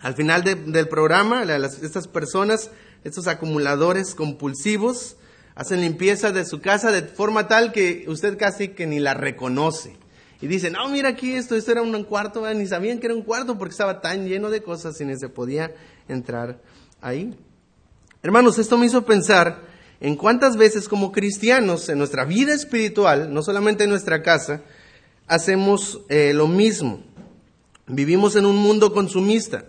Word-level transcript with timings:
Al 0.00 0.14
final 0.14 0.42
del 0.44 0.88
programa, 0.88 1.44
estas 1.44 2.08
personas, 2.08 2.70
estos 3.04 3.26
acumuladores 3.26 4.14
compulsivos, 4.14 5.16
hacen 5.54 5.82
limpieza 5.82 6.32
de 6.32 6.46
su 6.46 6.60
casa 6.60 6.90
de 6.90 7.02
forma 7.02 7.48
tal 7.48 7.70
que 7.72 8.04
usted 8.08 8.38
casi 8.38 8.68
que 8.68 8.86
ni 8.86 8.98
la 8.98 9.14
reconoce. 9.14 9.96
Y 10.40 10.46
dicen, 10.46 10.72
no, 10.72 10.88
mira 10.88 11.10
aquí 11.10 11.34
esto, 11.34 11.54
esto 11.54 11.72
era 11.72 11.82
un 11.82 12.02
cuarto, 12.04 12.48
ni 12.54 12.66
sabían 12.66 12.98
que 12.98 13.06
era 13.06 13.14
un 13.14 13.22
cuarto 13.22 13.58
porque 13.58 13.72
estaba 13.72 14.00
tan 14.00 14.26
lleno 14.26 14.48
de 14.48 14.62
cosas 14.62 14.98
y 15.00 15.04
ni 15.04 15.18
se 15.18 15.28
podía 15.28 15.74
entrar 16.08 16.58
ahí. 17.02 17.36
Hermanos, 18.22 18.58
esto 18.58 18.78
me 18.78 18.86
hizo 18.86 19.04
pensar 19.04 19.60
en 20.00 20.16
cuántas 20.16 20.56
veces 20.56 20.88
como 20.88 21.12
cristianos 21.12 21.90
en 21.90 21.98
nuestra 21.98 22.24
vida 22.24 22.54
espiritual, 22.54 23.34
no 23.34 23.42
solamente 23.42 23.84
en 23.84 23.90
nuestra 23.90 24.22
casa, 24.22 24.62
hacemos 25.26 26.00
eh, 26.08 26.32
lo 26.34 26.48
mismo. 26.48 27.02
Vivimos 27.86 28.34
en 28.36 28.46
un 28.46 28.56
mundo 28.56 28.94
consumista. 28.94 29.64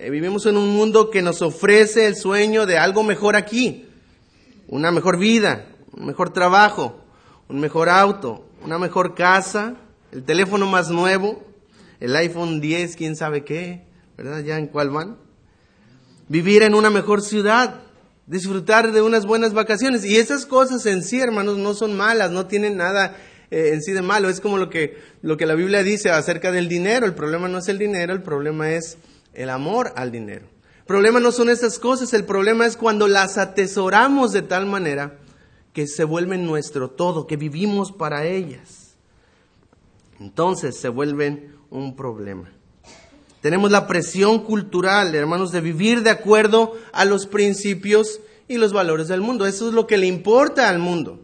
Eh, 0.00 0.10
vivimos 0.10 0.46
en 0.46 0.56
un 0.56 0.68
mundo 0.76 1.10
que 1.10 1.22
nos 1.22 1.42
ofrece 1.42 2.06
el 2.06 2.14
sueño 2.14 2.66
de 2.66 2.78
algo 2.78 3.02
mejor 3.02 3.34
aquí. 3.34 3.88
Una 4.68 4.92
mejor 4.92 5.18
vida, 5.18 5.66
un 5.90 6.06
mejor 6.06 6.32
trabajo, 6.32 7.00
un 7.48 7.58
mejor 7.58 7.88
auto, 7.88 8.48
una 8.62 8.78
mejor 8.78 9.16
casa, 9.16 9.74
el 10.12 10.22
teléfono 10.22 10.68
más 10.68 10.88
nuevo, 10.88 11.42
el 11.98 12.14
iPhone 12.14 12.60
10, 12.60 12.94
quién 12.94 13.16
sabe 13.16 13.42
qué, 13.42 13.86
¿verdad? 14.16 14.44
Ya 14.44 14.56
en 14.56 14.68
cuál 14.68 14.90
van. 14.90 15.16
Vivir 16.28 16.62
en 16.62 16.76
una 16.76 16.90
mejor 16.90 17.20
ciudad, 17.20 17.80
disfrutar 18.28 18.92
de 18.92 19.02
unas 19.02 19.26
buenas 19.26 19.52
vacaciones. 19.52 20.04
Y 20.04 20.18
esas 20.18 20.46
cosas 20.46 20.86
en 20.86 21.02
sí, 21.02 21.18
hermanos, 21.18 21.58
no 21.58 21.74
son 21.74 21.96
malas, 21.96 22.30
no 22.30 22.46
tienen 22.46 22.76
nada 22.76 23.16
eh, 23.50 23.70
en 23.72 23.82
sí 23.82 23.90
de 23.90 24.02
malo. 24.02 24.28
Es 24.28 24.40
como 24.40 24.58
lo 24.58 24.70
que, 24.70 24.96
lo 25.22 25.36
que 25.36 25.46
la 25.46 25.56
Biblia 25.56 25.82
dice 25.82 26.10
acerca 26.10 26.52
del 26.52 26.68
dinero. 26.68 27.04
El 27.04 27.14
problema 27.14 27.48
no 27.48 27.58
es 27.58 27.66
el 27.66 27.78
dinero, 27.78 28.12
el 28.12 28.22
problema 28.22 28.70
es 28.70 28.96
el 29.38 29.50
amor 29.50 29.92
al 29.96 30.12
dinero. 30.12 30.46
El 30.78 30.84
problema 30.84 31.20
no 31.20 31.32
son 31.32 31.48
esas 31.50 31.78
cosas, 31.78 32.12
el 32.12 32.24
problema 32.24 32.66
es 32.66 32.76
cuando 32.76 33.08
las 33.08 33.38
atesoramos 33.38 34.32
de 34.32 34.42
tal 34.42 34.66
manera 34.66 35.18
que 35.72 35.86
se 35.86 36.04
vuelven 36.04 36.46
nuestro 36.46 36.90
todo, 36.90 37.26
que 37.26 37.36
vivimos 37.36 37.92
para 37.92 38.26
ellas 38.26 38.88
entonces 40.20 40.76
se 40.76 40.88
vuelven 40.88 41.54
un 41.70 41.96
problema. 41.96 42.50
Tenemos 43.40 43.70
la 43.70 43.86
presión 43.86 44.40
cultural, 44.40 45.14
hermanos, 45.14 45.52
de 45.52 45.60
vivir 45.60 46.02
de 46.02 46.10
acuerdo 46.10 46.74
a 46.92 47.04
los 47.04 47.26
principios 47.26 48.20
y 48.48 48.56
los 48.56 48.72
valores 48.72 49.08
del 49.08 49.20
mundo. 49.20 49.46
Eso 49.46 49.68
es 49.68 49.74
lo 49.74 49.86
que 49.86 49.96
le 49.96 50.06
importa 50.06 50.68
al 50.68 50.80
mundo. 50.80 51.20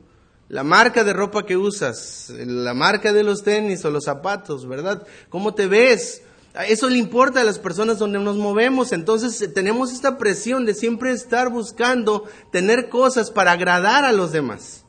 La 0.48 0.62
marca 0.62 1.02
de 1.02 1.12
ropa 1.12 1.44
que 1.44 1.56
usas, 1.56 2.30
la 2.30 2.74
marca 2.74 3.12
de 3.12 3.24
los 3.24 3.42
tenis 3.42 3.84
o 3.84 3.90
los 3.90 4.04
zapatos, 4.04 4.68
¿verdad? 4.68 5.04
¿Cómo 5.28 5.54
te 5.54 5.66
ves? 5.66 6.22
Eso 6.54 6.88
le 6.88 6.98
importa 6.98 7.40
a 7.40 7.44
las 7.44 7.58
personas 7.58 7.98
donde 7.98 8.20
nos 8.20 8.36
movemos. 8.36 8.92
Entonces 8.92 9.52
tenemos 9.52 9.92
esta 9.92 10.18
presión 10.18 10.64
de 10.64 10.74
siempre 10.74 11.10
estar 11.10 11.50
buscando 11.50 12.24
tener 12.52 12.88
cosas 12.88 13.30
para 13.32 13.52
agradar 13.52 14.04
a 14.04 14.12
los 14.12 14.30
demás. 14.30 14.84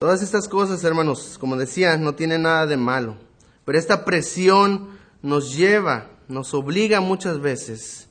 Todas 0.00 0.22
estas 0.22 0.48
cosas, 0.48 0.82
hermanos, 0.82 1.38
como 1.38 1.56
decía, 1.56 1.96
no 1.96 2.16
tienen 2.16 2.42
nada 2.42 2.66
de 2.66 2.76
malo. 2.76 3.16
Pero 3.64 3.78
esta 3.78 4.04
presión 4.04 4.88
nos 5.22 5.56
lleva, 5.56 6.10
nos 6.26 6.52
obliga 6.52 7.00
muchas 7.00 7.40
veces 7.40 8.08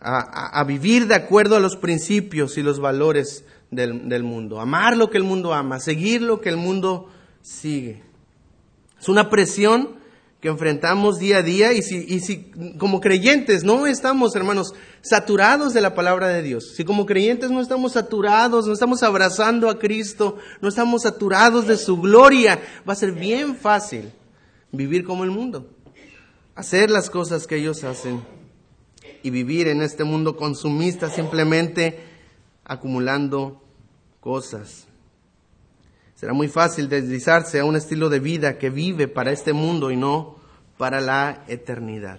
a, 0.00 0.62
vivir 0.64 1.06
de 1.06 1.14
acuerdo 1.14 1.56
a 1.56 1.60
los 1.60 1.76
principios 1.76 2.58
y 2.58 2.62
los 2.62 2.78
valores 2.78 3.44
del, 3.70 4.06
del, 4.08 4.22
mundo, 4.22 4.60
amar 4.60 4.98
lo 4.98 5.08
que 5.08 5.16
el 5.16 5.24
mundo 5.24 5.54
ama, 5.54 5.80
seguir 5.80 6.20
lo 6.20 6.42
que 6.42 6.50
el 6.50 6.58
mundo 6.58 7.08
sigue. 7.40 8.02
Es 9.00 9.08
una 9.08 9.30
presión 9.30 9.96
que 10.44 10.50
enfrentamos 10.50 11.18
día 11.18 11.38
a 11.38 11.42
día 11.42 11.72
y 11.72 11.80
si, 11.80 12.04
y 12.06 12.20
si 12.20 12.50
como 12.76 13.00
creyentes 13.00 13.64
no 13.64 13.86
estamos, 13.86 14.36
hermanos, 14.36 14.74
saturados 15.00 15.72
de 15.72 15.80
la 15.80 15.94
palabra 15.94 16.28
de 16.28 16.42
Dios, 16.42 16.74
si 16.76 16.84
como 16.84 17.06
creyentes 17.06 17.50
no 17.50 17.62
estamos 17.62 17.92
saturados, 17.92 18.66
no 18.66 18.74
estamos 18.74 19.02
abrazando 19.02 19.70
a 19.70 19.78
Cristo, 19.78 20.36
no 20.60 20.68
estamos 20.68 21.04
saturados 21.04 21.66
de 21.66 21.78
su 21.78 21.98
gloria, 21.98 22.60
va 22.86 22.92
a 22.92 22.96
ser 22.96 23.12
bien 23.12 23.56
fácil 23.56 24.12
vivir 24.70 25.04
como 25.04 25.24
el 25.24 25.30
mundo, 25.30 25.66
hacer 26.54 26.90
las 26.90 27.08
cosas 27.08 27.46
que 27.46 27.56
ellos 27.56 27.82
hacen 27.82 28.22
y 29.22 29.30
vivir 29.30 29.66
en 29.68 29.80
este 29.80 30.04
mundo 30.04 30.36
consumista 30.36 31.08
simplemente 31.08 32.00
acumulando 32.64 33.62
cosas. 34.20 34.88
Será 36.14 36.34
muy 36.34 36.48
fácil 36.48 36.90
deslizarse 36.90 37.60
a 37.60 37.64
un 37.64 37.76
estilo 37.76 38.10
de 38.10 38.20
vida 38.20 38.58
que 38.58 38.68
vive 38.68 39.08
para 39.08 39.32
este 39.32 39.54
mundo 39.54 39.90
y 39.90 39.96
no 39.96 40.43
para 40.76 41.00
la 41.00 41.44
eternidad. 41.48 42.18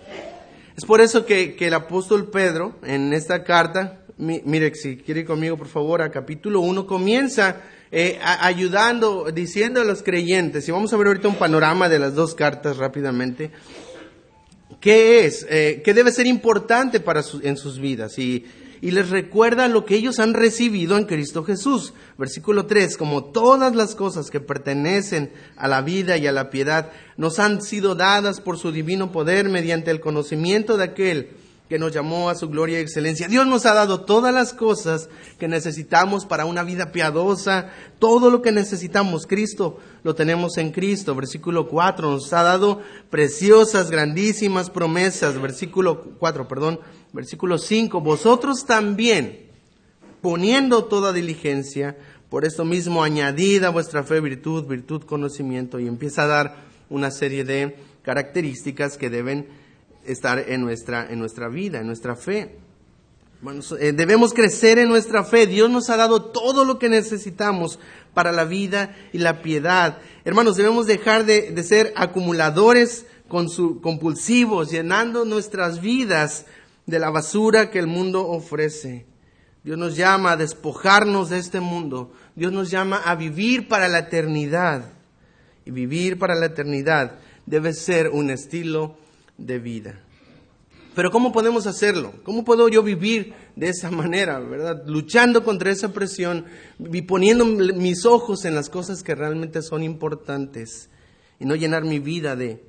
Es 0.78 0.86
por 0.86 1.02
eso 1.02 1.26
que, 1.26 1.56
el 1.60 1.74
apóstol 1.74 2.30
Pedro 2.30 2.76
en 2.84 3.14
esta 3.14 3.44
carta, 3.44 4.02
mire, 4.18 4.74
si 4.76 4.98
quiere 4.98 5.22
ir 5.22 5.26
conmigo 5.26 5.58
por 5.58 5.68
favor 5.68 6.02
a 6.02 6.12
capítulo 6.12 6.60
1, 6.62 6.86
comienza 6.86 7.62
eh, 7.92 8.20
ayudando, 8.22 9.32
diciendo 9.32 9.82
a 9.82 9.86
los 9.86 10.04
creyentes, 10.04 10.68
y 10.68 10.72
vamos 10.72 10.92
a 10.92 10.98
ver 10.98 11.08
ahorita 11.08 11.28
un 11.28 11.36
panorama 11.36 11.88
de 11.88 12.00
las 12.00 12.14
dos 12.14 12.36
cartas 12.36 12.78
rápidamente, 12.78 13.52
¿qué 14.82 15.26
es? 15.26 15.46
Eh, 15.50 15.82
¿Qué 15.84 15.94
debe 15.94 16.12
ser 16.12 16.28
importante 16.28 17.00
para 17.00 17.24
en 17.42 17.56
sus 17.56 17.80
vidas? 17.80 18.20
Y, 18.20 18.46
y 18.86 18.92
les 18.92 19.10
recuerda 19.10 19.68
lo 19.68 19.84
que 19.84 19.96
ellos 19.96 20.20
han 20.20 20.36
recibido 20.36 20.96
en 20.96 21.06
Cristo 21.06 21.44
Jesús. 21.44 21.96
Versículo 22.20 22.68
3, 22.68 22.98
como 22.98 23.24
todas 23.24 23.76
las 23.76 23.96
cosas 23.96 24.30
que 24.30 24.40
pertenecen 24.40 25.34
a 25.58 25.68
la 25.68 25.82
vida 25.82 26.18
y 26.18 26.28
a 26.28 26.32
la 26.32 26.52
piedad 26.52 26.92
nos 27.18 27.40
han 27.40 27.64
sido 27.64 27.96
dadas 27.96 28.42
por 28.42 28.60
su 28.60 28.72
divino 28.72 29.12
poder 29.12 29.50
mediante 29.50 29.90
el 29.90 30.02
conocimiento 30.02 30.78
de 30.78 30.84
aquel 30.84 31.30
que 31.68 31.80
nos 31.80 31.94
llamó 31.94 32.30
a 32.30 32.36
su 32.36 32.48
gloria 32.48 32.78
y 32.78 32.84
excelencia. 32.84 33.28
Dios 33.28 33.48
nos 33.48 33.66
ha 33.66 33.74
dado 33.74 34.02
todas 34.02 34.32
las 34.32 34.54
cosas 34.54 35.10
que 35.40 35.48
necesitamos 35.48 36.28
para 36.28 36.46
una 36.46 36.62
vida 36.62 36.92
piadosa, 36.92 37.72
todo 37.98 38.30
lo 38.30 38.44
que 38.44 38.52
necesitamos. 38.52 39.26
Cristo 39.26 39.80
lo 40.04 40.14
tenemos 40.14 40.60
en 40.60 40.72
Cristo. 40.72 41.16
Versículo 41.16 41.68
4 41.68 42.12
nos 42.12 42.32
ha 42.34 42.44
dado 42.44 42.82
preciosas, 43.10 43.90
grandísimas 43.90 44.70
promesas. 44.70 45.42
Versículo 45.42 46.04
4, 46.20 46.48
perdón. 46.48 46.80
Versículo 47.16 47.58
5, 47.58 48.02
vosotros 48.02 48.66
también, 48.66 49.40
poniendo 50.22 50.84
toda 50.84 51.14
diligencia, 51.14 51.96
por 52.30 52.44
esto 52.44 52.66
mismo 52.66 53.06
añadida 53.06 53.70
vuestra 53.70 54.04
fe, 54.04 54.20
virtud, 54.20 54.66
virtud, 54.66 55.04
conocimiento, 55.04 55.80
y 55.80 55.88
empieza 55.88 56.24
a 56.24 56.28
dar 56.28 56.56
una 56.90 57.12
serie 57.12 57.46
de 57.46 57.78
características 58.02 58.98
que 58.98 59.10
deben 59.10 59.48
estar 60.06 60.40
en 60.40 60.60
nuestra, 60.60 61.10
en 61.10 61.20
nuestra 61.20 61.48
vida, 61.48 61.80
en 61.80 61.88
nuestra 61.88 62.18
fe. 62.18 62.58
Eh, 63.80 63.94
debemos 63.94 64.34
crecer 64.34 64.78
en 64.78 64.90
nuestra 64.90 65.24
fe. 65.24 65.48
Dios 65.48 65.70
nos 65.70 65.90
ha 65.90 65.96
dado 65.96 66.22
todo 66.22 66.66
lo 66.66 66.80
que 66.80 66.90
necesitamos 66.90 67.80
para 68.14 68.34
la 68.34 68.44
vida 68.44 68.94
y 69.14 69.20
la 69.20 69.42
piedad. 69.42 70.00
Hermanos, 70.26 70.58
debemos 70.58 70.86
dejar 70.86 71.24
de, 71.24 71.64
ser 71.64 71.94
acumuladores 71.96 73.06
compulsivos, 73.30 74.70
llenando 74.70 75.24
nuestras 75.24 75.80
vidas 75.80 76.46
de 76.86 77.00
la 77.00 77.10
basura 77.10 77.70
que 77.72 77.80
el 77.80 77.88
mundo 77.88 78.28
ofrece. 78.28 79.06
Dios 79.64 79.78
nos 79.78 79.96
llama 79.96 80.34
a 80.34 80.38
despojarnos 80.38 81.30
de 81.30 81.40
este 81.40 81.60
mundo. 81.60 82.14
Dios 82.36 82.52
nos 82.52 82.70
llama 82.70 82.98
a 82.98 83.16
vivir 83.16 83.68
para 83.68 83.88
la 83.88 84.00
eternidad. 84.00 84.92
Y 85.66 85.72
vivir 85.72 86.20
para 86.20 86.36
la 86.36 86.46
eternidad 86.46 87.18
debe 87.46 87.74
ser 87.74 88.10
un 88.10 88.30
estilo 88.30 88.96
de 89.38 89.58
vida. 89.60 90.00
Pero 90.96 91.12
¿cómo 91.12 91.34
podemos 91.34 91.68
hacerlo? 91.68 92.14
¿Cómo 92.24 92.46
puedo 92.46 92.70
yo 92.70 92.82
vivir 92.82 93.34
de 93.56 93.70
esa 93.70 93.92
manera, 93.92 94.40
verdad? 94.40 94.84
Luchando 94.88 95.44
contra 95.44 95.72
esa 95.72 95.92
presión 95.92 96.46
y 96.80 97.02
poniendo 97.02 97.44
mis 97.46 98.06
ojos 98.06 98.46
en 98.46 98.56
las 98.56 98.70
cosas 98.70 99.04
que 99.04 99.14
realmente 99.14 99.62
son 99.62 99.84
importantes 99.84 100.90
y 101.40 101.46
no 101.46 101.56
llenar 101.56 101.84
mi 101.84 102.00
vida 102.00 102.36
de 102.36 102.64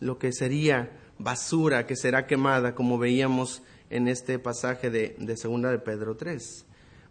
lo 0.00 0.18
que 0.18 0.32
sería 0.32 0.90
basura 1.18 1.86
que 1.86 1.96
será 1.96 2.26
quemada, 2.26 2.74
como 2.74 2.98
veíamos 2.98 3.62
en 3.90 4.08
este 4.08 4.38
pasaje 4.38 4.90
de, 4.90 5.16
de 5.18 5.36
Segunda 5.36 5.70
de 5.70 5.78
Pedro 5.78 6.16
3. 6.16 6.64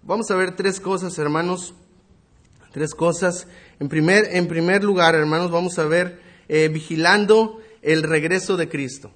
Vamos 0.03 0.29
a 0.29 0.35
ver 0.35 0.55
tres 0.55 0.79
cosas, 0.79 1.17
hermanos. 1.17 1.73
Tres 2.71 2.93
cosas. 2.93 3.47
En 3.79 3.89
primer, 3.89 4.27
en 4.33 4.47
primer 4.47 4.83
lugar, 4.83 5.15
hermanos, 5.15 5.49
vamos 5.49 5.79
a 5.79 5.85
ver 5.85 6.19
eh, 6.47 6.67
vigilando 6.67 7.59
el 7.81 8.03
regreso 8.03 8.55
de 8.55 8.69
Cristo. 8.69 9.11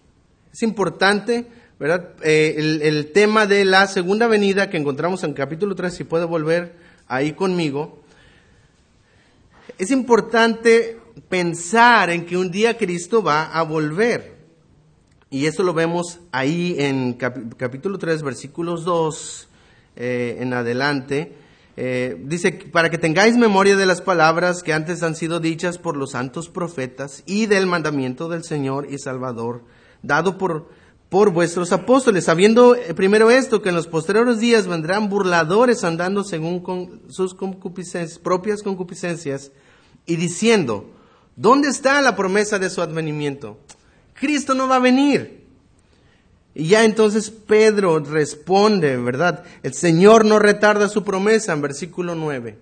Es 0.52 0.64
importante, 0.64 1.46
¿verdad? 1.80 2.16
Eh, 2.24 2.80
el, 2.82 3.12
tema 3.12 3.46
de 3.46 3.66
la 3.66 3.86
segunda 3.86 4.28
venida 4.28 4.72
que 4.72 4.78
encontramos 4.78 5.24
en 5.24 5.34
capítulo 5.34 5.76
3, 5.76 5.94
si 5.94 6.04
puede 6.06 6.26
volver 6.26 6.74
ahí 7.08 7.34
conmigo. 7.34 8.02
Es 9.78 9.92
importante 9.92 10.98
pensar 11.30 12.10
en 12.10 12.26
que 12.26 12.36
un 12.36 12.50
día 12.50 12.78
Cristo 12.78 13.22
va 13.22 13.44
a 13.52 13.62
volver. 13.62 14.39
Y 15.32 15.46
eso 15.46 15.62
lo 15.62 15.76
vemos 15.76 16.20
ahí 16.32 16.76
en 16.80 17.14
capítulo 17.14 18.00
3, 18.00 18.24
versículos 18.24 18.84
2 18.84 19.48
eh, 19.96 20.38
en 20.40 20.54
adelante. 20.54 21.36
Eh, 21.78 22.18
dice, 22.26 22.52
para 22.52 22.90
que 22.90 22.98
tengáis 22.98 23.38
memoria 23.38 23.78
de 23.78 23.86
las 23.86 24.02
palabras 24.02 24.64
que 24.64 24.74
antes 24.74 25.04
han 25.04 25.16
sido 25.16 25.40
dichas 25.40 25.78
por 25.78 25.96
los 25.96 26.12
santos 26.12 26.50
profetas 26.50 27.22
y 27.28 27.46
del 27.46 27.68
mandamiento 27.68 28.28
del 28.28 28.44
Señor 28.44 28.88
y 28.90 28.98
Salvador, 28.98 29.64
dado 30.02 30.40
por, 30.40 30.68
por 31.10 31.30
vuestros 31.30 31.72
apóstoles, 31.72 32.26
sabiendo 32.26 32.74
eh, 32.74 32.96
primero 32.96 33.30
esto, 33.30 33.62
que 33.62 33.70
en 33.70 33.76
los 33.76 33.88
posteriores 33.88 34.40
días 34.40 34.66
vendrán 34.66 35.10
burladores 35.10 35.84
andando 35.84 36.24
según 36.24 37.04
sus 37.10 37.36
propias 38.24 38.64
concupiscencias 38.64 39.52
y 40.08 40.16
diciendo, 40.16 40.90
¿dónde 41.36 41.70
está 41.70 42.02
la 42.02 42.16
promesa 42.16 42.58
de 42.58 42.72
su 42.72 42.82
advenimiento? 42.82 43.60
Cristo 44.20 44.54
no 44.54 44.68
va 44.68 44.78
a 44.78 44.80
venir. 44.80 45.46
Y 46.56 46.68
ya 46.68 46.84
entonces 46.84 47.30
Pedro 47.30 48.00
responde, 48.00 48.98
¿verdad? 48.98 49.44
El 49.64 49.74
Señor 49.74 50.26
no 50.26 50.40
retarda 50.40 50.90
su 50.90 51.04
promesa 51.04 51.54
en 51.54 51.62
versículo 51.62 52.16
9. 52.16 52.58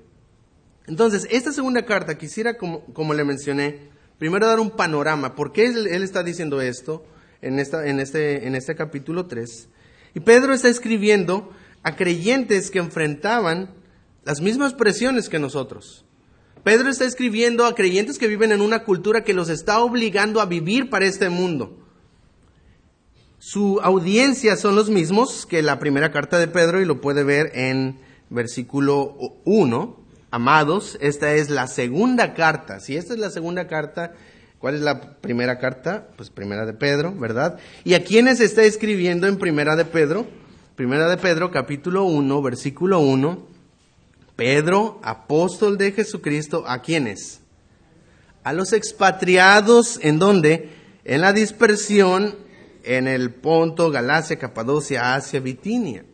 Entonces, 0.88 1.28
esta 1.32 1.52
segunda 1.52 1.86
carta 1.86 2.18
quisiera, 2.18 2.58
como, 2.58 2.82
como 2.94 3.14
le 3.14 3.24
mencioné, 3.24 3.90
primero 4.20 4.48
dar 4.48 4.60
un 4.60 4.72
panorama. 4.72 5.36
¿Por 5.36 5.52
qué 5.52 5.66
él, 5.66 6.04
está 6.04 6.24
diciendo 6.24 6.62
esto? 6.62 7.04
en, 7.42 7.60
esta, 7.60 7.88
en, 7.88 8.00
este, 8.00 8.48
en 8.48 8.56
este 8.56 8.76
capítulo 8.76 9.26
3. 9.26 9.68
Y 10.16 10.20
Pedro 10.22 10.54
está 10.54 10.70
escribiendo 10.70 11.52
a 11.84 11.96
creyentes 11.96 12.72
que 12.72 12.80
enfrentaban 12.80 13.70
las 14.26 14.42
mismas 14.42 14.74
presiones 14.74 15.30
que 15.30 15.40
nosotros. 15.40 16.06
Pedro 16.68 16.90
está 16.90 17.06
escribiendo 17.06 17.66
a 17.66 17.76
creyentes 17.76 18.18
que 18.18 18.28
viven 18.28 18.52
en 18.52 18.60
una 18.60 18.84
cultura 18.84 19.24
que 19.24 19.34
los 19.34 19.48
está 19.48 19.80
obligando 19.80 20.42
a 20.42 20.46
vivir 20.48 20.90
para 20.90 21.06
este 21.06 21.30
mundo. 21.30 21.78
Su 23.40 23.80
audiencia 23.82 24.58
son 24.58 24.76
los 24.76 24.90
mismos 24.90 25.46
que 25.46 25.62
la 25.62 25.80
primera 25.80 26.12
carta 26.12 26.38
de 26.38 26.50
Pedro 26.50 26.82
y 26.82 26.86
lo 26.86 27.00
puede 27.00 27.24
ver 27.24 27.54
en 27.54 27.98
versículo 28.30 29.16
1. 29.46 29.98
Amados, 30.30 30.98
esta 31.00 31.36
es 31.36 31.50
la 31.50 31.68
segunda 31.68 32.34
carta. 32.34 32.82
Si 32.82 32.98
esta 32.98 33.14
es 33.14 33.20
la 33.22 33.30
segunda 33.30 33.68
carta, 33.68 34.12
¿Cuál 34.60 34.76
es 34.76 34.82
la 34.82 35.00
primera 35.22 35.60
carta? 35.60 36.10
Pues 36.18 36.30
primera 36.32 36.66
de 36.66 36.74
Pedro, 36.74 37.14
¿verdad? 37.16 37.60
¿Y 37.86 37.94
a 37.94 38.04
quiénes 38.04 38.42
está 38.42 38.64
escribiendo 38.64 39.28
en 39.28 39.38
primera 39.38 39.78
de 39.78 39.86
Pedro? 39.86 40.26
Primera 40.76 41.08
de 41.08 41.16
Pedro, 41.16 41.50
capítulo 41.50 42.04
1, 42.04 42.42
versículo 42.42 43.00
1. 43.00 43.57
Pedro, 44.38 45.02
apóstol 45.04 45.78
de 45.78 45.92
Jesucristo, 45.92 46.64
¿a 46.68 46.82
quiénes? 46.82 47.42
A 48.44 48.54
los 48.54 48.72
expatriados, 48.72 50.00
¿en 50.02 50.20
dónde? 50.20 50.70
En 51.04 51.20
la 51.22 51.34
dispersión 51.34 52.36
en 52.84 53.08
el 53.08 53.34
Ponto, 53.34 53.92
Galacia, 53.92 54.40
Capadocia, 54.40 55.16
Asia, 55.16 55.42
Bitinia. 55.42 56.06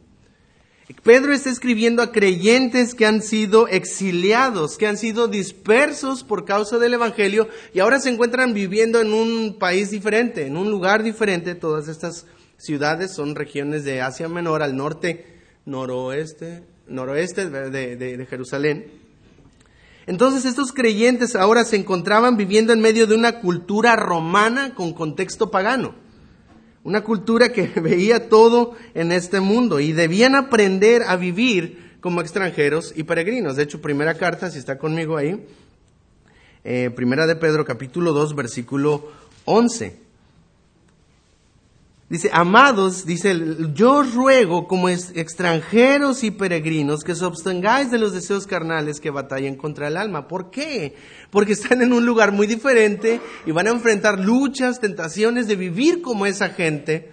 Pedro 1.03 1.33
está 1.33 1.49
escribiendo 1.49 2.01
a 2.01 2.11
creyentes 2.11 2.95
que 2.95 3.05
han 3.05 3.21
sido 3.21 3.67
exiliados, 3.67 4.77
que 4.77 4.87
han 4.87 4.97
sido 4.97 5.27
dispersos 5.27 6.23
por 6.23 6.45
causa 6.45 6.77
del 6.77 6.93
Evangelio 6.93 7.49
y 7.73 7.79
ahora 7.79 7.99
se 7.99 8.09
encuentran 8.09 8.53
viviendo 8.53 9.01
en 9.01 9.13
un 9.13 9.57
país 9.59 9.91
diferente, 9.91 10.45
en 10.45 10.55
un 10.55 10.71
lugar 10.71 11.03
diferente. 11.03 11.55
Todas 11.55 11.87
estas 11.87 12.25
ciudades 12.57 13.13
son 13.13 13.35
regiones 13.35 13.83
de 13.83 14.01
Asia 14.01 14.29
Menor, 14.29 14.61
al 14.61 14.77
norte, 14.77 15.25
noroeste, 15.65 16.63
noroeste 16.87 17.49
de, 17.49 17.95
de 17.95 18.25
Jerusalén. 18.25 19.03
Entonces 20.05 20.45
estos 20.45 20.73
creyentes 20.73 21.35
ahora 21.35 21.63
se 21.63 21.77
encontraban 21.77 22.35
viviendo 22.35 22.73
en 22.73 22.81
medio 22.81 23.07
de 23.07 23.15
una 23.15 23.39
cultura 23.39 23.95
romana 23.95 24.75
con 24.75 24.93
contexto 24.93 25.49
pagano. 25.49 25.95
Una 26.83 27.01
cultura 27.01 27.53
que 27.53 27.67
veía 27.81 28.27
todo 28.27 28.75
en 28.93 29.11
este 29.11 29.39
mundo 29.39 29.79
y 29.79 29.93
debían 29.93 30.35
aprender 30.35 31.03
a 31.03 31.15
vivir 31.15 31.97
como 32.01 32.19
extranjeros 32.19 32.93
y 32.95 33.03
peregrinos. 33.03 33.55
De 33.55 33.63
hecho, 33.63 33.81
primera 33.81 34.15
carta, 34.15 34.51
si 34.51 34.59
está 34.59 34.77
conmigo 34.77 35.15
ahí, 35.15 35.45
eh, 36.65 36.89
primera 36.93 37.25
de 37.25 37.37
Pedro 37.37 37.63
capítulo 37.63 38.11
2, 38.11 38.35
versículo 38.35 39.09
11. 39.45 40.01
Dice, 42.09 42.29
amados, 42.33 43.05
dice, 43.05 43.33
yo 43.73 44.03
ruego 44.03 44.67
como 44.67 44.89
extranjeros 44.89 46.23
y 46.23 46.31
peregrinos 46.31 47.03
que 47.03 47.13
os 47.13 47.23
abstengáis 47.23 47.89
de 47.91 47.97
los 47.97 48.13
deseos 48.13 48.45
carnales 48.45 48.99
que 48.99 49.09
batallen 49.09 49.55
contra 49.55 49.87
el 49.87 49.97
alma. 49.97 50.27
¿Por 50.27 50.51
qué? 50.51 50.95
Porque 51.31 51.53
están 51.53 51.81
en 51.81 51.93
un 51.93 52.05
lugar 52.05 52.31
muy 52.31 52.45
diferente 52.45 53.21
y 53.45 53.51
van 53.51 53.67
a 53.67 53.71
enfrentar 53.71 54.19
luchas, 54.19 54.79
tentaciones 54.79 55.47
de 55.47 55.55
vivir 55.55 56.01
como 56.01 56.25
esa 56.25 56.49
gente. 56.49 57.11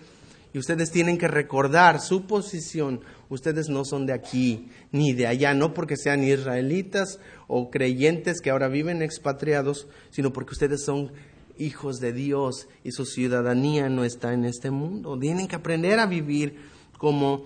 Y 0.52 0.58
ustedes 0.58 0.90
tienen 0.90 1.16
que 1.16 1.28
recordar 1.28 2.00
su 2.00 2.26
posición. 2.26 3.00
Ustedes 3.28 3.68
no 3.68 3.84
son 3.84 4.06
de 4.06 4.12
aquí 4.12 4.68
ni 4.90 5.12
de 5.12 5.28
allá, 5.28 5.54
no 5.54 5.72
porque 5.72 5.96
sean 5.96 6.24
israelitas 6.24 7.20
o 7.46 7.70
creyentes 7.70 8.40
que 8.40 8.50
ahora 8.50 8.66
viven 8.66 9.02
expatriados, 9.02 9.86
sino 10.10 10.32
porque 10.32 10.52
ustedes 10.52 10.84
son 10.84 11.12
hijos 11.60 12.00
de 12.00 12.12
Dios 12.12 12.68
y 12.82 12.92
su 12.92 13.04
ciudadanía 13.04 13.88
no 13.88 14.04
está 14.04 14.32
en 14.32 14.44
este 14.44 14.70
mundo. 14.70 15.18
Tienen 15.18 15.46
que 15.46 15.56
aprender 15.56 15.98
a 15.98 16.06
vivir 16.06 16.56
como, 16.98 17.44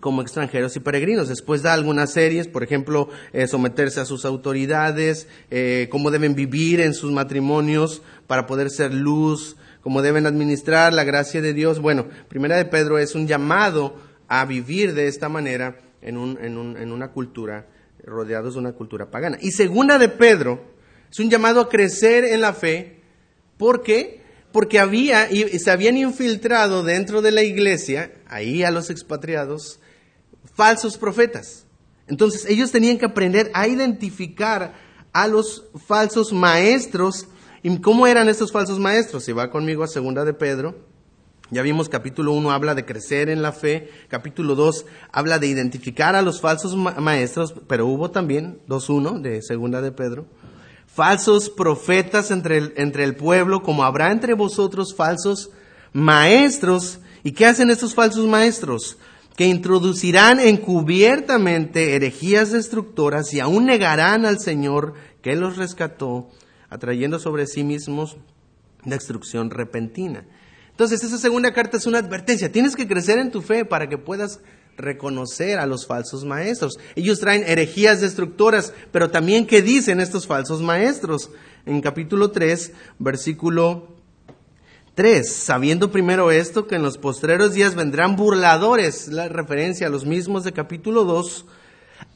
como 0.00 0.22
extranjeros 0.22 0.74
y 0.76 0.80
peregrinos. 0.80 1.28
Después 1.28 1.62
da 1.62 1.74
algunas 1.74 2.12
series, 2.12 2.48
por 2.48 2.62
ejemplo, 2.62 3.10
eh, 3.32 3.46
someterse 3.46 4.00
a 4.00 4.04
sus 4.04 4.24
autoridades, 4.24 5.28
eh, 5.50 5.88
cómo 5.90 6.10
deben 6.10 6.34
vivir 6.34 6.80
en 6.80 6.94
sus 6.94 7.12
matrimonios 7.12 8.02
para 8.26 8.46
poder 8.46 8.70
ser 8.70 8.94
luz, 8.94 9.56
cómo 9.82 10.02
deben 10.02 10.26
administrar 10.26 10.92
la 10.92 11.04
gracia 11.04 11.40
de 11.42 11.52
Dios. 11.52 11.80
Bueno, 11.80 12.06
Primera 12.28 12.56
de 12.56 12.64
Pedro 12.64 12.98
es 12.98 13.14
un 13.14 13.26
llamado 13.26 13.96
a 14.26 14.44
vivir 14.44 14.94
de 14.94 15.06
esta 15.06 15.28
manera 15.28 15.78
en, 16.02 16.16
un, 16.16 16.38
en, 16.42 16.58
un, 16.58 16.76
en 16.76 16.92
una 16.92 17.12
cultura, 17.12 17.66
rodeados 18.04 18.54
de 18.54 18.60
una 18.60 18.72
cultura 18.72 19.10
pagana. 19.10 19.38
Y 19.40 19.52
Segunda 19.52 19.98
de 19.98 20.08
Pedro 20.08 20.62
es 21.10 21.18
un 21.20 21.30
llamado 21.30 21.60
a 21.60 21.68
crecer 21.68 22.24
en 22.24 22.40
la 22.40 22.52
fe, 22.52 22.97
¿Por 23.58 23.82
qué? 23.82 24.22
Porque 24.52 24.78
había, 24.78 25.30
y 25.30 25.58
se 25.58 25.70
habían 25.70 25.98
infiltrado 25.98 26.82
dentro 26.82 27.20
de 27.20 27.32
la 27.32 27.42
iglesia, 27.42 28.12
ahí 28.28 28.62
a 28.62 28.70
los 28.70 28.88
expatriados, 28.88 29.80
falsos 30.54 30.96
profetas. 30.96 31.66
Entonces 32.06 32.46
ellos 32.46 32.72
tenían 32.72 32.96
que 32.96 33.04
aprender 33.04 33.50
a 33.52 33.68
identificar 33.68 34.74
a 35.12 35.26
los 35.26 35.64
falsos 35.86 36.32
maestros. 36.32 37.26
¿Y 37.62 37.76
cómo 37.80 38.06
eran 38.06 38.28
estos 38.28 38.52
falsos 38.52 38.78
maestros? 38.78 39.24
Si 39.24 39.32
va 39.32 39.50
conmigo 39.50 39.82
a 39.82 39.88
segunda 39.88 40.24
de 40.24 40.32
Pedro, 40.32 40.76
ya 41.50 41.62
vimos 41.62 41.88
capítulo 41.88 42.32
1 42.32 42.50
habla 42.50 42.74
de 42.74 42.84
crecer 42.84 43.28
en 43.28 43.42
la 43.42 43.52
fe, 43.52 43.90
capítulo 44.08 44.54
2 44.54 44.86
habla 45.12 45.38
de 45.38 45.46
identificar 45.46 46.14
a 46.14 46.22
los 46.22 46.40
falsos 46.40 46.76
maestros, 46.76 47.54
pero 47.66 47.86
hubo 47.86 48.10
también 48.10 48.60
2.1 48.68 49.20
de 49.20 49.42
segunda 49.42 49.80
de 49.80 49.92
Pedro 49.92 50.26
falsos 50.98 51.48
profetas 51.48 52.32
entre 52.32 52.58
el, 52.58 52.74
entre 52.76 53.04
el 53.04 53.14
pueblo, 53.14 53.62
como 53.62 53.84
habrá 53.84 54.10
entre 54.10 54.34
vosotros 54.34 54.96
falsos 54.96 55.50
maestros. 55.92 56.98
¿Y 57.22 57.30
qué 57.30 57.46
hacen 57.46 57.70
estos 57.70 57.94
falsos 57.94 58.26
maestros? 58.26 58.98
Que 59.36 59.46
introducirán 59.46 60.40
encubiertamente 60.40 61.94
herejías 61.94 62.50
destructoras 62.50 63.32
y 63.32 63.38
aún 63.38 63.66
negarán 63.66 64.26
al 64.26 64.40
Señor 64.40 64.94
que 65.22 65.36
los 65.36 65.56
rescató, 65.56 66.30
atrayendo 66.68 67.20
sobre 67.20 67.46
sí 67.46 67.62
mismos 67.62 68.16
destrucción 68.84 69.50
repentina. 69.50 70.24
Entonces, 70.72 71.04
esa 71.04 71.18
segunda 71.18 71.52
carta 71.52 71.76
es 71.76 71.86
una 71.86 71.98
advertencia. 71.98 72.50
Tienes 72.50 72.74
que 72.74 72.88
crecer 72.88 73.20
en 73.20 73.30
tu 73.30 73.40
fe 73.40 73.64
para 73.64 73.88
que 73.88 73.98
puedas 73.98 74.40
reconocer 74.78 75.58
a 75.58 75.66
los 75.66 75.86
falsos 75.86 76.24
maestros. 76.24 76.78
Ellos 76.94 77.20
traen 77.20 77.44
herejías 77.46 78.00
destructoras, 78.00 78.72
pero 78.92 79.10
también 79.10 79.46
qué 79.46 79.60
dicen 79.60 80.00
estos 80.00 80.26
falsos 80.26 80.62
maestros. 80.62 81.30
En 81.66 81.82
capítulo 81.82 82.30
3, 82.30 82.72
versículo 82.98 83.88
3, 84.94 85.30
sabiendo 85.30 85.90
primero 85.90 86.30
esto, 86.30 86.66
que 86.66 86.76
en 86.76 86.82
los 86.82 86.96
postreros 86.96 87.52
días 87.52 87.74
vendrán 87.74 88.16
burladores, 88.16 89.08
la 89.08 89.28
referencia 89.28 89.88
a 89.88 89.90
los 89.90 90.06
mismos 90.06 90.44
de 90.44 90.52
capítulo 90.52 91.04
2, 91.04 91.44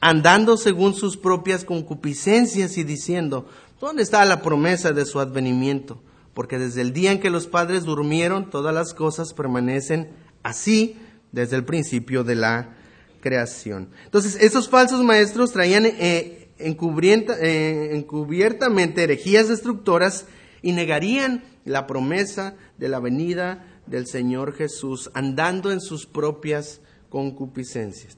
andando 0.00 0.57
según 0.57 0.95
sus 0.95 1.16
propias 1.16 1.64
concupiscencias 1.64 2.78
y 2.78 2.85
diciendo, 2.85 3.47
¿dónde 3.81 4.02
está 4.02 4.25
la 4.25 4.40
promesa 4.40 4.92
de 4.92 5.04
su 5.04 5.21
advenimiento? 5.21 6.00
Porque 6.33 6.59
desde 6.59 6.81
el 6.81 6.92
día 6.92 7.12
en 7.12 7.21
que 7.21 7.31
los 7.31 7.47
padres 7.47 7.85
durmieron, 7.85 8.49
todas 8.49 8.75
las 8.75 8.95
cosas 8.95 9.35
permanecen 9.35 10.11
así 10.42 10.97
desde 11.33 11.57
el 11.57 11.65
principio 11.65 12.23
de 12.23 12.37
la 12.37 12.77
creación. 13.21 13.89
Entonces, 14.05 14.37
esos 14.41 14.69
falsos 14.69 15.03
maestros 15.03 15.53
traían 15.53 15.87
eh, 15.87 16.49
eh, 16.59 17.91
encubiertamente 17.93 19.03
herejías 19.03 19.49
destructoras 19.49 20.27
y 20.61 20.73
negarían 20.73 21.43
la 21.65 21.87
promesa 21.87 22.55
de 22.79 22.89
la 22.89 23.01
venida 23.01 23.67
del 23.87 24.07
Señor 24.07 24.55
Jesús, 24.55 25.11
andando 25.15 25.73
en 25.73 25.81
sus 25.81 26.07
propias 26.07 26.81
concupiscencias. 27.09 28.17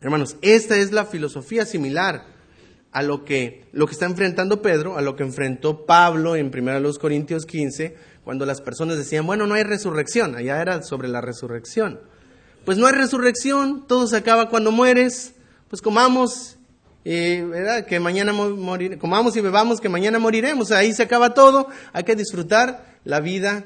Hermanos, 0.00 0.36
esta 0.42 0.76
es 0.76 0.92
la 0.92 1.04
filosofía 1.04 1.66
similar 1.66 2.24
a 2.92 3.02
lo 3.02 3.24
que, 3.24 3.64
lo 3.72 3.86
que 3.86 3.92
está 3.92 4.06
enfrentando 4.06 4.62
Pedro, 4.62 4.96
a 4.96 5.02
lo 5.02 5.16
que 5.16 5.22
enfrentó 5.22 5.84
Pablo 5.84 6.36
en 6.36 6.46
1 6.46 6.92
Corintios 7.00 7.44
15, 7.44 7.96
cuando 8.24 8.46
las 8.46 8.60
personas 8.60 8.96
decían, 8.96 9.26
bueno, 9.26 9.46
no 9.46 9.54
hay 9.54 9.62
resurrección, 9.62 10.34
allá 10.34 10.60
era 10.60 10.82
sobre 10.82 11.08
la 11.08 11.20
resurrección 11.20 12.00
pues 12.66 12.76
no 12.76 12.86
hay 12.86 12.92
resurrección, 12.92 13.86
todo 13.86 14.06
se 14.06 14.18
acaba 14.18 14.50
cuando 14.50 14.70
mueres, 14.70 15.32
pues 15.70 15.80
comamos, 15.80 16.58
¿verdad? 17.02 17.86
Que 17.86 17.98
mañana 17.98 18.34
morir, 18.34 18.98
comamos 18.98 19.34
y 19.36 19.40
bebamos, 19.40 19.80
que 19.80 19.88
mañana 19.88 20.18
moriremos, 20.18 20.70
ahí 20.72 20.92
se 20.92 21.04
acaba 21.04 21.32
todo, 21.32 21.68
hay 21.94 22.04
que 22.04 22.14
disfrutar 22.14 22.98
la 23.04 23.20
vida 23.20 23.64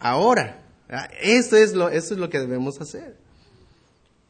ahora, 0.00 0.64
Ah, 0.90 1.08
esto 1.20 1.56
es 1.56 1.74
lo, 1.74 1.90
es 1.90 2.10
lo 2.12 2.30
que 2.30 2.38
debemos 2.38 2.80
hacer. 2.80 3.16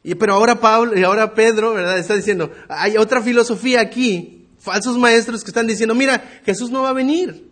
Y, 0.03 0.15
pero 0.15 0.33
ahora 0.33 0.59
Pablo 0.59 0.97
y 0.97 1.03
ahora 1.03 1.33
Pedro, 1.33 1.73
¿verdad? 1.73 1.97
Está 1.97 2.15
diciendo, 2.15 2.51
hay 2.67 2.97
otra 2.97 3.21
filosofía 3.21 3.81
aquí, 3.81 4.45
falsos 4.59 4.97
maestros 4.97 5.43
que 5.43 5.51
están 5.51 5.67
diciendo, 5.67 5.95
mira, 5.95 6.41
Jesús 6.45 6.69
no 6.69 6.81
va 6.81 6.89
a 6.89 6.93
venir. 6.93 7.47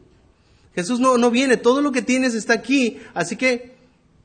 Jesús 0.76 1.00
no, 1.00 1.18
no 1.18 1.32
viene, 1.32 1.58
todo 1.58 1.82
lo 1.82 1.92
que 1.92 2.02
tienes 2.02 2.36
está 2.36 2.54
aquí, 2.54 3.00
así 3.14 3.36
que 3.36 3.76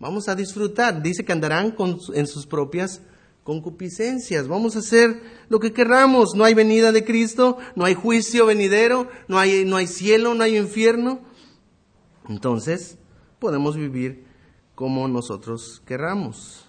vamos 0.03 0.29
a 0.29 0.35
disfrutar. 0.35 1.01
Dice 1.01 1.25
que 1.25 1.33
andarán 1.33 1.75
en 2.13 2.27
sus 2.27 2.45
propias 2.45 3.01
concupiscencias, 3.45 4.49
vamos 4.49 4.75
a 4.75 4.81
hacer 4.81 5.23
lo 5.49 5.61
que 5.61 5.73
querramos. 5.73 6.35
No 6.35 6.45
hay 6.45 6.55
venida 6.55 6.91
de 6.91 7.05
Cristo, 7.05 7.57
no 7.77 7.85
hay 7.85 7.95
juicio 7.95 8.45
venidero, 8.45 9.09
no 9.29 9.39
hay, 9.39 9.65
no 9.65 9.77
hay 9.77 9.87
cielo, 9.87 10.35
no 10.35 10.43
hay 10.43 10.59
infierno. 10.59 11.21
Entonces, 12.29 12.99
podemos 13.39 13.77
vivir 13.77 14.27
como 14.75 15.07
nosotros 15.07 15.81
querramos. 15.87 16.67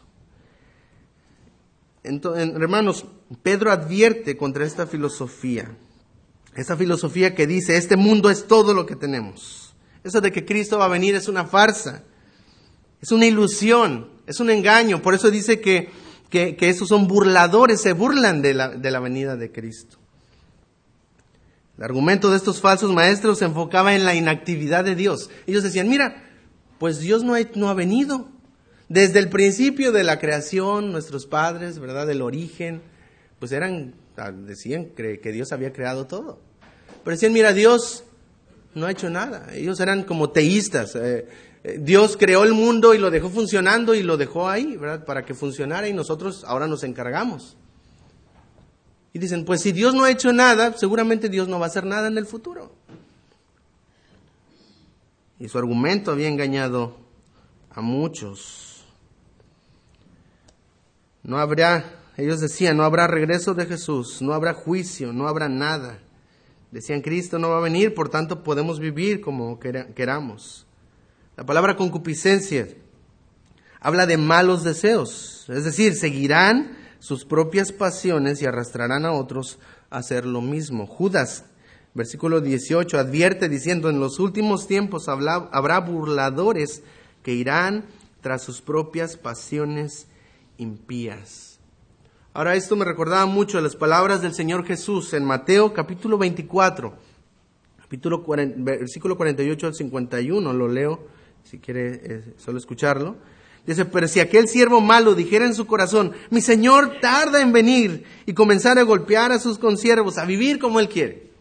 Entonces, 2.04 2.50
hermanos, 2.50 3.06
Pedro 3.42 3.72
advierte 3.72 4.38
contra 4.38 4.64
esta 4.64 4.86
filosofía. 4.86 5.76
Esta 6.56 6.78
filosofía 6.78 7.34
que 7.34 7.48
dice, 7.48 7.78
este 7.78 7.98
mundo 7.98 8.30
es 8.30 8.46
todo 8.46 8.76
lo 8.76 8.86
que 8.86 8.96
tenemos. 8.96 9.74
Eso 10.04 10.22
de 10.22 10.32
que 10.32 10.46
Cristo 10.46 10.78
va 10.78 10.86
a 10.86 10.90
venir 10.90 11.16
es 11.16 11.28
una 11.28 11.46
farsa. 11.46 12.04
Es 13.04 13.12
una 13.12 13.26
ilusión, 13.26 14.08
es 14.28 14.40
un 14.40 14.50
engaño. 14.50 15.02
Por 15.02 15.14
eso 15.14 15.30
dice 15.30 15.60
que, 15.60 15.90
que, 16.30 16.56
esos 16.62 16.88
son 16.88 17.06
burladores, 17.06 17.82
se 17.82 17.92
burlan 17.92 18.42
de 18.42 18.54
la, 18.54 18.70
de 18.70 18.92
la 18.92 19.02
venida 19.02 19.36
de 19.36 19.52
Cristo. 19.52 19.98
El 21.78 21.84
argumento 21.84 22.32
de 22.32 22.38
estos 22.38 22.62
falsos 22.62 22.94
maestros 22.94 23.40
se 23.40 23.46
enfocaba 23.46 23.94
en 23.94 24.06
la 24.06 24.16
inactividad 24.16 24.86
de 24.86 24.96
Dios. 24.96 25.30
Ellos 25.48 25.64
decían, 25.64 25.90
mira, 25.90 26.24
pues 26.80 27.02
Dios 27.02 27.26
no 27.26 27.36
ha, 27.36 27.40
no 27.56 27.68
ha 27.68 27.74
venido. 27.74 28.30
Desde 28.88 29.20
el 29.20 29.28
principio 29.28 29.92
de 29.92 30.06
la 30.06 30.18
creación, 30.18 30.94
nuestros 30.94 31.26
padres, 31.26 31.80
¿verdad? 31.80 32.08
Del 32.08 32.22
origen, 32.22 32.82
pues 33.40 33.52
eran, 33.52 33.96
ah, 34.16 34.32
decían 34.32 34.86
que 34.96 35.32
Dios 35.34 35.52
había 35.52 35.74
creado 35.74 36.08
todo. 36.08 36.40
Pero 37.04 37.16
decían, 37.18 37.34
mira, 37.34 37.52
Dios 37.52 38.06
no 38.76 38.86
ha 38.86 38.92
hecho 38.92 39.10
nada. 39.10 39.50
Ellos 39.54 39.82
eran 39.82 40.04
como 40.04 40.30
teístas. 40.30 40.96
Eh, 40.96 41.28
Dios 41.64 42.18
creó 42.18 42.44
el 42.44 42.54
mundo 42.54 42.94
y 42.94 42.98
lo 42.98 43.10
dejó 43.10 43.30
funcionando 43.30 43.96
y 43.96 44.04
lo 44.04 44.18
dejó 44.18 44.50
ahí, 44.50 44.76
¿verdad? 44.76 45.06
Para 45.06 45.24
que 45.24 45.34
funcionara 45.34 45.88
y 45.88 45.94
nosotros 45.94 46.44
ahora 46.46 46.68
nos 46.68 46.84
encargamos. 46.84 47.56
Y 49.14 49.20
dicen, 49.20 49.46
pues 49.46 49.62
si 49.62 49.72
Dios 49.72 49.94
no 49.94 50.04
ha 50.04 50.12
hecho 50.12 50.34
nada, 50.34 50.74
seguramente 50.76 51.30
Dios 51.30 51.48
no 51.48 51.60
va 51.60 51.68
a 51.68 51.70
hacer 51.70 51.86
nada 51.86 52.08
en 52.08 52.18
el 52.18 52.26
futuro. 52.26 52.74
Y 55.40 55.48
su 55.48 55.58
argumento 55.58 56.12
había 56.12 56.28
engañado 56.28 56.98
a 57.70 57.80
muchos. 57.80 58.84
No 61.22 61.38
habrá, 61.38 62.02
ellos 62.18 62.42
decían, 62.42 62.76
no 62.76 62.84
habrá 62.84 63.08
regreso 63.08 63.54
de 63.54 63.66
Jesús, 63.66 64.22
no 64.22 64.34
habrá 64.34 64.54
juicio, 64.54 65.14
no 65.14 65.30
habrá 65.30 65.48
nada. 65.48 66.00
Decían, 66.72 67.02
Cristo 67.02 67.40
no 67.40 67.50
va 67.50 67.60
a 67.60 67.62
venir, 67.62 67.94
por 67.94 68.10
tanto 68.10 68.44
podemos 68.44 68.80
vivir 68.80 69.22
como 69.22 69.60
queramos. 69.60 70.66
La 71.36 71.46
palabra 71.46 71.76
concupiscencia 71.76 72.68
habla 73.80 74.06
de 74.06 74.18
malos 74.18 74.64
deseos, 74.64 75.46
es 75.50 75.64
decir, 75.64 75.96
seguirán 75.96 76.78
sus 77.00 77.26
propias 77.26 77.72
pasiones 77.72 78.42
y 78.42 78.46
arrastrarán 78.46 79.04
a 79.06 79.14
otros 79.14 79.58
a 79.90 79.98
hacer 79.98 80.26
lo 80.26 80.42
mismo. 80.42 80.86
Judas, 80.86 81.46
versículo 81.96 82.40
18, 82.40 83.00
advierte 83.00 83.50
diciendo, 83.50 83.90
en 83.90 84.00
los 84.00 84.20
últimos 84.20 84.68
tiempos 84.68 85.10
habrá 85.10 85.80
burladores 85.80 86.84
que 87.24 87.34
irán 87.34 87.86
tras 88.22 88.44
sus 88.44 88.62
propias 88.62 89.18
pasiones 89.18 90.06
impías. 90.58 91.60
Ahora 92.36 92.54
esto 92.56 92.76
me 92.76 92.86
recordaba 92.86 93.26
mucho 93.26 93.60
las 93.60 93.76
palabras 93.76 94.22
del 94.22 94.36
Señor 94.36 94.66
Jesús 94.66 95.14
en 95.14 95.26
Mateo 95.26 95.74
capítulo 95.74 96.20
24, 96.20 96.94
capítulo 97.82 98.24
versículo 98.58 99.18
48 99.18 99.68
al 99.68 99.74
51, 99.74 100.54
lo 100.54 100.68
leo 100.68 101.23
si 101.44 101.60
quiere 101.60 102.02
eh, 102.04 102.24
solo 102.38 102.58
escucharlo. 102.58 103.16
Dice, 103.66 103.86
pero 103.86 104.08
si 104.10 104.20
aquel 104.20 104.50
siervo 104.50 104.82
malo 104.82 105.16
dijera 105.16 105.46
en 105.46 105.56
su 105.56 105.66
corazón, 105.66 106.12
mi 106.30 106.42
señor 106.42 107.00
tarda 107.00 107.42
en 107.42 107.54
venir 107.54 108.04
y 108.26 108.34
comenzar 108.34 108.78
a 108.78 108.84
golpear 108.84 109.32
a 109.32 109.40
sus 109.40 109.58
consiervos, 109.58 110.18
a 110.18 110.26
vivir 110.26 110.60
como 110.60 110.82
él 110.82 110.90
quiere, 110.90 111.32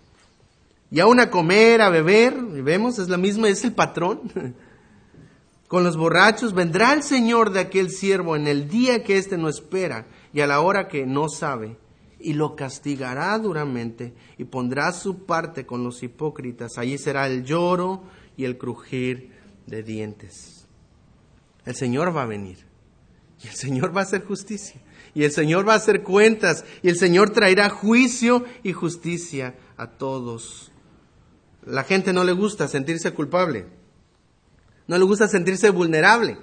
y 0.90 1.00
aún 1.00 1.18
a 1.18 1.30
comer, 1.30 1.80
a 1.80 1.90
beber, 1.90 2.37
y 2.54 2.61
vemos, 2.61 2.99
es 3.00 3.09
la 3.09 3.16
misma, 3.16 3.49
es 3.49 3.64
el 3.64 3.73
patrón, 3.73 4.21
con 5.66 5.82
los 5.82 5.97
borrachos, 5.97 6.54
vendrá 6.54 6.92
el 6.92 7.02
señor 7.02 7.50
de 7.50 7.61
aquel 7.61 7.90
siervo 7.90 8.37
en 8.37 8.47
el 8.47 8.68
día 8.68 9.02
que 9.02 9.16
éste 9.16 9.37
no 9.37 9.49
espera 9.49 10.06
y 10.32 10.40
a 10.40 10.47
la 10.47 10.61
hora 10.61 10.87
que 10.87 11.06
no 11.06 11.28
sabe, 11.28 11.76
y 12.21 12.35
lo 12.35 12.54
castigará 12.54 13.37
duramente 13.38 14.12
y 14.38 14.44
pondrá 14.44 14.92
su 14.92 15.25
parte 15.25 15.66
con 15.66 15.82
los 15.82 16.04
hipócritas. 16.04 16.78
Allí 16.78 16.99
será 16.99 17.26
el 17.26 17.44
lloro 17.44 18.04
y 18.37 18.44
el 18.44 18.59
crujir 18.59 19.32
de 19.66 19.83
dientes. 19.83 20.66
El 21.64 21.75
Señor 21.75 22.16
va 22.16 22.23
a 22.23 22.26
venir. 22.26 22.59
Y 23.42 23.49
el 23.49 23.54
Señor 23.54 23.97
va 23.97 24.00
a 24.00 24.04
hacer 24.04 24.25
justicia. 24.25 24.81
Y 25.14 25.25
el 25.25 25.33
Señor 25.33 25.69
va 25.69 25.75
a 25.75 25.76
hacer 25.76 26.02
cuentas. 26.02 26.64
Y 26.83 26.88
el 26.88 26.97
Señor 26.97 27.31
traerá 27.31 27.69
juicio 27.69 28.45
y 28.62 28.73
justicia 28.73 29.54
a 29.76 29.88
todos. 29.88 30.71
La 31.64 31.85
gente 31.85 32.12
no 32.12 32.25
le 32.25 32.33
gusta 32.33 32.69
sentirse 32.69 33.12
culpable. 33.12 33.66
No 34.87 34.99
le 34.99 35.04
gusta 35.04 35.28
sentirse 35.28 35.71
vulnerable. 35.71 36.38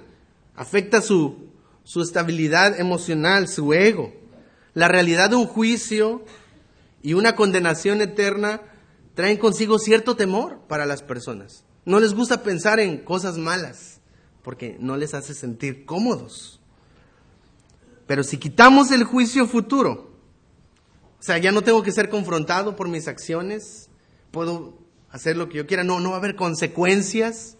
Afecta 0.54 1.00
su, 1.00 1.50
su 1.84 2.02
estabilidad 2.02 2.78
emocional, 2.78 3.48
su 3.48 3.72
ego. 3.72 4.12
La 4.74 4.88
realidad 4.88 5.30
de 5.30 5.36
un 5.36 5.46
juicio 5.46 6.24
y 7.02 7.14
una 7.14 7.34
condenación 7.34 8.00
eterna 8.00 8.62
traen 9.14 9.36
consigo 9.36 9.78
cierto 9.78 10.16
temor 10.16 10.60
para 10.68 10.86
las 10.86 11.02
personas. 11.02 11.64
No 11.90 11.98
les 11.98 12.14
gusta 12.14 12.44
pensar 12.44 12.78
en 12.78 12.98
cosas 12.98 13.36
malas 13.36 14.00
porque 14.44 14.76
no 14.78 14.96
les 14.96 15.12
hace 15.12 15.34
sentir 15.34 15.84
cómodos. 15.84 16.60
Pero 18.06 18.22
si 18.22 18.38
quitamos 18.38 18.92
el 18.92 19.02
juicio 19.02 19.48
futuro, 19.48 20.12
o 21.18 21.22
sea, 21.22 21.38
ya 21.38 21.50
no 21.50 21.62
tengo 21.62 21.82
que 21.82 21.90
ser 21.90 22.08
confrontado 22.08 22.76
por 22.76 22.86
mis 22.86 23.08
acciones, 23.08 23.90
puedo 24.30 24.78
hacer 25.10 25.36
lo 25.36 25.48
que 25.48 25.56
yo 25.58 25.66
quiera, 25.66 25.82
no, 25.82 25.98
no 25.98 26.10
va 26.10 26.14
a 26.14 26.18
haber 26.20 26.36
consecuencias. 26.36 27.56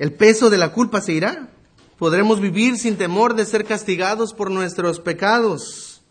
El 0.00 0.14
peso 0.14 0.50
de 0.50 0.58
la 0.58 0.72
culpa 0.72 1.00
se 1.00 1.12
irá. 1.12 1.48
Podremos 1.96 2.40
vivir 2.40 2.76
sin 2.76 2.96
temor 2.96 3.36
de 3.36 3.46
ser 3.46 3.64
castigados 3.64 4.34
por 4.34 4.50
nuestros 4.50 4.98
pecados. 4.98 6.02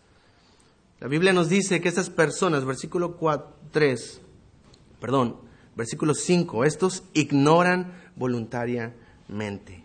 La 0.98 1.08
Biblia 1.08 1.34
nos 1.34 1.50
dice 1.50 1.82
que 1.82 1.90
esas 1.90 2.08
personas, 2.08 2.64
versículo 2.64 3.18
4, 3.18 3.54
3, 3.70 4.22
perdón, 4.98 5.43
Versículo 5.76 6.14
5, 6.14 6.64
estos 6.64 7.04
ignoran 7.14 7.92
voluntariamente. 8.16 9.82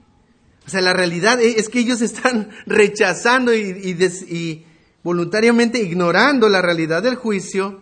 O 0.65 0.69
sea, 0.69 0.81
la 0.81 0.93
realidad 0.93 1.41
es 1.41 1.69
que 1.69 1.79
ellos 1.79 2.01
están 2.01 2.49
rechazando 2.65 3.55
y, 3.55 3.97
y 4.29 4.65
voluntariamente 5.03 5.81
ignorando 5.81 6.47
la 6.49 6.61
realidad 6.61 7.01
del 7.01 7.15
juicio 7.15 7.81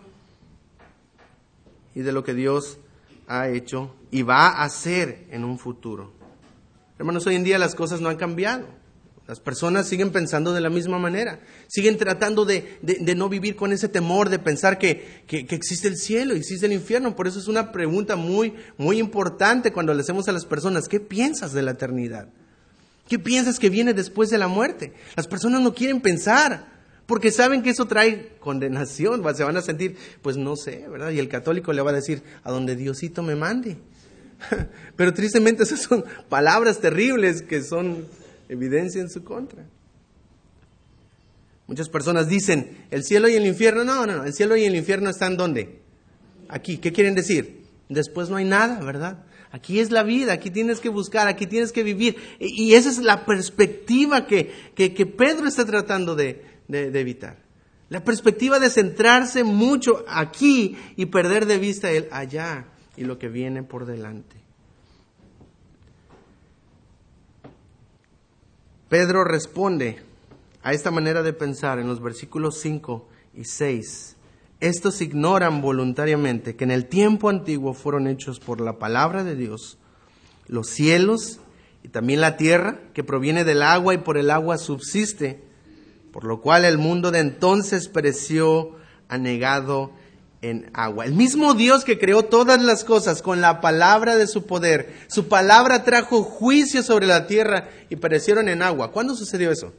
y 1.94 2.00
de 2.00 2.12
lo 2.12 2.24
que 2.24 2.34
Dios 2.34 2.78
ha 3.26 3.48
hecho 3.48 3.94
y 4.10 4.22
va 4.22 4.48
a 4.48 4.64
hacer 4.64 5.26
en 5.30 5.44
un 5.44 5.58
futuro. 5.58 6.12
Hermanos, 6.98 7.26
hoy 7.26 7.34
en 7.34 7.44
día 7.44 7.58
las 7.58 7.74
cosas 7.74 8.00
no 8.00 8.08
han 8.08 8.16
cambiado. 8.16 8.66
Las 9.28 9.40
personas 9.40 9.86
siguen 9.86 10.10
pensando 10.10 10.54
de 10.54 10.62
la 10.62 10.70
misma 10.70 10.98
manera, 10.98 11.40
siguen 11.66 11.98
tratando 11.98 12.46
de, 12.46 12.78
no 13.14 13.28
vivir 13.28 13.56
con 13.56 13.72
ese 13.72 13.86
temor 13.86 14.30
de 14.30 14.38
pensar 14.38 14.78
que, 14.78 15.22
existe 15.28 15.86
el 15.86 15.98
cielo 15.98 16.34
existe 16.34 16.64
el 16.64 16.72
infierno. 16.72 17.14
Por 17.14 17.28
eso 17.28 17.38
es 17.38 17.46
una 17.46 17.70
pregunta 17.70 18.16
muy, 18.16 18.54
muy 18.78 18.98
importante 18.98 19.70
cuando 19.70 19.92
le 19.92 20.00
hacemos 20.00 20.28
a 20.28 20.32
las 20.32 20.46
personas, 20.46 20.88
¿qué 20.88 20.98
piensas 20.98 21.52
de 21.52 21.60
la 21.60 21.72
eternidad? 21.72 22.30
¿Qué 23.06 23.18
piensas 23.18 23.58
que 23.58 23.68
viene 23.68 23.92
después 23.92 24.30
de 24.30 24.38
la 24.38 24.48
muerte? 24.48 24.94
Las 25.14 25.26
personas 25.26 25.60
no 25.60 25.74
quieren 25.74 26.00
pensar 26.00 26.66
porque 27.04 27.30
saben 27.30 27.62
que 27.62 27.68
eso 27.68 27.84
trae 27.84 28.32
condenación, 28.40 29.22
se 29.36 29.44
van 29.44 29.58
a 29.58 29.62
sentir, 29.62 29.98
pues 30.22 30.38
no 30.38 30.56
sé, 30.56 30.88
¿verdad? 30.88 31.10
Y 31.10 31.18
el 31.18 31.28
católico 31.28 31.74
le 31.74 31.82
va 31.82 31.90
a 31.90 31.94
decir, 31.94 32.22
a 32.44 32.50
donde 32.50 32.76
Diosito 32.76 33.22
me 33.22 33.36
mande. 33.36 33.76
Pero 34.96 35.12
tristemente 35.12 35.64
esas 35.64 35.82
son 35.82 36.02
palabras 36.30 36.80
terribles 36.80 37.42
que 37.42 37.62
son 37.62 38.06
evidencia 38.48 39.00
en 39.00 39.10
su 39.10 39.24
contra. 39.24 39.66
Muchas 41.66 41.88
personas 41.88 42.28
dicen, 42.28 42.86
el 42.90 43.04
cielo 43.04 43.28
y 43.28 43.34
el 43.34 43.46
infierno, 43.46 43.84
no, 43.84 44.06
no, 44.06 44.16
no, 44.16 44.24
el 44.24 44.32
cielo 44.32 44.56
y 44.56 44.64
el 44.64 44.74
infierno 44.74 45.10
están 45.10 45.36
¿dónde? 45.36 45.82
Aquí, 46.48 46.78
¿qué 46.78 46.92
quieren 46.92 47.14
decir? 47.14 47.64
Después 47.90 48.30
no 48.30 48.36
hay 48.36 48.46
nada, 48.46 48.80
¿verdad? 48.80 49.24
Aquí 49.50 49.80
es 49.80 49.90
la 49.90 50.02
vida, 50.02 50.32
aquí 50.32 50.50
tienes 50.50 50.80
que 50.80 50.88
buscar, 50.88 51.26
aquí 51.28 51.46
tienes 51.46 51.72
que 51.72 51.82
vivir. 51.82 52.16
Y, 52.38 52.74
esa 52.74 52.90
es 52.90 52.98
la 52.98 53.24
perspectiva 53.24 54.26
que, 54.26 54.50
que, 54.74 55.06
Pedro 55.06 55.46
está 55.46 55.64
tratando 55.64 56.14
de, 56.14 56.42
de, 56.68 57.00
evitar. 57.00 57.38
La 57.88 58.04
perspectiva 58.04 58.58
de 58.58 58.68
centrarse 58.68 59.44
mucho 59.44 60.04
aquí 60.08 60.76
y 60.96 61.06
perder 61.06 61.46
de 61.46 61.58
vista 61.58 61.90
el 61.90 62.08
allá 62.10 62.66
y 62.96 63.04
lo 63.04 63.18
que 63.18 63.28
viene 63.28 63.62
por 63.62 63.86
delante. 63.86 64.36
Pedro 68.88 69.22
responde 69.22 70.02
a 70.62 70.72
esta 70.72 70.90
manera 70.90 71.22
de 71.22 71.34
pensar 71.34 71.78
en 71.78 71.88
los 71.88 72.02
versículos 72.02 72.58
5 72.60 73.06
y 73.34 73.44
6. 73.44 74.16
Estos 74.60 75.02
ignoran 75.02 75.60
voluntariamente 75.60 76.56
que 76.56 76.64
en 76.64 76.70
el 76.70 76.86
tiempo 76.86 77.28
antiguo 77.28 77.74
fueron 77.74 78.06
hechos 78.06 78.40
por 78.40 78.62
la 78.62 78.78
palabra 78.78 79.24
de 79.24 79.36
Dios 79.36 79.78
los 80.46 80.68
cielos 80.68 81.40
y 81.84 81.88
también 81.88 82.22
la 82.22 82.38
tierra, 82.38 82.80
que 82.94 83.04
proviene 83.04 83.44
del 83.44 83.62
agua 83.62 83.92
y 83.92 83.98
por 83.98 84.16
el 84.16 84.30
agua 84.30 84.56
subsiste, 84.56 85.42
por 86.10 86.24
lo 86.24 86.40
cual 86.40 86.64
el 86.64 86.78
mundo 86.78 87.10
de 87.10 87.20
entonces 87.20 87.88
pereció 87.88 88.70
anegado 89.08 89.92
en 90.42 90.70
agua. 90.72 91.04
El 91.04 91.14
mismo 91.14 91.54
Dios 91.54 91.84
que 91.84 91.98
creó 91.98 92.24
todas 92.24 92.62
las 92.62 92.84
cosas 92.84 93.22
con 93.22 93.40
la 93.40 93.60
palabra 93.60 94.16
de 94.16 94.26
su 94.26 94.46
poder, 94.46 94.94
su 95.08 95.28
palabra 95.28 95.84
trajo 95.84 96.22
juicio 96.22 96.82
sobre 96.82 97.06
la 97.06 97.26
tierra 97.26 97.68
y 97.88 97.96
perecieron 97.96 98.48
en 98.48 98.62
agua. 98.62 98.92
¿Cuándo 98.92 99.14
sucedió 99.14 99.50
eso? 99.50 99.72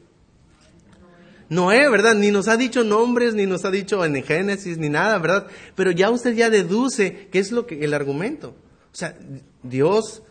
Noé, 1.49 1.89
¿verdad? 1.89 2.13
Ni 2.13 2.29
nos 2.29 2.47
ha 2.47 2.57
dicho 2.57 2.83
nombres, 2.83 3.33
ni 3.33 3.47
nos 3.47 3.65
ha 3.65 3.71
dicho 3.71 4.05
en 4.05 4.21
Génesis, 4.23 4.77
ni 4.77 4.89
nada, 4.89 5.17
¿verdad? 5.17 5.47
Pero 5.75 5.91
ya 5.91 6.11
usted 6.11 6.35
ya 6.35 6.49
deduce 6.49 7.27
qué 7.31 7.39
es 7.39 7.51
lo 7.51 7.65
que 7.65 7.83
el 7.83 7.95
argumento. 7.95 8.49
O 8.91 8.95
sea, 8.95 9.17
Dios 9.63 10.21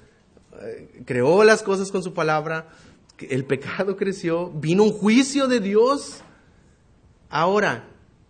eh, 0.60 1.02
creó 1.04 1.42
las 1.42 1.62
cosas 1.64 1.90
con 1.90 2.04
su 2.04 2.14
palabra, 2.14 2.68
el 3.18 3.44
pecado 3.44 3.96
creció, 3.96 4.50
vino 4.50 4.84
un 4.84 4.92
juicio 4.92 5.48
de 5.48 5.58
Dios. 5.58 6.22
Ahora, 7.30 7.88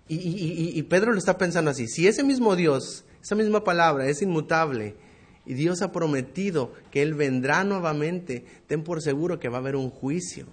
y, 0.09 0.83
Pedro 0.85 1.13
lo 1.13 1.19
está 1.19 1.37
pensando 1.37 1.71
así, 1.71 1.87
si 1.87 2.07
ese 2.07 2.25
mismo 2.25 2.57
Dios, 2.57 3.05
esa 3.23 3.35
misma 3.35 3.65
palabra 3.65 4.09
es 4.09 4.23
inmutable, 4.23 4.97
y 5.45 5.55
Dios 5.55 5.83
ha 5.83 5.93
prometido 5.93 6.73
que 6.91 7.03
Él 7.03 7.15
vendrá 7.15 7.65
nuevamente, 7.65 8.45
ten 8.67 8.85
por 8.85 9.03
seguro 9.03 9.41
que 9.41 9.49
va 9.49 9.57
a 9.57 9.61
haber 9.61 9.77
un 9.77 9.91
juicio. 9.91 10.47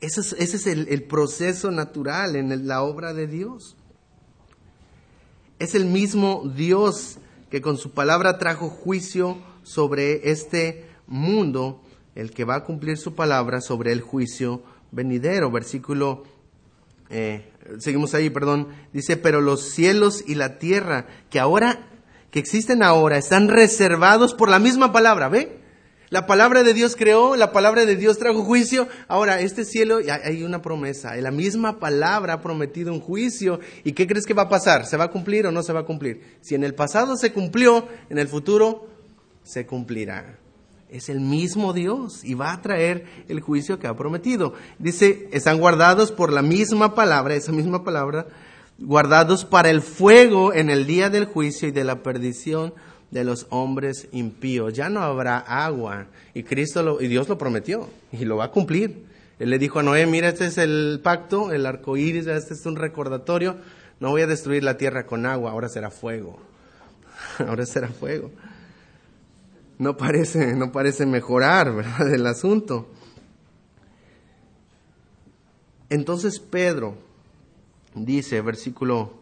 Ese 0.00 0.20
es, 0.20 0.66
el, 0.66 1.04
proceso 1.04 1.70
natural 1.70 2.36
en 2.36 2.68
la 2.68 2.82
obra 2.82 3.14
de 3.14 3.26
Dios. 3.26 3.76
Es 5.58 5.74
el 5.74 5.86
mismo 5.86 6.52
Dios 6.54 7.18
que 7.50 7.60
con 7.60 7.78
su 7.78 7.92
palabra 7.92 8.38
trajo 8.38 8.68
juicio 8.68 9.38
sobre 9.62 10.30
este 10.30 10.84
mundo 11.06 11.80
el 12.14 12.30
que 12.30 12.44
va 12.44 12.56
a 12.56 12.64
cumplir 12.64 12.98
su 12.98 13.14
palabra 13.14 13.60
sobre 13.60 13.92
el 13.92 14.00
juicio 14.00 14.62
venidero. 14.92 15.50
Versículo, 15.50 16.24
eh, 17.10 17.52
seguimos 17.78 18.14
ahí, 18.14 18.30
perdón, 18.30 18.68
dice, 18.92 19.16
pero 19.16 19.40
los 19.40 19.70
cielos 19.70 20.24
y 20.26 20.34
la 20.34 20.58
tierra 20.58 21.06
que 21.30 21.38
ahora, 21.38 21.88
que 22.30 22.38
existen 22.38 22.82
ahora, 22.82 23.18
están 23.18 23.48
reservados 23.48 24.34
por 24.34 24.50
la 24.50 24.58
misma 24.58 24.92
palabra, 24.92 25.28
¿ve? 25.28 25.60
La 26.08 26.26
palabra 26.26 26.62
de 26.62 26.72
Dios 26.72 26.94
creó, 26.94 27.34
la 27.34 27.50
palabra 27.50 27.84
de 27.84 27.96
Dios 27.96 28.18
trajo 28.18 28.44
juicio. 28.44 28.86
Ahora, 29.08 29.40
este 29.40 29.64
cielo, 29.64 29.98
hay 30.24 30.44
una 30.44 30.62
promesa. 30.62 31.16
La 31.16 31.32
misma 31.32 31.80
palabra 31.80 32.34
ha 32.34 32.40
prometido 32.40 32.92
un 32.92 33.00
juicio. 33.00 33.58
¿Y 33.82 33.90
qué 33.92 34.06
crees 34.06 34.24
que 34.24 34.32
va 34.32 34.44
a 34.44 34.48
pasar? 34.48 34.86
¿Se 34.86 34.96
va 34.96 35.04
a 35.04 35.10
cumplir 35.10 35.48
o 35.48 35.50
no 35.50 35.64
se 35.64 35.72
va 35.72 35.80
a 35.80 35.84
cumplir? 35.84 36.38
Si 36.42 36.54
en 36.54 36.62
el 36.62 36.74
pasado 36.74 37.16
se 37.16 37.32
cumplió, 37.32 37.88
en 38.08 38.18
el 38.18 38.28
futuro 38.28 38.86
se 39.42 39.66
cumplirá. 39.66 40.38
Es 40.88 41.08
el 41.08 41.20
mismo 41.20 41.72
Dios 41.72 42.24
y 42.24 42.34
va 42.34 42.52
a 42.52 42.62
traer 42.62 43.06
el 43.28 43.40
juicio 43.40 43.78
que 43.78 43.88
ha 43.88 43.96
prometido. 43.96 44.54
Dice, 44.78 45.28
están 45.32 45.58
guardados 45.58 46.12
por 46.12 46.32
la 46.32 46.42
misma 46.42 46.94
palabra, 46.94 47.34
esa 47.34 47.50
misma 47.50 47.82
palabra, 47.82 48.26
guardados 48.78 49.44
para 49.44 49.70
el 49.70 49.82
fuego 49.82 50.54
en 50.54 50.70
el 50.70 50.86
día 50.86 51.10
del 51.10 51.24
juicio 51.24 51.68
y 51.68 51.72
de 51.72 51.82
la 51.82 52.02
perdición 52.02 52.72
de 53.10 53.24
los 53.24 53.46
hombres 53.50 54.08
impíos. 54.12 54.74
Ya 54.74 54.88
no 54.88 55.00
habrá 55.00 55.38
agua. 55.38 56.06
Y 56.34 56.44
Cristo 56.44 56.98
y 57.00 57.08
Dios 57.08 57.28
lo 57.28 57.36
prometió 57.36 57.88
y 58.12 58.24
lo 58.24 58.36
va 58.36 58.44
a 58.44 58.50
cumplir. 58.52 59.06
Él 59.40 59.50
le 59.50 59.58
dijo 59.58 59.80
a 59.80 59.82
Noé, 59.82 60.06
mira, 60.06 60.28
este 60.28 60.46
es 60.46 60.56
el 60.56 61.00
pacto, 61.02 61.52
el 61.52 61.66
arco 61.66 61.96
iris, 61.96 62.28
este 62.28 62.54
es 62.54 62.64
un 62.64 62.76
recordatorio. 62.76 63.56
No 63.98 64.10
voy 64.10 64.22
a 64.22 64.26
destruir 64.28 64.62
la 64.62 64.76
tierra 64.76 65.04
con 65.04 65.26
agua, 65.26 65.50
ahora 65.50 65.68
será 65.68 65.90
fuego. 65.90 66.38
ahora 67.38 67.66
será 67.66 67.88
fuego 67.88 68.30
no 69.78 69.96
parece, 69.96 70.54
no 70.54 70.72
parece 70.72 71.06
mejorar, 71.06 71.74
¿verdad? 71.74 72.12
El 72.14 72.26
asunto. 72.26 72.88
Entonces 75.88 76.40
Pedro 76.40 76.96
dice, 77.94 78.40
versículo, 78.40 79.14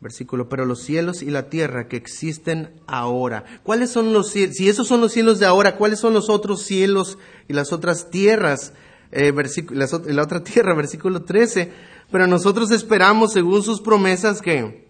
versículo, 0.00 0.48
pero 0.48 0.64
los 0.64 0.82
cielos 0.82 1.22
y 1.22 1.30
la 1.30 1.48
tierra 1.48 1.88
que 1.88 1.96
existen 1.96 2.70
ahora, 2.86 3.44
¿cuáles 3.62 3.90
son 3.90 4.12
los 4.12 4.30
cielos? 4.30 4.56
Si 4.56 4.68
esos 4.68 4.86
son 4.86 5.00
los 5.00 5.12
cielos 5.12 5.38
de 5.38 5.46
ahora, 5.46 5.76
¿cuáles 5.76 5.98
son 5.98 6.14
los 6.14 6.30
otros 6.30 6.62
cielos 6.62 7.18
y 7.48 7.52
las 7.52 7.72
otras 7.72 8.10
tierras? 8.10 8.74
Eh, 9.10 9.32
la 9.70 10.22
otra 10.22 10.44
tierra, 10.44 10.74
versículo 10.76 11.24
13, 11.24 11.72
pero 12.10 12.26
nosotros 12.26 12.70
esperamos 12.70 13.32
según 13.32 13.62
sus 13.62 13.80
promesas 13.80 14.40
que 14.42 14.85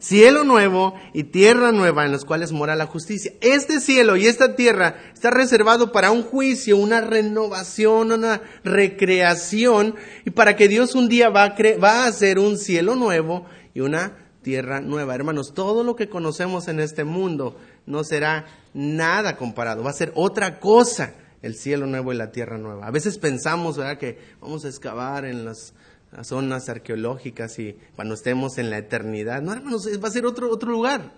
cielo 0.00 0.44
nuevo 0.44 0.94
y 1.12 1.24
tierra 1.24 1.70
nueva 1.70 2.04
en 2.04 2.12
los 2.12 2.24
cuales 2.24 2.50
mora 2.50 2.74
la 2.74 2.86
justicia. 2.86 3.32
Este 3.40 3.80
cielo 3.80 4.16
y 4.16 4.26
esta 4.26 4.56
tierra 4.56 4.96
está 5.12 5.30
reservado 5.30 5.92
para 5.92 6.10
un 6.10 6.22
juicio, 6.22 6.76
una 6.76 7.00
renovación, 7.00 8.10
una 8.10 8.40
recreación 8.64 9.94
y 10.24 10.30
para 10.30 10.56
que 10.56 10.68
Dios 10.68 10.94
un 10.94 11.08
día 11.08 11.28
va 11.28 11.44
a, 11.44 12.06
hacer 12.06 12.38
un 12.38 12.58
cielo 12.58 12.96
nuevo 12.96 13.46
y 13.74 13.80
una 13.80 14.16
tierra 14.42 14.80
nueva. 14.80 15.14
Hermanos, 15.14 15.52
todo 15.54 15.84
lo 15.84 15.94
que 15.94 16.08
conocemos 16.08 16.68
en 16.68 16.80
este 16.80 17.04
mundo 17.04 17.56
no 17.86 18.02
será 18.02 18.46
nada 18.72 19.36
comparado, 19.36 19.84
va 19.84 19.90
a 19.90 19.94
ser 19.94 20.12
otra 20.14 20.58
cosa 20.58 21.14
el 21.42 21.54
cielo 21.54 21.86
nuevo 21.86 22.12
y 22.12 22.16
la 22.16 22.32
tierra 22.32 22.58
nueva. 22.58 22.86
A 22.86 22.90
veces 22.90 23.18
pensamos, 23.18 23.76
¿verdad?, 23.76 23.98
que 23.98 24.18
vamos 24.40 24.64
a 24.64 24.68
excavar 24.68 25.24
en 25.24 25.44
las 25.44 25.74
las 26.12 26.28
zonas 26.28 26.68
arqueológicas 26.68 27.58
y 27.58 27.76
cuando 27.94 28.14
estemos 28.14 28.58
en 28.58 28.70
la 28.70 28.78
eternidad. 28.78 29.42
No, 29.42 29.52
hermanos, 29.52 29.88
va 30.02 30.08
a 30.08 30.12
ser 30.12 30.26
otro, 30.26 30.50
otro 30.50 30.70
lugar. 30.70 31.12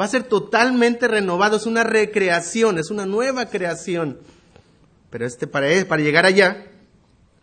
Va 0.00 0.04
a 0.04 0.08
ser 0.08 0.24
totalmente 0.24 1.08
renovado, 1.08 1.56
es 1.56 1.66
una 1.66 1.82
recreación, 1.82 2.78
es 2.78 2.90
una 2.90 3.06
nueva 3.06 3.46
creación. 3.46 4.18
Pero 5.10 5.26
este, 5.26 5.46
para, 5.46 5.68
para 5.86 6.02
llegar 6.02 6.24
allá, 6.24 6.66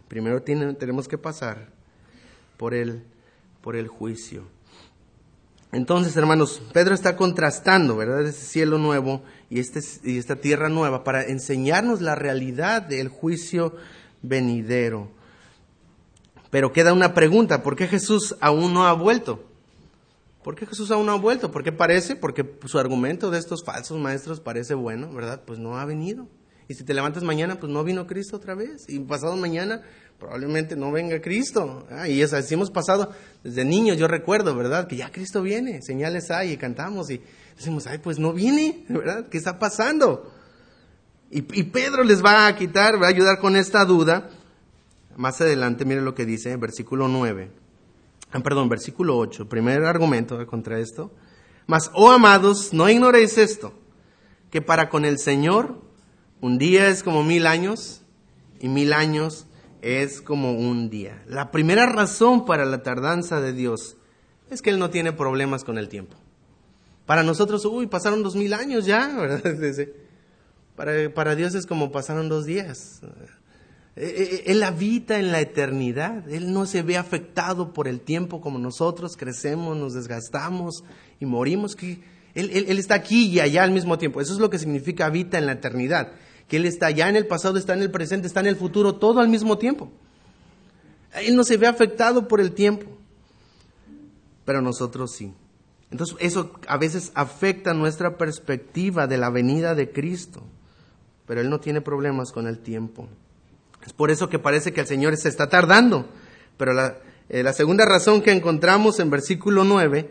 primero 0.07 0.41
tenemos 0.41 1.07
que 1.07 1.17
pasar 1.17 1.69
por 2.57 2.73
el, 2.73 3.03
por 3.61 3.75
el 3.75 3.87
juicio. 3.87 4.43
Entonces, 5.71 6.15
hermanos, 6.15 6.61
Pedro 6.71 6.95
está 6.95 7.17
contrastando, 7.17 7.97
¿verdad? 7.97 8.25
Ese 8.25 8.45
cielo 8.45 8.77
nuevo 8.77 9.23
y, 9.49 9.59
este, 9.59 9.81
y 10.09 10.17
esta 10.17 10.37
tierra 10.37 10.69
nueva 10.69 11.03
para 11.03 11.23
enseñarnos 11.23 11.99
la 11.99 12.15
realidad 12.15 12.81
del 12.81 13.09
juicio 13.09 13.75
venidero. 14.21 15.09
Pero 16.55 16.71
queda 16.71 16.93
una 16.93 17.13
pregunta, 17.13 17.63
¿por 17.63 17.75
qué 17.75 17.85
Jesús 17.85 18.37
aún 18.39 18.73
no 18.73 18.87
ha 18.87 18.93
vuelto? 18.93 19.43
¿Por 20.41 20.55
qué 20.55 20.65
Jesús 20.65 20.89
aún 20.89 21.05
no 21.05 21.11
ha 21.11 21.17
vuelto? 21.17 21.51
¿Por 21.51 21.65
qué 21.65 21.73
parece? 21.73 22.15
Porque 22.15 22.49
su 22.63 22.79
argumento 22.79 23.29
de 23.29 23.39
estos 23.39 23.61
falsos 23.65 23.97
maestros 23.97 24.39
parece 24.39 24.73
bueno, 24.73 25.11
¿verdad? 25.11 25.41
Pues 25.45 25.59
no 25.59 25.77
ha 25.77 25.83
venido. 25.83 26.29
Y 26.69 26.75
si 26.75 26.85
te 26.85 26.93
levantas 26.93 27.23
mañana, 27.23 27.59
pues 27.59 27.69
no 27.69 27.83
vino 27.83 28.07
Cristo 28.07 28.37
otra 28.37 28.55
vez. 28.55 28.85
Y 28.87 28.99
pasado 28.99 29.35
mañana, 29.35 29.81
probablemente 30.17 30.77
no 30.77 30.93
venga 30.93 31.21
Cristo. 31.21 31.85
Ah, 31.91 32.07
y 32.07 32.21
eso, 32.21 32.37
así 32.37 32.53
hemos 32.53 32.71
pasado 32.71 33.11
desde 33.43 33.65
niños, 33.65 33.97
yo 33.97 34.07
recuerdo, 34.07 34.55
¿verdad? 34.55 34.87
Que 34.87 34.95
ya 34.95 35.11
Cristo 35.11 35.41
viene, 35.41 35.81
señales 35.81 36.31
hay 36.31 36.53
y 36.53 36.57
cantamos 36.57 37.09
y 37.09 37.19
decimos, 37.57 37.85
ay, 37.85 37.97
pues 37.97 38.17
no 38.17 38.31
viene, 38.31 38.85
¿verdad? 38.87 39.27
¿Qué 39.27 39.37
está 39.37 39.59
pasando? 39.59 40.31
Y, 41.29 41.39
y 41.59 41.63
Pedro 41.63 42.05
les 42.05 42.23
va 42.23 42.47
a 42.47 42.55
quitar, 42.55 42.95
va 42.95 43.07
a 43.07 43.09
ayudar 43.09 43.39
con 43.39 43.57
esta 43.57 43.83
duda 43.83 44.29
más 45.15 45.39
adelante, 45.41 45.85
mire 45.85 46.01
lo 46.01 46.15
que 46.15 46.25
dice, 46.25 46.55
versículo 46.57 47.07
9. 47.07 47.51
Ah, 48.31 48.39
perdón, 48.41 48.69
versículo 48.69 49.17
8. 49.17 49.47
Primer 49.47 49.83
argumento 49.85 50.45
contra 50.47 50.79
esto. 50.79 51.11
Mas, 51.67 51.89
oh 51.93 52.11
amados, 52.11 52.73
no 52.73 52.89
ignoréis 52.89 53.37
esto, 53.37 53.73
que 54.51 54.61
para 54.61 54.89
con 54.89 55.05
el 55.05 55.17
Señor 55.17 55.81
un 56.41 56.57
día 56.57 56.89
es 56.89 57.01
como 57.01 57.23
mil 57.23 57.47
años 57.47 58.03
y 58.59 58.67
mil 58.67 58.93
años 58.93 59.47
es 59.81 60.21
como 60.21 60.51
un 60.51 60.89
día. 60.89 61.23
La 61.27 61.49
primera 61.51 61.85
razón 61.85 62.45
para 62.45 62.65
la 62.65 62.83
tardanza 62.83 63.41
de 63.41 63.53
Dios 63.53 63.97
es 64.49 64.61
que 64.61 64.69
Él 64.69 64.79
no 64.79 64.89
tiene 64.89 65.11
problemas 65.11 65.63
con 65.63 65.77
el 65.77 65.89
tiempo. 65.89 66.17
Para 67.05 67.23
nosotros, 67.23 67.65
uy, 67.65 67.87
pasaron 67.87 68.21
dos 68.21 68.35
mil 68.35 68.53
años 68.53 68.85
ya, 68.85 69.07
¿verdad? 69.17 69.87
Para, 70.75 71.13
para 71.13 71.35
Dios 71.35 71.55
es 71.55 71.65
como 71.65 71.91
pasaron 71.91 72.29
dos 72.29 72.45
días. 72.45 73.01
Eh, 73.97 74.43
eh, 74.45 74.51
él 74.51 74.61
habita 74.63 75.19
en 75.19 75.31
la 75.31 75.39
eternidad, 75.39 76.29
Él 76.29 76.51
no 76.51 76.65
se 76.65 76.81
ve 76.81 76.97
afectado 76.97 77.71
por 77.71 77.87
el 77.87 78.01
tiempo 78.01 78.41
como 78.41 78.59
nosotros 78.59 79.15
crecemos, 79.15 79.77
nos 79.77 79.93
desgastamos 79.93 80.83
y 81.19 81.25
morimos. 81.25 81.77
Él, 81.81 82.51
él, 82.51 82.77
está 82.77 82.95
aquí 82.95 83.27
y 83.27 83.39
allá 83.39 83.63
al 83.63 83.71
mismo 83.71 83.97
tiempo. 83.97 84.19
Eso 84.19 84.33
es 84.33 84.39
lo 84.39 84.49
que 84.49 84.59
significa 84.59 85.05
habita 85.05 85.37
en 85.37 85.45
la 85.45 85.53
eternidad, 85.53 86.11
que 86.49 86.57
Él 86.57 86.65
está 86.65 86.91
ya 86.91 87.07
en 87.07 87.15
el 87.15 87.25
pasado, 87.25 87.57
está 87.57 87.73
en 87.73 87.81
el 87.81 87.91
presente, 87.91 88.27
está 88.27 88.41
en 88.41 88.47
el 88.47 88.57
futuro, 88.57 88.95
todo 88.95 89.21
al 89.21 89.29
mismo 89.29 89.57
tiempo. 89.57 89.89
Él 91.13 91.37
no 91.37 91.45
se 91.45 91.55
ve 91.55 91.65
afectado 91.65 92.27
por 92.27 92.41
el 92.41 92.51
tiempo, 92.51 92.87
pero 94.43 94.61
nosotros 94.61 95.13
sí. 95.15 95.33
Entonces 95.89 96.17
eso 96.19 96.51
a 96.67 96.77
veces 96.77 97.13
afecta 97.15 97.73
nuestra 97.73 98.17
perspectiva 98.17 99.07
de 99.07 99.17
la 99.17 99.29
venida 99.29 99.73
de 99.73 99.93
Cristo, 99.93 100.43
pero 101.25 101.39
Él 101.39 101.49
no 101.49 101.61
tiene 101.61 101.79
problemas 101.79 102.33
con 102.33 102.47
el 102.47 102.59
tiempo. 102.59 103.07
Es 103.85 103.93
por 103.93 104.11
eso 104.11 104.29
que 104.29 104.39
parece 104.39 104.73
que 104.73 104.81
el 104.81 104.87
Señor 104.87 105.15
se 105.17 105.29
está 105.29 105.49
tardando. 105.49 106.09
Pero 106.57 106.73
la, 106.73 106.97
eh, 107.29 107.43
segunda 107.53 107.85
razón 107.85 108.21
que 108.21 108.31
encontramos 108.31 108.99
en 108.99 109.09
versículo 109.09 109.63
9, 109.63 110.09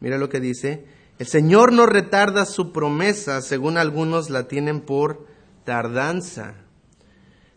mira 0.00 0.18
lo 0.18 0.28
que 0.28 0.40
dice, 0.40 0.84
el 1.18 1.26
Señor 1.26 1.72
no 1.72 1.86
retarda 1.86 2.44
su 2.44 2.72
promesa, 2.72 3.40
según 3.42 3.78
algunos 3.78 4.30
la 4.30 4.46
tienen 4.46 4.80
por 4.80 5.26
tardanza, 5.64 6.54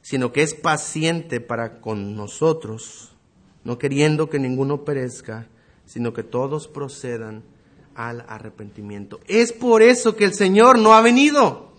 sino 0.02 0.32
que 0.32 0.42
es 0.42 0.54
paciente 0.54 1.42
para 1.42 1.80
con 1.80 2.16
nosotros, 2.16 3.16
no 3.64 3.78
queriendo 3.78 4.30
que 4.30 4.40
ninguno 4.40 4.84
perezca, 4.84 5.48
sino 5.86 6.14
que 6.14 6.24
todos 6.24 6.68
procedan 6.68 7.44
al 7.94 8.26
arrepentimiento. 8.28 9.20
Es 9.28 9.52
por 9.52 9.82
eso 9.82 10.16
que 10.16 10.26
el 10.26 10.34
Señor 10.34 10.80
no 10.80 10.94
ha 10.94 11.02
venido. 11.02 11.74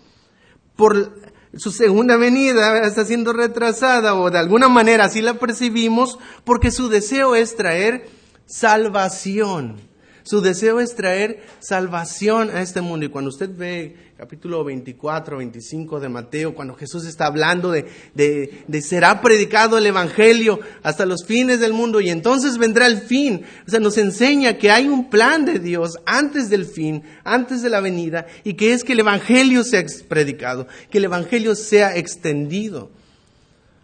Por 0.75 1.13
su 1.55 1.71
segunda 1.71 2.17
venida 2.17 2.85
está 2.85 3.05
siendo 3.05 3.33
retrasada 3.33 4.15
o 4.15 4.31
de 4.31 4.39
alguna 4.39 4.69
manera 4.69 5.05
así 5.05 5.21
la 5.21 5.35
percibimos 5.35 6.17
porque 6.43 6.71
su 6.71 6.89
deseo 6.89 7.35
es 7.35 7.55
traer 7.55 8.09
salvación. 8.45 9.92
Su 10.23 10.39
deseo 10.39 10.79
es 10.79 10.95
traer 10.95 11.43
salvación 11.59 12.49
a 12.49 12.61
este 12.61 12.79
mundo. 12.79 13.05
Y 13.05 13.09
cuando 13.09 13.29
usted 13.29 13.49
ve 13.55 14.13
capítulo 14.17 14.63
24, 14.63 15.37
25 15.37 15.99
de 15.99 16.07
Mateo, 16.07 16.55
cuando 16.55 16.75
Jesús 16.75 17.05
está 17.05 17.25
hablando 17.25 17.71
de, 17.71 17.89
de, 18.15 18.81
será 18.81 19.21
predicado 19.21 19.77
el 19.77 19.85
Evangelio 19.85 20.61
hasta 20.81 21.05
los 21.05 21.25
fines 21.25 21.59
del 21.59 21.73
mundo 21.73 21.99
y 21.99 22.09
entonces 22.09 22.57
vendrá 22.57 22.87
el 22.87 22.99
fin. 22.99 23.43
O 23.67 23.69
sea, 23.69 23.81
nos 23.81 23.97
enseña 23.97 24.57
que 24.57 24.71
hay 24.71 24.87
un 24.87 25.09
plan 25.09 25.43
de 25.43 25.59
Dios 25.59 25.99
antes 26.05 26.49
del 26.49 26.65
fin, 26.65 27.03
antes 27.25 27.61
de 27.61 27.69
la 27.69 27.81
venida, 27.81 28.25
y 28.45 28.53
que 28.53 28.71
es 28.71 28.85
que 28.85 28.93
el 28.93 29.01
Evangelio 29.01 29.65
sea 29.65 29.83
predicado, 30.07 30.67
que 30.89 30.99
el 30.99 31.05
Evangelio 31.05 31.53
sea 31.53 31.97
extendido. 31.97 32.91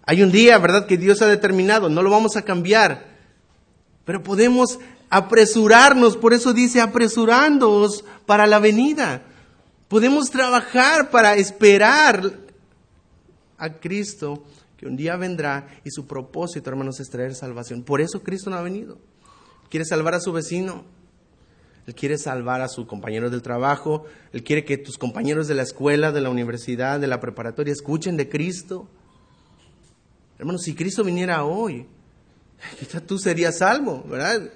Hay 0.03 0.23
un 0.23 0.31
día, 0.31 0.57
¿verdad?, 0.57 0.87
que 0.87 0.97
Dios 0.97 1.21
ha 1.21 1.27
determinado, 1.27 1.89
no 1.89 2.01
lo 2.01 2.09
vamos 2.09 2.37
a 2.37 2.43
cambiar, 2.43 3.05
pero 4.05 4.23
podemos 4.23 4.79
apresurarnos, 5.09 6.17
por 6.17 6.33
eso 6.33 6.53
dice 6.53 6.81
apresurándoos 6.81 8.05
para 8.25 8.47
la 8.47 8.59
venida. 8.59 9.23
Podemos 9.87 10.29
trabajar 10.29 11.09
para 11.09 11.35
esperar 11.35 12.31
a 13.57 13.73
Cristo 13.73 14.43
que 14.77 14.85
un 14.85 14.95
día 14.95 15.17
vendrá 15.17 15.67
y 15.83 15.91
su 15.91 16.07
propósito, 16.07 16.69
hermanos, 16.69 16.99
es 16.99 17.09
traer 17.09 17.35
salvación. 17.35 17.83
Por 17.83 17.99
eso 17.99 18.21
Cristo 18.21 18.49
no 18.49 18.57
ha 18.57 18.61
venido. 18.61 18.97
Quiere 19.69 19.85
salvar 19.85 20.13
a 20.13 20.21
su 20.21 20.31
vecino. 20.31 20.85
Él 21.85 21.95
quiere 21.95 22.17
salvar 22.17 22.61
a 22.61 22.67
sus 22.67 22.85
compañeros 22.85 23.31
del 23.31 23.41
trabajo. 23.41 24.05
Él 24.31 24.43
quiere 24.43 24.63
que 24.63 24.77
tus 24.77 24.97
compañeros 24.97 25.47
de 25.47 25.55
la 25.55 25.63
escuela, 25.63 26.11
de 26.11 26.21
la 26.21 26.29
universidad, 26.29 26.99
de 26.99 27.07
la 27.07 27.19
preparatoria 27.19 27.73
escuchen 27.73 28.15
de 28.15 28.29
Cristo. 28.29 28.87
Hermanos, 30.37 30.61
si 30.61 30.75
Cristo 30.75 31.03
viniera 31.03 31.43
hoy, 31.43 31.87
quizá 32.79 33.01
tú 33.01 33.17
serías 33.17 33.57
salvo, 33.57 34.03
¿verdad? 34.07 34.49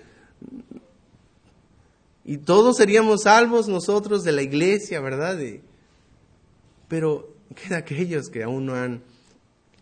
Y 2.26 2.38
todos 2.38 2.78
seríamos 2.78 3.24
salvos 3.24 3.68
nosotros 3.68 4.24
de 4.24 4.32
la 4.32 4.42
iglesia, 4.42 5.02
¿verdad? 5.02 5.38
pero 6.88 7.36
queda 7.56 7.78
aquellos 7.78 8.30
que 8.30 8.44
aún 8.44 8.66
no 8.66 8.76
han 8.76 9.02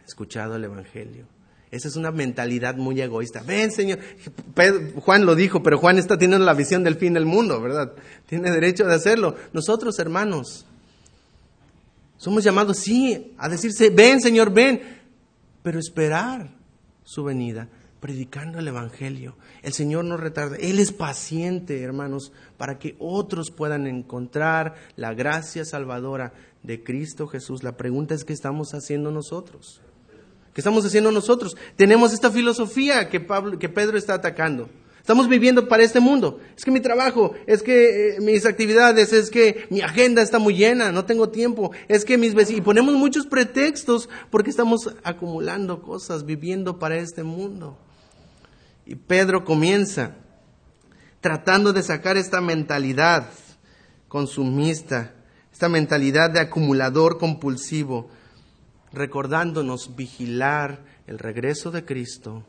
escuchado 0.07 0.55
el 0.55 0.63
Evangelio. 0.63 1.25
Esa 1.69 1.87
es 1.87 1.95
una 1.95 2.11
mentalidad 2.11 2.75
muy 2.75 2.99
egoísta. 2.99 3.43
Ven, 3.43 3.71
Señor. 3.71 3.99
Juan 4.97 5.25
lo 5.25 5.35
dijo, 5.35 5.63
pero 5.63 5.77
Juan 5.77 5.97
está 5.97 6.17
teniendo 6.17 6.45
la 6.45 6.53
visión 6.53 6.83
del 6.83 6.95
fin 6.95 7.13
del 7.13 7.25
mundo, 7.25 7.61
¿verdad? 7.61 7.93
Tiene 8.27 8.51
derecho 8.51 8.85
de 8.85 8.93
hacerlo. 8.93 9.35
Nosotros, 9.53 9.97
hermanos, 9.99 10.65
somos 12.17 12.43
llamados, 12.43 12.77
sí, 12.77 13.33
a 13.37 13.47
decirse, 13.47 13.89
ven, 13.89 14.19
Señor, 14.19 14.51
ven, 14.51 14.81
pero 15.63 15.79
esperar 15.79 16.49
su 17.03 17.23
venida 17.23 17.69
predicando 18.01 18.59
el 18.59 18.67
Evangelio. 18.67 19.37
El 19.61 19.71
Señor 19.71 20.03
no 20.03 20.17
retarda. 20.17 20.57
Él 20.57 20.79
es 20.79 20.91
paciente, 20.91 21.81
hermanos, 21.81 22.33
para 22.57 22.77
que 22.77 22.97
otros 22.99 23.51
puedan 23.51 23.87
encontrar 23.87 24.75
la 24.97 25.13
gracia 25.13 25.63
salvadora 25.63 26.33
de 26.63 26.83
Cristo 26.83 27.27
Jesús. 27.27 27.63
La 27.63 27.77
pregunta 27.77 28.13
es, 28.13 28.25
¿qué 28.25 28.33
estamos 28.33 28.73
haciendo 28.73 29.11
nosotros? 29.11 29.81
¿Qué 30.53 30.59
estamos 30.59 30.85
haciendo 30.85 31.11
nosotros? 31.11 31.55
Tenemos 31.77 32.11
esta 32.11 32.29
filosofía 32.29 33.07
que, 33.07 33.21
Pablo, 33.21 33.57
que 33.57 33.69
Pedro 33.69 33.97
está 33.97 34.15
atacando. 34.15 34.67
Estamos 34.99 35.27
viviendo 35.27 35.67
para 35.67 35.83
este 35.83 35.99
mundo. 35.99 36.39
Es 36.57 36.65
que 36.65 36.71
mi 36.71 36.79
trabajo, 36.79 37.33
es 37.47 37.63
que 37.63 38.15
eh, 38.15 38.19
mis 38.19 38.45
actividades, 38.45 39.13
es 39.13 39.29
que 39.29 39.65
mi 39.69 39.81
agenda 39.81 40.21
está 40.21 40.39
muy 40.39 40.55
llena, 40.55 40.91
no 40.91 41.05
tengo 41.05 41.29
tiempo. 41.29 41.71
Es 41.87 42.03
que 42.03 42.17
mis 42.17 42.33
vecinos. 42.33 42.59
Y 42.59 42.63
ponemos 42.63 42.95
muchos 42.95 43.27
pretextos 43.27 44.09
porque 44.31 44.49
estamos 44.49 44.93
acumulando 45.03 45.81
cosas, 45.81 46.25
viviendo 46.25 46.79
para 46.79 46.97
este 46.97 47.23
mundo. 47.23 47.77
Y 48.85 48.95
Pedro 48.95 49.45
comienza 49.45 50.15
tratando 51.21 51.71
de 51.71 51.83
sacar 51.83 52.17
esta 52.17 52.41
mentalidad 52.41 53.27
consumista, 54.07 55.13
esta 55.51 55.69
mentalidad 55.69 56.31
de 56.31 56.39
acumulador 56.39 57.17
compulsivo, 57.17 58.09
recordándonos 58.91 59.95
vigilar 59.95 60.83
el 61.07 61.19
regreso 61.19 61.71
de 61.71 61.85
Cristo 61.85 62.43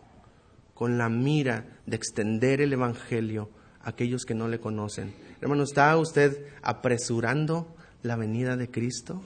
con 0.75 0.99
la 0.99 1.09
mira 1.09 1.67
de 1.87 1.97
extender 1.97 2.61
el 2.61 2.73
Evangelio 2.73 3.51
a 3.83 3.91
aquellos 3.91 4.25
que 4.25 4.35
no 4.35 4.49
le 4.49 4.59
conocen. 4.59 5.15
Hermano, 5.41 5.65
¿está 5.65 5.97
usted 5.97 6.47
apresurando 6.63 7.77
la 8.03 8.17
venida 8.17 8.57
de 8.57 8.71
Cristo? 8.71 9.23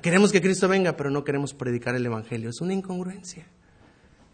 Queremos 0.00 0.32
que 0.32 0.40
Cristo 0.40 0.66
venga, 0.66 0.96
pero 0.96 1.10
no 1.10 1.22
queremos 1.22 1.52
predicar 1.52 1.94
el 1.94 2.06
Evangelio. 2.06 2.48
Es 2.48 2.60
una 2.60 2.72
incongruencia. 2.72 3.46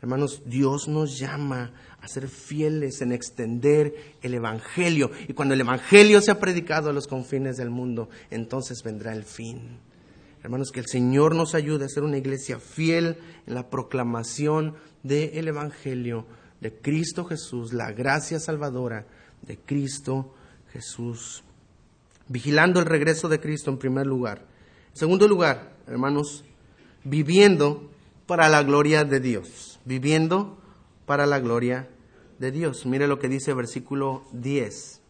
Hermanos, 0.03 0.43
Dios 0.47 0.89
nos 0.89 1.19
llama 1.19 1.73
a 2.01 2.09
ser 2.09 2.29
fieles 2.29 3.03
en 3.03 3.13
extender 3.13 3.95
el 4.23 4.33
Evangelio. 4.33 5.11
Y 5.29 5.35
cuando 5.35 5.55
el 5.55 5.61
Evangelio 5.61 6.23
sea 6.23 6.41
predicado 6.41 6.89
a 6.89 6.95
los 6.95 7.07
confines 7.07 7.59
del 7.59 7.69
mundo, 7.69 8.09
entonces 8.31 8.83
vendrá 8.83 9.13
el 9.13 9.25
fin. 9.25 9.79
Hermanos, 10.43 10.73
que 10.73 10.81
el 10.81 10.87
Señor 10.87 11.35
nos 11.35 11.55
ayude 11.55 11.85
a 11.85 11.89
ser 11.91 12.03
una 12.03 12.17
iglesia 12.17 12.59
fiel 12.59 13.19
en 13.47 13.55
la 13.55 13.69
proclamación 13.69 14.75
del 15.03 15.49
Evangelio 15.49 16.27
de 16.63 16.73
Cristo 16.73 17.27
Jesús, 17.27 17.75
la 17.75 17.93
gracia 17.93 18.41
salvadora 18.41 19.07
de 19.43 19.59
Cristo 19.59 20.33
Jesús. 20.73 21.45
Vigilando 22.27 22.81
el 22.81 22.87
regreso 22.87 23.29
de 23.29 23.41
Cristo 23.41 23.71
en 23.71 23.77
primer 23.77 24.07
lugar. 24.07 24.47
En 24.93 24.97
segundo 24.97 25.29
lugar, 25.29 25.75
hermanos, 25.87 26.43
viviendo 27.05 27.91
para 28.27 28.49
la 28.49 28.63
gloria 28.63 29.05
de 29.05 29.21
Dios 29.21 29.70
viviendo 29.85 30.59
para 31.07 31.27
la 31.27 31.39
gloria 31.41 31.89
de 32.39 32.51
Dios. 32.51 32.87
Mire 32.87 33.07
lo 33.07 33.19
que 33.19 33.29
dice 33.29 33.55
versículo 33.55 34.25
10. 34.33 35.01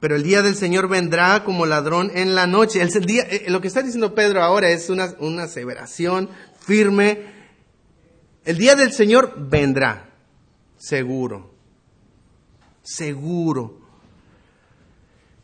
Pero 0.00 0.16
el 0.16 0.22
día 0.22 0.42
del 0.42 0.54
Señor 0.54 0.88
vendrá 0.88 1.44
como 1.44 1.64
ladrón 1.64 2.10
en 2.14 2.34
la 2.34 2.46
noche. 2.46 2.82
El 2.82 2.90
día, 3.06 3.22
eh, 3.22 3.46
lo 3.48 3.62
que 3.62 3.68
está 3.68 3.80
diciendo 3.80 4.14
Pedro 4.14 4.42
ahora 4.42 4.68
es 4.68 4.90
una, 4.90 5.14
una 5.18 5.44
aseveración 5.44 6.28
firme. 6.60 7.32
El 8.44 8.58
día 8.58 8.74
del 8.74 8.92
Señor 8.92 9.34
vendrá, 9.38 10.10
seguro, 10.76 11.54
seguro. 12.82 13.80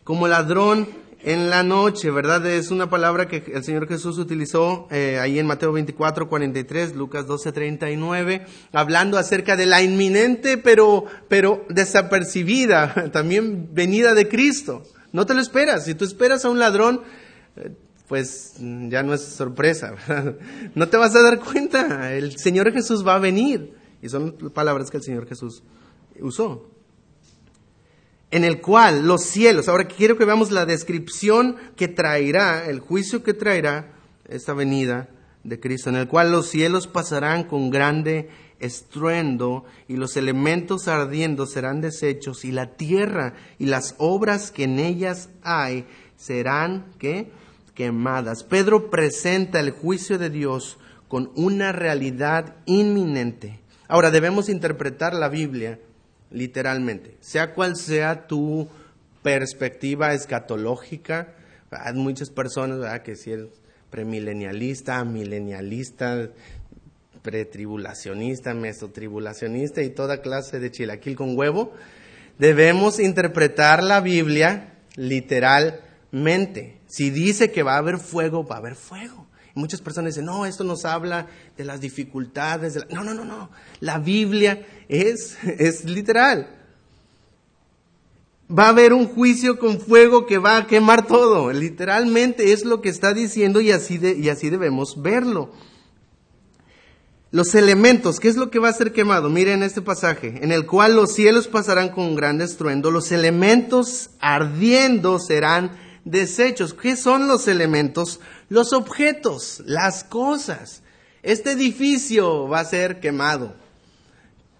Como 0.04 0.28
ladrón 0.28 0.88
en 1.22 1.50
la 1.50 1.62
noche, 1.62 2.10
¿verdad? 2.10 2.44
Es 2.46 2.70
una 2.70 2.88
palabra 2.88 3.28
que 3.28 3.42
el 3.52 3.64
Señor 3.64 3.86
Jesús 3.86 4.18
utilizó 4.18 4.88
eh, 4.90 5.18
ahí 5.20 5.38
en 5.38 5.46
Mateo 5.46 5.72
24, 5.72 6.28
43, 6.28 6.96
Lucas 6.96 7.26
12, 7.26 7.52
39, 7.52 8.46
hablando 8.72 9.18
acerca 9.18 9.56
de 9.56 9.66
la 9.66 9.82
inminente 9.82 10.56
pero, 10.56 11.04
pero 11.28 11.64
desapercibida 11.68 13.10
también 13.12 13.68
venida 13.72 14.14
de 14.14 14.28
Cristo. 14.28 14.82
No 15.12 15.26
te 15.26 15.34
lo 15.34 15.40
esperas. 15.40 15.84
Si 15.84 15.94
tú 15.94 16.04
esperas 16.04 16.44
a 16.44 16.50
un 16.50 16.58
ladrón, 16.58 17.02
eh, 17.56 17.72
pues 18.08 18.54
ya 18.58 19.02
no 19.02 19.14
es 19.14 19.22
sorpresa, 19.22 19.92
¿verdad? 20.08 20.36
No 20.74 20.88
te 20.88 20.96
vas 20.96 21.14
a 21.14 21.22
dar 21.22 21.40
cuenta. 21.40 22.12
El 22.12 22.38
Señor 22.38 22.72
Jesús 22.72 23.06
va 23.06 23.16
a 23.16 23.18
venir. 23.18 23.74
Y 24.02 24.08
son 24.08 24.32
palabras 24.54 24.90
que 24.90 24.96
el 24.96 25.02
Señor 25.02 25.26
Jesús 25.26 25.62
usó 26.20 26.70
en 28.30 28.44
el 28.44 28.60
cual 28.60 29.06
los 29.06 29.24
cielos, 29.24 29.68
ahora 29.68 29.84
quiero 29.84 30.16
que 30.16 30.24
veamos 30.24 30.50
la 30.50 30.66
descripción 30.66 31.56
que 31.76 31.88
traerá, 31.88 32.66
el 32.66 32.80
juicio 32.80 33.22
que 33.22 33.34
traerá 33.34 33.92
esta 34.28 34.54
venida 34.54 35.08
de 35.42 35.58
Cristo, 35.58 35.90
en 35.90 35.96
el 35.96 36.06
cual 36.06 36.30
los 36.30 36.48
cielos 36.48 36.86
pasarán 36.86 37.44
con 37.44 37.70
grande 37.70 38.28
estruendo 38.60 39.64
y 39.88 39.96
los 39.96 40.16
elementos 40.16 40.86
ardiendo 40.86 41.46
serán 41.46 41.80
deshechos 41.80 42.44
y 42.44 42.52
la 42.52 42.76
tierra 42.76 43.34
y 43.58 43.66
las 43.66 43.94
obras 43.98 44.50
que 44.50 44.64
en 44.64 44.78
ellas 44.78 45.30
hay 45.42 45.86
serán 46.16 46.92
¿qué? 46.98 47.30
quemadas. 47.74 48.44
Pedro 48.44 48.90
presenta 48.90 49.58
el 49.58 49.70
juicio 49.70 50.18
de 50.18 50.30
Dios 50.30 50.78
con 51.08 51.32
una 51.34 51.72
realidad 51.72 52.56
inminente. 52.66 53.60
Ahora 53.88 54.10
debemos 54.10 54.48
interpretar 54.48 55.14
la 55.14 55.28
Biblia 55.28 55.80
literalmente. 56.30 57.16
Sea 57.20 57.52
cual 57.54 57.76
sea 57.76 58.26
tu 58.26 58.68
perspectiva 59.22 60.14
escatológica, 60.14 61.34
hay 61.70 61.94
muchas 61.94 62.30
personas 62.30 63.00
que 63.00 63.16
si 63.16 63.32
premilenialista, 63.90 65.04
milenialista, 65.04 66.30
pretribulacionista, 67.22 68.54
mesotribulacionista 68.54 69.82
y 69.82 69.90
toda 69.90 70.22
clase 70.22 70.58
de 70.58 70.70
chilaquil 70.70 71.16
con 71.16 71.36
huevo, 71.36 71.72
debemos 72.38 72.98
interpretar 72.98 73.82
la 73.82 74.00
Biblia 74.00 74.74
literalmente. 74.96 76.78
Si 76.86 77.10
dice 77.10 77.50
que 77.50 77.62
va 77.62 77.74
a 77.74 77.78
haber 77.78 77.98
fuego, 77.98 78.46
va 78.46 78.56
a 78.56 78.58
haber 78.58 78.74
fuego. 78.74 79.26
Muchas 79.60 79.80
personas 79.80 80.14
dicen, 80.14 80.24
no, 80.24 80.46
esto 80.46 80.64
nos 80.64 80.84
habla 80.84 81.26
de 81.56 81.64
las 81.64 81.80
dificultades. 81.80 82.78
No, 82.90 83.04
no, 83.04 83.14
no, 83.14 83.24
no. 83.24 83.50
La 83.80 83.98
Biblia 83.98 84.66
es, 84.88 85.36
es 85.44 85.84
literal. 85.84 86.56
Va 88.50 88.66
a 88.66 88.70
haber 88.70 88.92
un 88.92 89.06
juicio 89.06 89.58
con 89.58 89.80
fuego 89.80 90.26
que 90.26 90.38
va 90.38 90.56
a 90.56 90.66
quemar 90.66 91.06
todo. 91.06 91.52
Literalmente 91.52 92.52
es 92.52 92.64
lo 92.64 92.80
que 92.80 92.88
está 92.88 93.14
diciendo 93.14 93.60
y 93.60 93.70
así, 93.70 93.98
de, 93.98 94.16
y 94.16 94.28
así 94.28 94.50
debemos 94.50 95.00
verlo. 95.00 95.52
Los 97.32 97.54
elementos, 97.54 98.18
¿qué 98.18 98.26
es 98.26 98.34
lo 98.34 98.50
que 98.50 98.58
va 98.58 98.70
a 98.70 98.72
ser 98.72 98.92
quemado? 98.92 99.30
Miren 99.30 99.62
este 99.62 99.82
pasaje, 99.82 100.40
en 100.42 100.50
el 100.50 100.66
cual 100.66 100.96
los 100.96 101.12
cielos 101.12 101.46
pasarán 101.46 101.90
con 101.90 102.04
un 102.04 102.16
gran 102.16 102.40
estruendo, 102.40 102.90
los 102.90 103.12
elementos 103.12 104.10
ardiendo 104.18 105.20
serán 105.20 105.70
desechos. 106.04 106.74
¿Qué 106.74 106.96
son 106.96 107.28
los 107.28 107.46
elementos? 107.46 108.18
Los 108.50 108.72
objetos, 108.72 109.62
las 109.64 110.02
cosas. 110.02 110.82
Este 111.22 111.52
edificio 111.52 112.48
va 112.48 112.60
a 112.60 112.64
ser 112.64 112.98
quemado. 112.98 113.54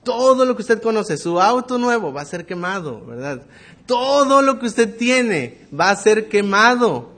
Todo 0.05 0.45
lo 0.45 0.55
que 0.55 0.63
usted 0.63 0.81
conoce, 0.81 1.19
su 1.19 1.41
auto 1.41 1.77
nuevo 1.77 2.13
va 2.13 2.23
a 2.23 2.25
ser 2.25 2.47
quemado, 2.47 3.05
¿verdad? 3.05 3.43
Todo 3.87 4.43
lo 4.43 4.61
que 4.61 4.67
usted 4.67 4.97
tiene 4.97 5.67
va 5.79 5.91
a 5.91 5.97
ser 5.97 6.29
quemado. 6.29 7.11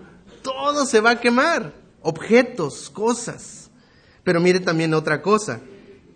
Todo 0.42 0.86
se 0.86 1.00
va 1.00 1.10
a 1.10 1.20
quemar. 1.20 1.74
Objetos, 2.00 2.88
cosas. 2.88 3.70
Pero 4.24 4.40
mire 4.40 4.58
también 4.58 4.94
otra 4.94 5.20
cosa. 5.20 5.60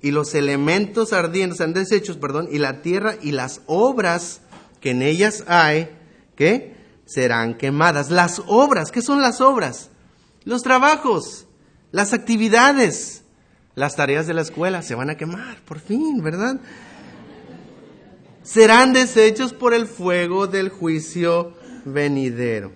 Y 0.01 0.11
los 0.11 0.35
elementos 0.35 1.13
ardientes, 1.13 1.61
han 1.61 1.75
desechos, 1.75 2.17
perdón, 2.17 2.49
y 2.51 2.57
la 2.57 2.81
tierra 2.81 3.17
y 3.21 3.33
las 3.33 3.61
obras 3.67 4.41
que 4.81 4.93
en 4.93 5.03
ellas 5.03 5.45
hay, 5.49 5.91
¿qué? 6.35 6.75
Serán 7.05 7.59
quemadas. 7.59 8.11
Las 8.11 8.41
obras, 8.47 8.91
¿qué 8.91 9.03
son 9.03 9.21
las 9.21 9.43
obras? 9.43 9.91
Los 10.47 10.63
trabajos, 10.63 11.49
las 11.91 12.13
actividades, 12.13 13.25
las 13.75 13.97
tareas 13.97 14.29
de 14.29 14.33
la 14.33 14.43
escuela 14.43 14.81
se 14.81 14.95
van 14.95 15.11
a 15.11 15.17
quemar, 15.17 15.61
por 15.65 15.81
fin, 15.81 16.23
¿verdad? 16.23 16.61
Serán 18.45 18.93
desechos 18.93 19.53
por 19.53 19.75
el 19.75 19.89
fuego 19.89 20.47
del 20.47 20.69
juicio 20.69 21.53
venidero. 21.85 22.73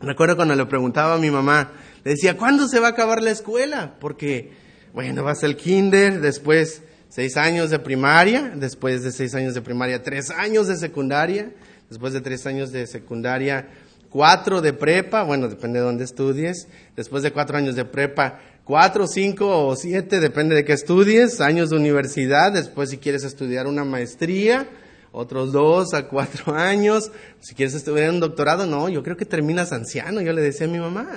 Recuerdo 0.00 0.34
cuando 0.34 0.54
le 0.54 0.64
preguntaba 0.64 1.16
a 1.16 1.18
mi 1.18 1.30
mamá, 1.30 1.72
le 2.04 2.12
decía, 2.12 2.38
¿cuándo 2.38 2.68
se 2.68 2.80
va 2.80 2.86
a 2.86 2.90
acabar 2.92 3.22
la 3.22 3.32
escuela? 3.32 3.96
Porque, 4.00 4.52
bueno, 4.94 5.22
vas 5.22 5.44
al 5.44 5.56
kinder, 5.56 6.22
después 6.22 6.84
seis 7.10 7.36
años 7.36 7.68
de 7.68 7.80
primaria, 7.80 8.54
después 8.56 9.02
de 9.02 9.12
seis 9.12 9.34
años 9.34 9.52
de 9.52 9.60
primaria, 9.60 10.02
tres 10.02 10.30
años 10.30 10.68
de 10.68 10.78
secundaria, 10.78 11.52
después 11.90 12.14
de 12.14 12.22
tres 12.22 12.46
años 12.46 12.72
de 12.72 12.86
secundaria, 12.86 13.68
cuatro 14.14 14.62
de 14.62 14.72
prepa, 14.72 15.24
bueno, 15.24 15.48
depende 15.48 15.80
de 15.80 15.84
dónde 15.84 16.04
estudies, 16.04 16.68
después 16.94 17.24
de 17.24 17.32
cuatro 17.32 17.58
años 17.58 17.74
de 17.74 17.84
prepa, 17.84 18.38
cuatro, 18.62 19.08
cinco 19.08 19.66
o 19.66 19.74
siete, 19.74 20.20
depende 20.20 20.54
de 20.54 20.64
qué 20.64 20.72
estudies, 20.72 21.40
años 21.40 21.70
de 21.70 21.78
universidad, 21.78 22.52
después 22.52 22.90
si 22.90 22.98
quieres 22.98 23.24
estudiar 23.24 23.66
una 23.66 23.84
maestría, 23.84 24.68
otros 25.10 25.50
dos 25.50 25.94
a 25.94 26.06
cuatro 26.06 26.54
años, 26.54 27.10
si 27.40 27.56
quieres 27.56 27.74
estudiar 27.74 28.10
un 28.10 28.20
doctorado, 28.20 28.66
no, 28.66 28.88
yo 28.88 29.02
creo 29.02 29.16
que 29.16 29.24
terminas 29.24 29.72
anciano, 29.72 30.20
yo 30.20 30.32
le 30.32 30.42
decía 30.42 30.68
a 30.68 30.70
mi 30.70 30.78
mamá 30.78 31.08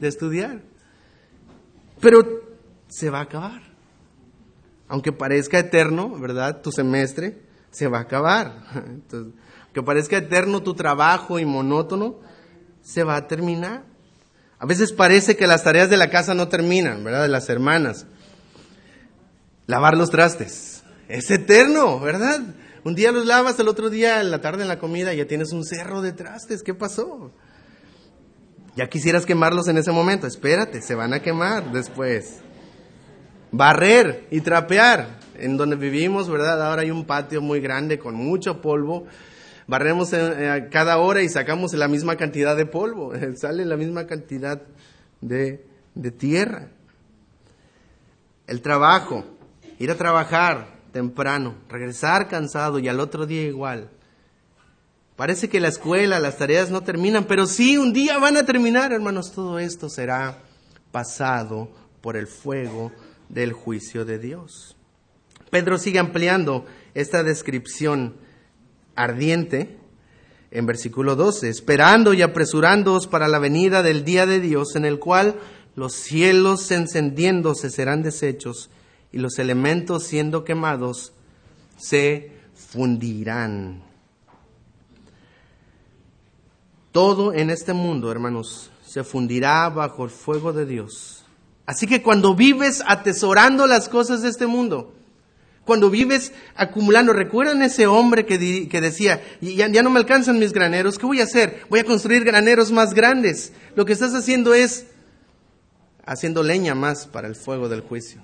de 0.00 0.08
estudiar. 0.08 0.62
Pero 2.00 2.22
se 2.88 3.10
va 3.10 3.18
a 3.18 3.24
acabar. 3.24 3.60
Aunque 4.88 5.12
parezca 5.12 5.58
eterno, 5.58 6.18
¿verdad? 6.18 6.62
Tu 6.62 6.72
semestre 6.72 7.42
se 7.70 7.88
va 7.88 7.98
a 7.98 8.02
acabar. 8.02 8.64
Entonces, 8.86 9.34
aunque 9.76 9.86
parezca 9.86 10.16
eterno 10.16 10.62
tu 10.62 10.72
trabajo 10.72 11.38
y 11.38 11.44
monótono, 11.44 12.16
se 12.82 13.04
va 13.04 13.16
a 13.16 13.28
terminar. 13.28 13.84
A 14.58 14.64
veces 14.64 14.92
parece 14.92 15.36
que 15.36 15.46
las 15.46 15.64
tareas 15.64 15.90
de 15.90 15.98
la 15.98 16.08
casa 16.08 16.32
no 16.32 16.48
terminan, 16.48 17.04
¿verdad? 17.04 17.22
De 17.22 17.28
las 17.28 17.50
hermanas. 17.50 18.06
Lavar 19.66 19.98
los 19.98 20.08
trastes. 20.08 20.82
Es 21.08 21.30
eterno, 21.30 22.00
¿verdad? 22.00 22.40
Un 22.84 22.94
día 22.94 23.12
los 23.12 23.26
lavas, 23.26 23.58
el 23.58 23.68
otro 23.68 23.90
día, 23.90 24.22
en 24.22 24.30
la 24.30 24.40
tarde 24.40 24.62
en 24.62 24.68
la 24.68 24.78
comida, 24.78 25.12
ya 25.12 25.26
tienes 25.26 25.52
un 25.52 25.62
cerro 25.62 26.00
de 26.00 26.12
trastes. 26.12 26.62
¿Qué 26.62 26.72
pasó? 26.72 27.30
Ya 28.76 28.88
quisieras 28.88 29.26
quemarlos 29.26 29.68
en 29.68 29.76
ese 29.76 29.92
momento. 29.92 30.26
Espérate, 30.26 30.80
se 30.80 30.94
van 30.94 31.12
a 31.12 31.20
quemar 31.20 31.70
después. 31.70 32.38
Barrer 33.52 34.26
y 34.30 34.40
trapear. 34.40 35.18
En 35.38 35.58
donde 35.58 35.76
vivimos, 35.76 36.30
¿verdad? 36.30 36.66
Ahora 36.66 36.80
hay 36.80 36.90
un 36.90 37.04
patio 37.04 37.42
muy 37.42 37.60
grande 37.60 37.98
con 37.98 38.14
mucho 38.14 38.62
polvo. 38.62 39.06
Barremos 39.66 40.12
eh, 40.12 40.68
cada 40.70 40.98
hora 40.98 41.22
y 41.22 41.28
sacamos 41.28 41.72
la 41.74 41.88
misma 41.88 42.16
cantidad 42.16 42.56
de 42.56 42.66
polvo. 42.66 43.12
Sale 43.36 43.64
la 43.64 43.76
misma 43.76 44.06
cantidad 44.06 44.62
de, 45.20 45.66
de 45.94 46.10
tierra. 46.10 46.68
El 48.46 48.62
trabajo. 48.62 49.24
Ir 49.78 49.90
a 49.90 49.96
trabajar 49.96 50.68
temprano. 50.92 51.56
Regresar 51.68 52.28
cansado 52.28 52.78
y 52.78 52.88
al 52.88 53.00
otro 53.00 53.26
día 53.26 53.42
igual. 53.42 53.90
Parece 55.16 55.48
que 55.48 55.60
la 55.60 55.68
escuela, 55.68 56.20
las 56.20 56.36
tareas 56.36 56.70
no 56.70 56.82
terminan, 56.82 57.24
pero 57.24 57.46
sí, 57.46 57.78
un 57.78 57.94
día 57.94 58.18
van 58.18 58.36
a 58.36 58.44
terminar, 58.44 58.92
hermanos. 58.92 59.32
Todo 59.32 59.58
esto 59.58 59.88
será 59.88 60.42
pasado 60.92 61.70
por 62.02 62.16
el 62.16 62.26
fuego 62.26 62.92
del 63.28 63.52
juicio 63.52 64.04
de 64.04 64.18
Dios. 64.18 64.76
Pedro 65.50 65.78
sigue 65.78 65.98
ampliando 65.98 66.66
esta 66.94 67.22
descripción 67.22 68.14
ardiente 68.96 69.76
en 70.50 70.66
versículo 70.66 71.16
12, 71.16 71.48
esperando 71.48 72.14
y 72.14 72.22
apresurándoos 72.22 73.06
para 73.06 73.28
la 73.28 73.38
venida 73.38 73.82
del 73.82 74.04
día 74.04 74.26
de 74.26 74.40
Dios 74.40 74.74
en 74.74 74.84
el 74.84 74.98
cual 74.98 75.36
los 75.74 75.92
cielos 75.92 76.70
encendiéndose 76.70 77.70
serán 77.70 78.02
deshechos 78.02 78.70
y 79.12 79.18
los 79.18 79.38
elementos 79.38 80.04
siendo 80.04 80.44
quemados 80.44 81.12
se 81.76 82.32
fundirán. 82.54 83.82
Todo 86.92 87.34
en 87.34 87.50
este 87.50 87.74
mundo, 87.74 88.10
hermanos, 88.10 88.70
se 88.82 89.04
fundirá 89.04 89.68
bajo 89.68 90.04
el 90.04 90.10
fuego 90.10 90.54
de 90.54 90.64
Dios. 90.64 91.24
Así 91.66 91.86
que 91.86 92.02
cuando 92.02 92.34
vives 92.34 92.82
atesorando 92.86 93.66
las 93.66 93.90
cosas 93.90 94.22
de 94.22 94.30
este 94.30 94.46
mundo, 94.46 94.94
cuando 95.66 95.90
vives 95.90 96.32
acumulando, 96.54 97.12
recuerdan 97.12 97.60
ese 97.60 97.88
hombre 97.88 98.24
que, 98.24 98.38
decía, 98.38 99.20
ya, 99.40 99.68
ya 99.68 99.82
no 99.82 99.90
me 99.90 99.98
alcanzan 99.98 100.38
mis 100.38 100.52
graneros, 100.52 100.96
¿qué 100.96 101.06
voy 101.06 101.20
a 101.20 101.24
hacer? 101.24 101.66
Voy 101.68 101.80
a 101.80 101.84
construir 101.84 102.24
graneros 102.24 102.70
más 102.70 102.94
grandes. 102.94 103.52
Lo 103.74 103.84
que 103.84 103.92
estás 103.92 104.14
haciendo 104.14 104.54
es 104.54 104.86
haciendo 106.04 106.44
leña 106.44 106.76
más 106.76 107.08
para 107.08 107.26
el 107.26 107.34
fuego 107.34 107.68
del 107.68 107.80
juicio. 107.80 108.22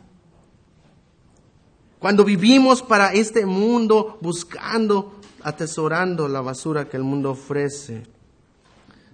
Cuando 1.98 2.24
vivimos 2.24 2.80
para 2.80 3.12
este 3.12 3.44
mundo, 3.44 4.18
buscando, 4.20 5.20
atesorando 5.42 6.28
la 6.28 6.42
basura 6.42 6.88
que 6.88 6.96
el 6.96 7.02
mundo 7.02 7.32
ofrece, 7.32 8.04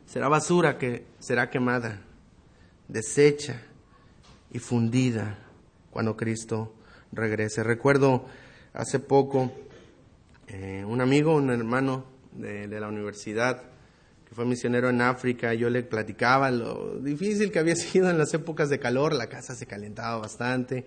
será 0.07 0.29
basura 0.29 0.77
que 0.77 1.07
será 1.19 1.49
quemada, 1.49 2.03
deshecha 2.88 3.62
y 4.53 4.59
fundida 4.59 5.38
cuando 5.91 6.14
Cristo 6.14 6.75
regrese. 7.12 7.62
Recuerdo 7.62 8.25
hace 8.73 8.99
poco 8.99 9.53
eh, 10.49 10.85
un 10.87 11.01
amigo, 11.01 11.35
un 11.35 11.51
hermano 11.51 12.05
de, 12.33 12.68
la 12.68 12.88
universidad, 12.88 13.62
que 14.29 14.35
fue 14.35 14.44
misionero 14.44 14.90
en 14.90 15.01
África, 15.01 15.55
yo 15.55 15.71
le 15.71 15.83
platicaba 15.83 16.51
lo 16.51 16.99
difícil 17.01 17.51
que 17.51 17.59
había 17.59 17.77
sido 17.77 18.11
en 18.11 18.18
las 18.18 18.33
épocas 18.35 18.68
de 18.68 18.79
calor, 18.79 19.12
la 19.14 19.29
casa 19.29 19.55
se 19.55 19.66
calentaba 19.66 20.18
bastante, 20.18 20.85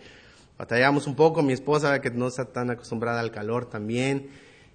batallábamos 0.57 1.07
un 1.07 1.15
poco, 1.15 1.41
mi 1.41 1.53
esposa 1.53 1.99
que 2.01 2.11
no 2.11 2.27
está 2.27 2.45
tan 2.45 2.69
acostumbrada 2.69 3.19
al 3.19 3.31
calor 3.31 3.69
también, 3.69 4.29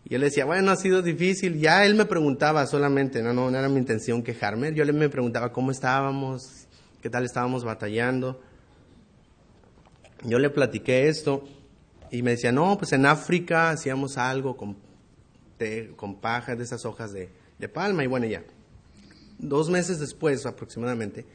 y 0.06 0.10
yo 0.10 0.18
le 0.18 0.26
decía, 0.26 0.44
bueno, 0.44 0.70
ha 0.70 0.76
sido 0.76 1.02
difícil. 1.02 1.58
Ya 1.58 1.84
él 1.84 1.96
me 1.96 2.04
preguntaba 2.04 2.64
solamente, 2.68 3.22
no, 3.24 3.32
no, 3.32 3.50
no 3.50 3.58
era 3.58 3.68
mi 3.68 3.78
intención 3.78 4.22
quejarme. 4.22 4.72
Yo 4.72 4.84
le 4.84 4.92
me 4.92 5.08
preguntaba 5.08 5.52
cómo 5.52 5.72
estábamos, 5.72 6.68
qué 7.02 7.10
tal 7.10 7.24
estábamos 7.24 7.64
batallando. 7.64 8.40
Yo 10.24 10.38
le 10.38 10.50
platiqué 10.50 11.08
esto 11.08 11.44
y 12.10 12.22
me 12.22 12.32
decía, 12.32 12.52
no, 12.52 12.76
pues 12.78 12.92
en 12.92 13.06
África 13.06 13.70
hacíamos 13.70 14.16
algo 14.18 14.56
con, 14.56 14.76
con 15.96 16.20
paja 16.20 16.56
de 16.56 16.64
esas 16.64 16.84
hojas 16.84 17.12
de, 17.12 17.30
de 17.58 17.68
palma. 17.68 18.04
Y 18.04 18.06
bueno, 18.06 18.26
ya. 18.26 18.42
Dos 19.38 19.68
meses 19.68 20.00
después 20.00 20.46
aproximadamente, 20.46 21.26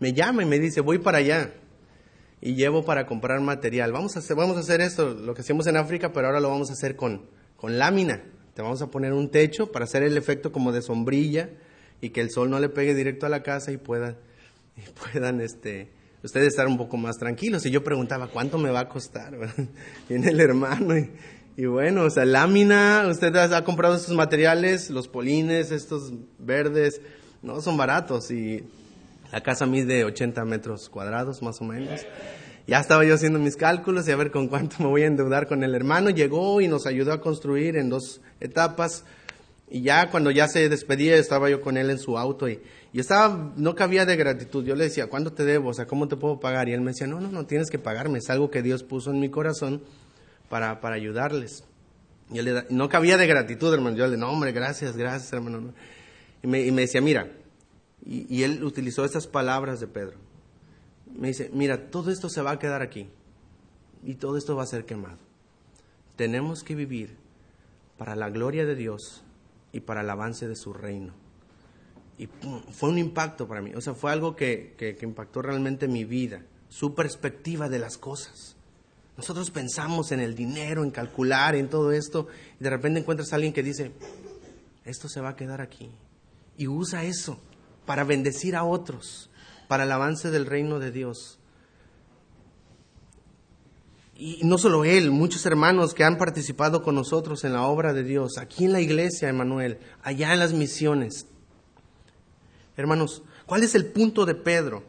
me 0.00 0.12
llama 0.12 0.42
y 0.42 0.46
me 0.46 0.58
dice, 0.58 0.80
voy 0.80 0.98
para 0.98 1.18
allá 1.18 1.52
y 2.40 2.54
llevo 2.54 2.84
para 2.84 3.06
comprar 3.06 3.40
material. 3.40 3.92
Vamos 3.92 4.16
a 4.16 4.18
hacer, 4.18 4.36
vamos 4.36 4.56
a 4.56 4.60
hacer 4.60 4.80
esto, 4.80 5.14
lo 5.14 5.34
que 5.34 5.42
hacíamos 5.42 5.66
en 5.66 5.76
África, 5.76 6.12
pero 6.12 6.26
ahora 6.26 6.40
lo 6.40 6.50
vamos 6.50 6.70
a 6.70 6.72
hacer 6.72 6.96
con, 6.96 7.26
con 7.56 7.78
lámina. 7.78 8.22
Te 8.54 8.62
vamos 8.62 8.82
a 8.82 8.90
poner 8.90 9.12
un 9.12 9.30
techo 9.30 9.72
para 9.72 9.84
hacer 9.84 10.02
el 10.02 10.16
efecto 10.16 10.52
como 10.52 10.72
de 10.72 10.82
sombrilla 10.82 11.50
y 12.00 12.10
que 12.10 12.20
el 12.20 12.30
sol 12.30 12.50
no 12.50 12.58
le 12.60 12.68
pegue 12.68 12.94
directo 12.94 13.26
a 13.26 13.28
la 13.28 13.42
casa 13.42 13.72
y 13.72 13.76
pueda 13.76 14.16
y 14.76 14.82
puedan 15.12 15.40
este, 15.40 15.90
ustedes 16.24 16.48
estar 16.48 16.66
un 16.66 16.78
poco 16.78 16.96
más 16.96 17.18
tranquilos. 17.18 17.64
Y 17.66 17.70
yo 17.70 17.84
preguntaba, 17.84 18.28
¿cuánto 18.28 18.58
me 18.58 18.70
va 18.70 18.80
a 18.80 18.88
costar? 18.88 19.36
Viene 20.08 20.30
el 20.30 20.40
hermano 20.40 20.94
y, 21.56 21.66
bueno, 21.66 22.04
o 22.04 22.10
sea, 22.10 22.24
lámina, 22.24 23.06
usted 23.08 23.34
ha 23.36 23.62
comprado 23.62 23.94
estos 23.94 24.16
materiales, 24.16 24.90
los 24.90 25.06
polines, 25.06 25.70
estos 25.70 26.12
verdes, 26.38 27.00
no 27.42 27.60
son 27.60 27.76
baratos 27.76 28.30
y 28.32 28.64
la 29.30 29.40
casa 29.40 29.66
mide 29.66 30.04
80 30.04 30.44
metros 30.44 30.88
cuadrados 30.88 31.42
más 31.42 31.60
o 31.60 31.64
menos. 31.64 32.00
Ya 32.66 32.80
estaba 32.80 33.04
yo 33.04 33.14
haciendo 33.14 33.38
mis 33.38 33.56
cálculos 33.56 34.08
y 34.08 34.10
a 34.10 34.16
ver 34.16 34.30
con 34.30 34.48
cuánto 34.48 34.76
me 34.78 34.86
voy 34.86 35.02
a 35.02 35.06
endeudar 35.06 35.46
con 35.46 35.62
el 35.62 35.74
hermano. 35.74 36.08
Llegó 36.08 36.62
y 36.62 36.68
nos 36.68 36.86
ayudó 36.86 37.12
a 37.12 37.20
construir 37.20 37.76
en 37.76 37.90
dos 37.90 38.22
etapas. 38.40 39.04
Y 39.68 39.82
ya 39.82 40.10
cuando 40.10 40.30
ya 40.30 40.48
se 40.48 40.68
despedía, 40.68 41.16
estaba 41.16 41.50
yo 41.50 41.60
con 41.60 41.76
él 41.76 41.90
en 41.90 41.98
su 41.98 42.16
auto 42.16 42.48
y, 42.48 42.60
y 42.94 43.00
estaba, 43.00 43.52
no 43.56 43.74
cabía 43.74 44.06
de 44.06 44.14
gratitud. 44.14 44.64
Yo 44.64 44.76
le 44.76 44.84
decía, 44.84 45.08
¿cuándo 45.08 45.32
te 45.32 45.44
debo? 45.44 45.70
O 45.70 45.74
sea, 45.74 45.84
¿cómo 45.84 46.06
te 46.06 46.14
puedo 46.14 46.38
pagar? 46.38 46.68
Y 46.68 46.74
él 46.74 46.80
me 46.80 46.92
decía, 46.92 47.08
no, 47.08 47.20
no, 47.20 47.28
no 47.28 47.44
tienes 47.44 47.68
que 47.68 47.80
pagarme. 47.80 48.18
Es 48.18 48.30
algo 48.30 48.52
que 48.52 48.62
Dios 48.62 48.84
puso 48.84 49.10
en 49.10 49.18
mi 49.18 49.30
corazón 49.30 49.82
para, 50.48 50.80
para 50.80 50.94
ayudarles. 50.94 51.64
Y 52.30 52.38
él 52.38 52.44
le 52.44 52.66
no 52.70 52.88
cabía 52.88 53.16
de 53.16 53.26
gratitud, 53.26 53.74
hermano. 53.74 53.96
Yo 53.96 54.06
le 54.06 54.16
no, 54.16 54.30
hombre, 54.30 54.52
gracias, 54.52 54.96
gracias, 54.96 55.32
hermano. 55.32 55.74
Y 56.40 56.46
me, 56.46 56.62
y 56.62 56.70
me 56.70 56.82
decía, 56.82 57.00
mira, 57.00 57.32
y, 58.06 58.32
y 58.32 58.44
él 58.44 58.62
utilizó 58.62 59.04
estas 59.04 59.26
palabras 59.26 59.80
de 59.80 59.88
Pedro. 59.88 60.16
Me 61.18 61.26
dice, 61.26 61.50
mira, 61.52 61.90
todo 61.90 62.12
esto 62.12 62.28
se 62.28 62.42
va 62.42 62.52
a 62.52 62.58
quedar 62.60 62.80
aquí 62.80 63.08
y 64.04 64.14
todo 64.14 64.36
esto 64.36 64.54
va 64.54 64.62
a 64.62 64.66
ser 64.66 64.84
quemado. 64.84 65.18
Tenemos 66.14 66.62
que 66.62 66.76
vivir 66.76 67.16
para 67.98 68.14
la 68.14 68.30
gloria 68.30 68.64
de 68.64 68.76
Dios 68.76 69.24
y 69.72 69.80
para 69.80 70.02
el 70.02 70.10
avance 70.10 70.46
de 70.46 70.54
su 70.54 70.72
reino. 70.72 71.23
Y 72.16 72.28
fue 72.72 72.90
un 72.90 72.98
impacto 72.98 73.48
para 73.48 73.60
mí, 73.60 73.72
o 73.74 73.80
sea, 73.80 73.94
fue 73.94 74.12
algo 74.12 74.36
que, 74.36 74.74
que, 74.78 74.94
que 74.96 75.04
impactó 75.04 75.42
realmente 75.42 75.88
mi 75.88 76.04
vida, 76.04 76.42
su 76.68 76.94
perspectiva 76.94 77.68
de 77.68 77.80
las 77.80 77.98
cosas. 77.98 78.54
Nosotros 79.16 79.50
pensamos 79.50 80.12
en 80.12 80.20
el 80.20 80.34
dinero, 80.34 80.82
en 80.82 80.90
calcular, 80.90 81.54
en 81.54 81.68
todo 81.68 81.92
esto, 81.92 82.28
y 82.60 82.64
de 82.64 82.70
repente 82.70 83.00
encuentras 83.00 83.32
a 83.32 83.36
alguien 83.36 83.52
que 83.52 83.62
dice, 83.62 83.92
esto 84.84 85.08
se 85.08 85.20
va 85.20 85.30
a 85.30 85.36
quedar 85.36 85.60
aquí. 85.60 85.90
Y 86.56 86.68
usa 86.68 87.04
eso 87.04 87.38
para 87.86 88.04
bendecir 88.04 88.56
a 88.56 88.64
otros, 88.64 89.30
para 89.68 89.84
el 89.84 89.92
avance 89.92 90.30
del 90.30 90.46
reino 90.46 90.78
de 90.78 90.90
Dios. 90.90 91.38
Y 94.16 94.40
no 94.44 94.58
solo 94.58 94.84
él, 94.84 95.10
muchos 95.10 95.44
hermanos 95.46 95.94
que 95.94 96.04
han 96.04 96.18
participado 96.18 96.82
con 96.82 96.94
nosotros 96.94 97.42
en 97.44 97.52
la 97.52 97.66
obra 97.66 97.92
de 97.92 98.04
Dios, 98.04 98.38
aquí 98.38 98.64
en 98.64 98.72
la 98.72 98.80
iglesia, 98.80 99.28
Emanuel, 99.28 99.78
allá 100.02 100.32
en 100.32 100.38
las 100.38 100.52
misiones. 100.52 101.26
Hermanos, 102.76 103.22
¿cuál 103.46 103.62
es 103.62 103.74
el 103.74 103.86
punto 103.86 104.26
de 104.26 104.34
Pedro? 104.34 104.82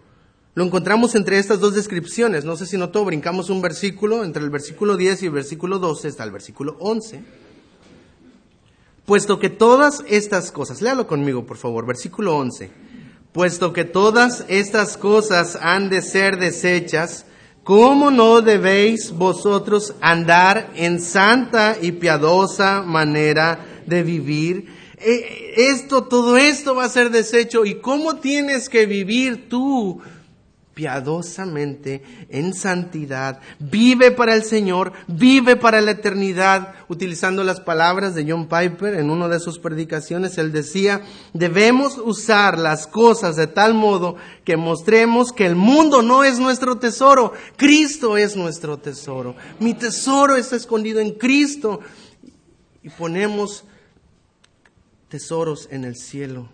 Lo 0.56 0.64
encontramos 0.64 1.16
entre 1.16 1.38
estas 1.38 1.60
dos 1.60 1.76
descripciones. 1.76 2.46
No 2.46 2.56
sé 2.56 2.66
si 2.66 2.78
notó, 2.78 3.04
brincamos 3.06 3.50
un 3.50 3.62
versículo, 3.62 4.24
entre 4.24 4.42
el 4.42 4.50
versículo 4.50 4.96
10 4.96 5.24
y 5.24 5.26
el 5.28 5.32
versículo 5.34 5.80
12 5.80 6.08
está 6.08 6.24
el 6.24 6.32
versículo 6.32 6.78
11. 6.80 7.24
Puesto 9.06 9.38
que 9.38 9.50
todas 9.50 10.04
estas 10.08 10.52
cosas, 10.52 10.82
léalo 10.82 11.06
conmigo 11.06 11.46
por 11.46 11.58
favor, 11.58 11.86
versículo 11.86 12.38
11. 12.38 12.72
Puesto 13.34 13.74
que 13.74 13.84
todas 13.84 14.46
estas 14.48 14.98
cosas 14.98 15.60
han 15.62 15.90
de 15.90 16.02
ser 16.02 16.40
desechas, 16.40 17.26
¿cómo 17.64 18.10
no 18.10 18.42
debéis 18.42 19.12
vosotros 19.12 19.94
andar 20.02 20.72
en 20.76 21.02
santa 21.02 21.78
y 21.80 21.92
piadosa 21.92 22.82
manera 22.82 23.84
de 23.86 24.02
vivir? 24.02 24.70
Esto, 25.06 26.06
todo 26.06 26.36
esto 26.38 26.76
va 26.76 26.86
a 26.86 26.90
ser 26.90 27.12
desecho. 27.12 27.66
¿Y 27.66 27.76
cómo 27.76 28.16
tienes 28.18 28.70
que 28.70 28.86
vivir 28.86 29.48
tú 29.50 30.02
piadosamente, 30.76 32.04
en 32.30 32.54
santidad, 32.54 33.40
vive 33.60 34.12
para 34.12 34.36
el 34.36 34.44
Señor, 34.44 34.92
vive 35.08 35.56
para 35.56 35.80
la 35.80 35.92
eternidad, 35.92 36.74
utilizando 36.90 37.46
las 37.46 37.62
palabras 37.62 38.14
de 38.14 38.30
John 38.30 38.50
Piper 38.50 38.96
en 38.96 39.10
una 39.10 39.30
de 39.30 39.40
sus 39.40 39.58
predicaciones, 39.58 40.38
él 40.38 40.52
decía, 40.52 41.02
debemos 41.34 41.98
usar 41.98 42.60
las 42.60 42.88
cosas 42.88 43.38
de 43.38 43.48
tal 43.48 43.74
modo 43.74 44.18
que 44.44 44.58
mostremos 44.58 45.32
que 45.32 45.46
el 45.46 45.56
mundo 45.56 46.02
no 46.02 46.26
es 46.26 46.40
nuestro 46.40 46.78
tesoro, 46.78 47.32
Cristo 47.56 48.18
es 48.18 48.36
nuestro 48.36 48.78
tesoro, 48.78 49.36
mi 49.60 49.74
tesoro 49.74 50.36
está 50.36 50.58
escondido 50.58 51.00
en 51.00 51.12
Cristo 51.12 51.80
y 52.84 52.90
ponemos 52.90 53.64
tesoros 55.16 55.70
en 55.72 55.86
el 55.86 55.96
cielo, 55.96 56.50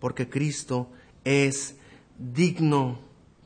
porque 0.00 0.30
Cristo 0.30 0.88
es 1.22 1.74
digno. 2.18 2.98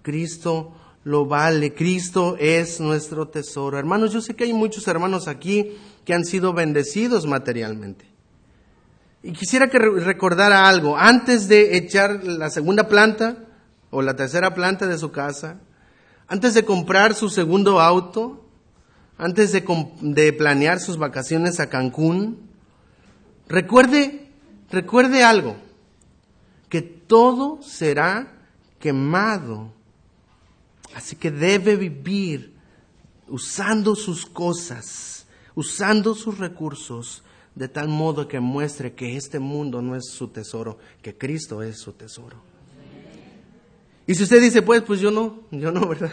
Cristo 0.03 0.73
lo 1.03 1.27
vale. 1.27 1.75
Cristo 1.75 2.37
es 2.39 2.79
nuestro 2.79 3.27
tesoro. 3.27 3.77
Hermanos, 3.77 4.13
yo 4.13 4.21
sé 4.21 4.37
que 4.37 4.45
hay 4.45 4.53
muchos 4.53 4.87
hermanos 4.87 5.27
aquí 5.27 5.73
que 6.05 6.15
han 6.15 6.25
sido 6.25 6.53
bendecidos 6.53 7.27
materialmente. 7.27 8.05
Y 9.25 9.33
quisiera 9.33 9.69
que 9.69 9.81
recordara 9.81 10.69
algo. 10.69 10.97
Antes 10.97 11.49
de 11.49 11.77
echar 11.77 12.23
la 12.23 12.51
segunda 12.51 12.87
planta 12.87 13.39
o 13.91 14.03
la 14.03 14.15
tercera 14.15 14.55
planta 14.55 14.87
de 14.87 14.99
su 14.99 15.11
casa, 15.11 15.59
antes 16.29 16.55
de 16.55 16.65
comprar 16.65 17.13
su 17.15 17.29
segundo 17.29 17.81
auto, 17.81 18.47
antes 19.19 19.51
de, 19.51 19.65
de 20.01 20.33
planear 20.33 20.79
sus 20.79 20.97
vacaciones 20.97 21.59
a 21.59 21.69
Cancún, 21.69 22.54
recuerde, 23.49 24.29
recuerde 24.71 25.23
algo, 25.23 25.57
que 26.69 26.83
todo 26.83 27.63
será 27.63 28.33
quemado. 28.79 29.73
Así 30.95 31.17
que 31.17 31.31
debe 31.31 31.77
vivir 31.77 32.55
usando 33.29 33.97
sus 33.97 34.27
cosas, 34.27 35.27
usando 35.55 36.15
sus 36.15 36.39
recursos, 36.39 37.23
de 37.55 37.69
tal 37.69 37.89
modo 37.89 38.27
que 38.27 38.41
muestre 38.41 38.95
que 38.95 39.17
este 39.17 39.39
mundo 39.39 39.81
no 39.81 39.95
es 39.97 40.11
su 40.11 40.29
tesoro, 40.29 40.79
que 41.03 41.17
Cristo 41.17 41.63
es 41.63 41.79
su 41.79 41.93
tesoro. 41.93 42.37
Y 44.07 44.15
si 44.15 44.25
usted 44.25 44.41
dice, 44.41 44.63
pues, 44.63 44.83
pues 44.83 45.01
yo 45.01 45.11
no, 45.11 45.41
yo 45.51 45.71
no, 45.73 45.89
¿verdad? 45.89 46.13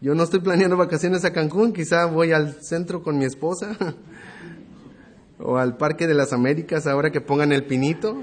Yo 0.00 0.14
no 0.14 0.24
estoy 0.24 0.40
planeando 0.40 0.76
vacaciones 0.76 1.24
a 1.24 1.32
Cancún, 1.32 1.72
quizá 1.72 2.06
voy 2.06 2.32
al 2.32 2.62
centro 2.62 3.02
con 3.02 3.16
mi 3.16 3.24
esposa, 3.24 3.76
o 5.42 5.58
al 5.58 5.76
Parque 5.76 6.06
de 6.06 6.14
las 6.14 6.32
Américas 6.32 6.86
ahora 6.86 7.10
que 7.10 7.20
pongan 7.20 7.52
el 7.52 7.64
pinito. 7.64 8.22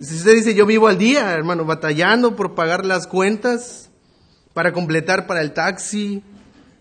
Si 0.00 0.16
usted 0.16 0.34
dice, 0.34 0.54
yo 0.54 0.64
vivo 0.64 0.88
al 0.88 0.96
día, 0.96 1.32
hermano, 1.32 1.64
batallando 1.64 2.36
por 2.36 2.54
pagar 2.54 2.86
las 2.86 3.06
cuentas, 3.06 3.90
para 4.54 4.72
completar 4.72 5.26
para 5.26 5.42
el 5.42 5.52
taxi, 5.52 6.22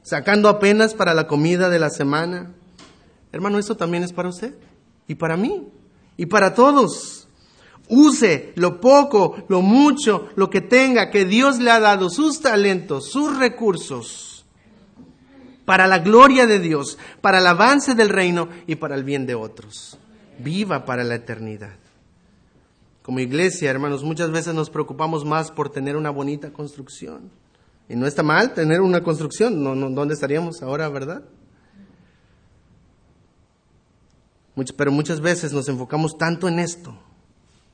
sacando 0.04 0.50
apenas 0.50 0.94
para 0.94 1.14
la 1.14 1.28
comida 1.28 1.70
de 1.70 1.80
la 1.80 1.90
semana. 1.90 2.54
Hermano, 3.32 3.60
eso 3.60 3.76
también 3.76 4.04
es 4.04 4.14
para 4.14 4.30
usted 4.30 4.56
y 5.08 5.16
para 5.16 5.38
mí 5.38 5.68
y 6.18 6.26
para 6.26 6.54
todos. 6.54 7.28
Use 7.90 8.54
lo 8.56 8.80
poco, 8.80 9.44
lo 9.50 9.62
mucho, 9.62 10.30
lo 10.36 10.50
que 10.50 10.62
tenga, 10.62 11.10
que 11.10 11.26
Dios 11.26 11.60
le 11.60 11.72
ha 11.72 11.80
dado, 11.80 12.10
sus 12.10 12.40
talentos, 12.40 13.10
sus 13.10 13.38
recursos, 13.38 14.29
para 15.70 15.86
la 15.86 16.00
gloria 16.00 16.48
de 16.48 16.58
Dios, 16.58 16.98
para 17.22 17.38
el 17.38 17.46
avance 17.46 17.94
del 17.94 18.10
reino 18.10 18.50
y 18.66 18.78
para 18.78 18.96
el 18.96 19.04
bien 19.04 19.28
de 19.28 19.36
otros. 19.36 20.00
Viva 20.40 20.84
para 20.84 21.04
la 21.04 21.14
eternidad. 21.14 21.76
Como 23.04 23.20
iglesia, 23.20 23.70
hermanos, 23.70 24.04
muchas 24.04 24.32
veces 24.32 24.56
nos 24.56 24.72
preocupamos 24.72 25.26
más 25.26 25.52
por 25.52 25.70
tener 25.70 25.96
una 25.96 26.10
bonita 26.10 26.52
construcción. 26.52 27.30
Y 27.88 27.96
no 27.96 28.08
está 28.08 28.24
mal 28.24 28.56
tener 28.56 28.82
una 28.82 29.04
construcción, 29.04 29.64
¿dónde 29.94 30.16
estaríamos 30.16 30.64
ahora, 30.64 30.90
verdad? 30.90 31.22
pero 34.76 34.92
muchas 34.92 35.22
veces 35.22 35.54
nos 35.54 35.70
enfocamos 35.70 36.18
tanto 36.18 36.48
en 36.48 36.58
esto 36.58 36.98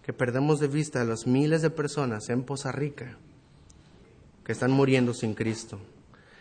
que 0.04 0.12
perdemos 0.12 0.60
de 0.60 0.68
vista 0.68 1.00
a 1.00 1.06
las 1.06 1.26
miles 1.26 1.62
de 1.62 1.70
personas 1.70 2.28
en 2.28 2.44
Poza 2.44 2.74
Rica 2.74 3.18
que 4.44 4.52
están 4.52 4.72
muriendo 4.72 5.14
sin 5.14 5.34
Cristo. 5.34 5.80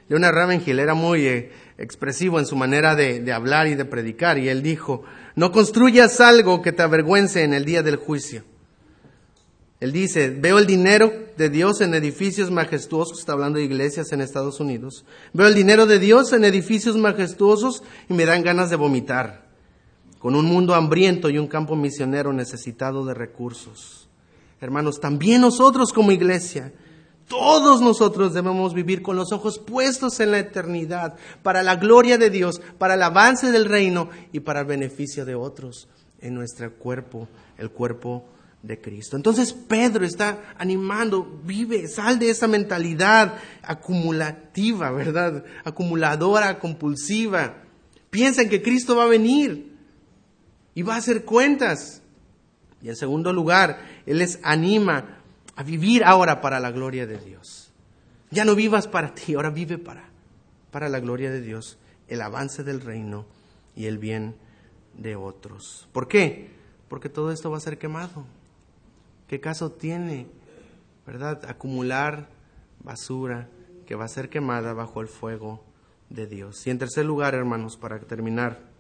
Leona 0.08 0.30
Ravengil 0.30 0.78
era 0.78 0.94
muy 0.94 1.26
eh, 1.26 1.52
expresivo 1.78 2.38
en 2.38 2.46
su 2.46 2.56
manera 2.56 2.94
de, 2.94 3.20
de 3.20 3.32
hablar 3.32 3.66
y 3.66 3.74
de 3.74 3.84
predicar, 3.84 4.38
y 4.38 4.48
él 4.48 4.62
dijo, 4.62 5.02
no 5.34 5.50
construyas 5.50 6.20
algo 6.20 6.62
que 6.62 6.72
te 6.72 6.82
avergüence 6.82 7.42
en 7.42 7.54
el 7.54 7.64
día 7.64 7.82
del 7.82 7.96
juicio. 7.96 8.44
Él 9.80 9.92
dice, 9.92 10.30
veo 10.30 10.58
el 10.58 10.66
dinero 10.66 11.12
de 11.36 11.50
Dios 11.50 11.80
en 11.80 11.94
edificios 11.94 12.50
majestuosos, 12.50 13.18
está 13.18 13.32
hablando 13.32 13.58
de 13.58 13.64
iglesias 13.64 14.12
en 14.12 14.20
Estados 14.20 14.60
Unidos, 14.60 15.04
veo 15.32 15.46
el 15.46 15.54
dinero 15.54 15.84
de 15.86 15.98
Dios 15.98 16.32
en 16.32 16.44
edificios 16.44 16.96
majestuosos 16.96 17.82
y 18.08 18.14
me 18.14 18.24
dan 18.24 18.42
ganas 18.42 18.70
de 18.70 18.76
vomitar, 18.76 19.46
con 20.18 20.36
un 20.36 20.46
mundo 20.46 20.74
hambriento 20.74 21.28
y 21.28 21.38
un 21.38 21.48
campo 21.48 21.76
misionero 21.76 22.32
necesitado 22.32 23.04
de 23.04 23.14
recursos. 23.14 24.08
Hermanos, 24.60 25.00
también 25.00 25.42
nosotros 25.42 25.92
como 25.92 26.12
iglesia, 26.12 26.72
todos 27.28 27.80
nosotros 27.80 28.34
debemos 28.34 28.74
vivir 28.74 29.02
con 29.02 29.16
los 29.16 29.32
ojos 29.32 29.58
puestos 29.58 30.20
en 30.20 30.30
la 30.30 30.38
eternidad, 30.38 31.16
para 31.42 31.62
la 31.62 31.76
gloria 31.76 32.18
de 32.18 32.30
Dios, 32.30 32.60
para 32.78 32.94
el 32.94 33.02
avance 33.02 33.50
del 33.50 33.64
reino 33.64 34.10
y 34.32 34.40
para 34.40 34.60
el 34.60 34.66
beneficio 34.66 35.24
de 35.24 35.34
otros 35.34 35.88
en 36.20 36.34
nuestro 36.34 36.72
cuerpo, 36.74 37.28
el 37.58 37.70
cuerpo 37.70 38.24
de 38.62 38.80
Cristo. 38.80 39.16
Entonces 39.16 39.52
Pedro 39.52 40.04
está 40.04 40.54
animando, 40.58 41.40
vive, 41.44 41.86
sal 41.86 42.18
de 42.18 42.30
esa 42.30 42.48
mentalidad 42.48 43.36
acumulativa, 43.62 44.90
¿verdad? 44.90 45.44
Acumuladora, 45.64 46.58
compulsiva. 46.58 47.56
Piensa 48.10 48.42
en 48.42 48.48
que 48.48 48.62
Cristo 48.62 48.96
va 48.96 49.04
a 49.04 49.08
venir 49.08 49.76
y 50.74 50.82
va 50.82 50.94
a 50.94 50.98
hacer 50.98 51.24
cuentas. 51.24 52.00
Y 52.82 52.88
en 52.88 52.96
segundo 52.96 53.32
lugar, 53.32 53.80
Él 54.06 54.18
les 54.18 54.38
anima 54.42 55.13
a 55.56 55.62
vivir 55.62 56.04
ahora 56.04 56.40
para 56.40 56.60
la 56.60 56.70
gloria 56.70 57.06
de 57.06 57.18
Dios. 57.18 57.72
Ya 58.30 58.44
no 58.44 58.54
vivas 58.54 58.88
para 58.88 59.14
ti, 59.14 59.34
ahora 59.34 59.50
vive 59.50 59.78
para, 59.78 60.08
para 60.70 60.88
la 60.88 61.00
gloria 61.00 61.30
de 61.30 61.40
Dios, 61.40 61.78
el 62.08 62.20
avance 62.20 62.64
del 62.64 62.80
reino 62.80 63.26
y 63.76 63.86
el 63.86 63.98
bien 63.98 64.36
de 64.96 65.16
otros. 65.16 65.88
¿Por 65.92 66.08
qué? 66.08 66.50
Porque 66.88 67.08
todo 67.08 67.30
esto 67.30 67.50
va 67.50 67.58
a 67.58 67.60
ser 67.60 67.78
quemado. 67.78 68.24
¿Qué 69.28 69.40
caso 69.40 69.72
tiene, 69.72 70.26
verdad, 71.06 71.44
acumular 71.48 72.28
basura 72.82 73.48
que 73.86 73.94
va 73.94 74.04
a 74.04 74.08
ser 74.08 74.28
quemada 74.28 74.72
bajo 74.72 75.00
el 75.00 75.08
fuego 75.08 75.64
de 76.10 76.26
Dios? 76.26 76.66
Y 76.66 76.70
en 76.70 76.78
tercer 76.78 77.06
lugar, 77.06 77.34
hermanos, 77.34 77.76
para 77.76 77.98
terminar, 78.00 78.73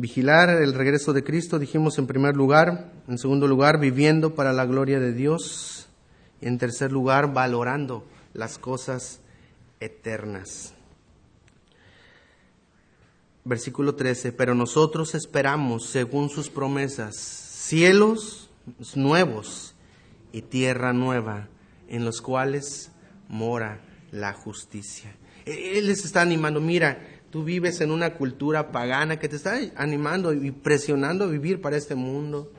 Vigilar 0.00 0.48
el 0.48 0.72
regreso 0.72 1.12
de 1.12 1.22
Cristo, 1.22 1.58
dijimos 1.58 1.98
en 1.98 2.06
primer 2.06 2.34
lugar. 2.34 2.90
En 3.06 3.18
segundo 3.18 3.46
lugar, 3.46 3.78
viviendo 3.78 4.34
para 4.34 4.54
la 4.54 4.64
gloria 4.64 4.98
de 4.98 5.12
Dios. 5.12 5.88
Y 6.40 6.46
en 6.46 6.56
tercer 6.56 6.90
lugar, 6.90 7.34
valorando 7.34 8.06
las 8.32 8.56
cosas 8.56 9.20
eternas. 9.78 10.72
Versículo 13.44 13.94
13, 13.94 14.32
pero 14.32 14.54
nosotros 14.54 15.14
esperamos, 15.14 15.84
según 15.84 16.30
sus 16.30 16.48
promesas, 16.48 17.16
cielos 17.16 18.48
nuevos 18.94 19.74
y 20.32 20.40
tierra 20.40 20.94
nueva, 20.94 21.48
en 21.88 22.06
los 22.06 22.22
cuales 22.22 22.90
mora 23.28 23.82
la 24.12 24.32
justicia. 24.32 25.14
Él 25.44 25.88
les 25.88 26.06
está 26.06 26.22
animando, 26.22 26.58
mira, 26.58 27.19
Tú 27.30 27.44
vives 27.44 27.80
en 27.80 27.92
una 27.92 28.14
cultura 28.14 28.72
pagana 28.72 29.18
que 29.18 29.28
te 29.28 29.36
está 29.36 29.58
animando 29.76 30.32
y 30.32 30.50
presionando 30.50 31.24
a 31.24 31.28
vivir 31.28 31.60
para 31.60 31.76
este 31.76 31.94
mundo. 31.94 32.50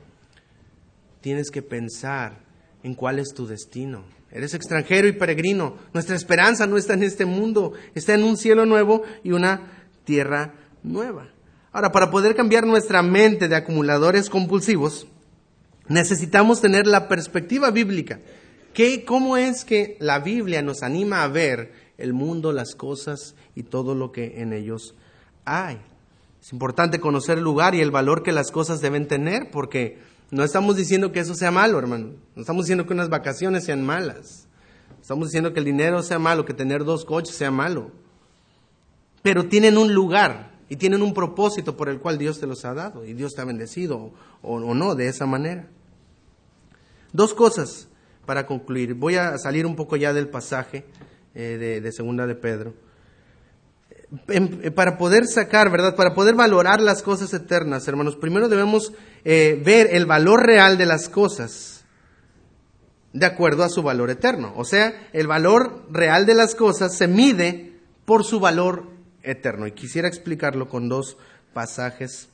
Tienes 1.20 1.50
que 1.50 1.60
pensar 1.60 2.40
en 2.82 2.94
cuál 2.94 3.18
es 3.18 3.34
tu 3.34 3.46
destino. 3.46 4.04
Eres 4.30 4.54
extranjero 4.54 5.06
y 5.06 5.12
peregrino. 5.12 5.76
Nuestra 5.92 6.16
esperanza 6.16 6.66
no 6.66 6.78
está 6.78 6.94
en 6.94 7.02
este 7.02 7.26
mundo, 7.26 7.74
está 7.94 8.14
en 8.14 8.24
un 8.24 8.38
cielo 8.38 8.64
nuevo 8.64 9.02
y 9.22 9.32
una 9.32 9.60
tierra 10.04 10.54
nueva. 10.82 11.28
Ahora, 11.70 11.92
para 11.92 12.10
poder 12.10 12.34
cambiar 12.34 12.66
nuestra 12.66 13.02
mente 13.02 13.48
de 13.48 13.56
acumuladores 13.56 14.30
compulsivos, 14.30 15.06
necesitamos 15.86 16.62
tener 16.62 16.86
la 16.86 17.08
perspectiva 17.08 17.70
bíblica. 17.70 18.20
¿Qué, 18.72 19.04
¿Cómo 19.04 19.36
es 19.36 19.66
que 19.66 19.98
la 20.00 20.18
Biblia 20.18 20.62
nos 20.62 20.82
anima 20.82 21.22
a 21.22 21.28
ver 21.28 21.72
el 21.98 22.12
mundo, 22.12 22.52
las 22.52 22.74
cosas 22.74 23.34
y 23.54 23.64
todo 23.64 23.94
lo 23.94 24.12
que 24.12 24.40
en 24.40 24.52
ellos 24.52 24.94
hay. 25.44 25.80
Es 26.40 26.52
importante 26.52 26.98
conocer 27.00 27.38
el 27.38 27.44
lugar 27.44 27.74
y 27.74 27.80
el 27.80 27.90
valor 27.90 28.22
que 28.22 28.32
las 28.32 28.50
cosas 28.50 28.80
deben 28.80 29.06
tener, 29.06 29.50
porque 29.50 29.98
no 30.30 30.42
estamos 30.42 30.76
diciendo 30.76 31.12
que 31.12 31.20
eso 31.20 31.34
sea 31.34 31.50
malo, 31.50 31.78
hermano. 31.78 32.14
No 32.34 32.40
estamos 32.40 32.64
diciendo 32.64 32.86
que 32.86 32.94
unas 32.94 33.08
vacaciones 33.08 33.64
sean 33.64 33.84
malas. 33.84 34.48
Estamos 35.00 35.28
diciendo 35.28 35.52
que 35.52 35.60
el 35.60 35.66
dinero 35.66 36.02
sea 36.02 36.18
malo, 36.18 36.44
que 36.44 36.54
tener 36.54 36.84
dos 36.84 37.04
coches 37.04 37.36
sea 37.36 37.50
malo. 37.50 37.90
Pero 39.22 39.46
tienen 39.46 39.78
un 39.78 39.94
lugar 39.94 40.52
y 40.68 40.76
tienen 40.76 41.02
un 41.02 41.14
propósito 41.14 41.76
por 41.76 41.88
el 41.88 42.00
cual 42.00 42.18
Dios 42.18 42.40
te 42.40 42.46
los 42.46 42.64
ha 42.64 42.74
dado 42.74 43.04
y 43.04 43.12
Dios 43.12 43.34
te 43.34 43.42
ha 43.42 43.44
bendecido 43.44 44.12
o, 44.42 44.56
o 44.56 44.74
no 44.74 44.94
de 44.94 45.06
esa 45.06 45.26
manera. 45.26 45.68
Dos 47.12 47.34
cosas 47.34 47.88
para 48.26 48.46
concluir. 48.46 48.94
Voy 48.94 49.16
a 49.16 49.38
salir 49.38 49.66
un 49.66 49.76
poco 49.76 49.96
ya 49.96 50.12
del 50.12 50.28
pasaje 50.28 50.86
eh, 51.34 51.80
de, 51.82 51.92
segunda 51.92 52.26
de 52.26 52.34
Pedro. 52.34 52.74
Em, 54.28 54.60
eh, 54.62 54.70
para 54.70 54.98
poder 54.98 55.26
sacar, 55.26 55.70
¿verdad? 55.70 55.96
Para 55.96 56.14
poder 56.14 56.34
valorar 56.34 56.80
las 56.80 57.02
cosas 57.02 57.32
eternas, 57.32 57.88
hermanos, 57.88 58.16
primero 58.16 58.48
debemos 58.48 58.92
eh, 59.24 59.60
ver 59.64 59.88
el 59.92 60.04
valor 60.04 60.44
real 60.44 60.76
de 60.76 60.86
las 60.86 61.08
cosas 61.08 61.84
de 63.14 63.26
acuerdo 63.26 63.64
a 63.64 63.70
su 63.70 63.82
valor 63.82 64.10
eterno. 64.10 64.52
O 64.56 64.64
sea, 64.64 65.08
el 65.12 65.26
valor 65.26 65.86
real 65.90 66.26
de 66.26 66.34
las 66.34 66.54
cosas 66.54 66.96
se 66.96 67.08
mide 67.08 67.72
por 68.04 68.24
su 68.24 68.38
valor 68.40 68.88
eterno. 69.22 69.66
Y 69.66 69.72
quisiera 69.72 70.08
explicarlo 70.08 70.68
con 70.68 70.88
dos 70.88 71.16
pasajes, 71.54 72.28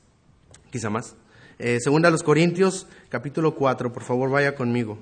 quizá 0.71 0.89
más. 0.89 1.15
segunda 1.79 2.07
a 2.07 2.11
los 2.11 2.23
Corintios, 2.23 2.87
capítulo 3.09 3.55
4, 3.55 3.91
por 3.91 4.03
favor 4.03 4.29
vaya 4.29 4.55
conmigo 4.55 4.97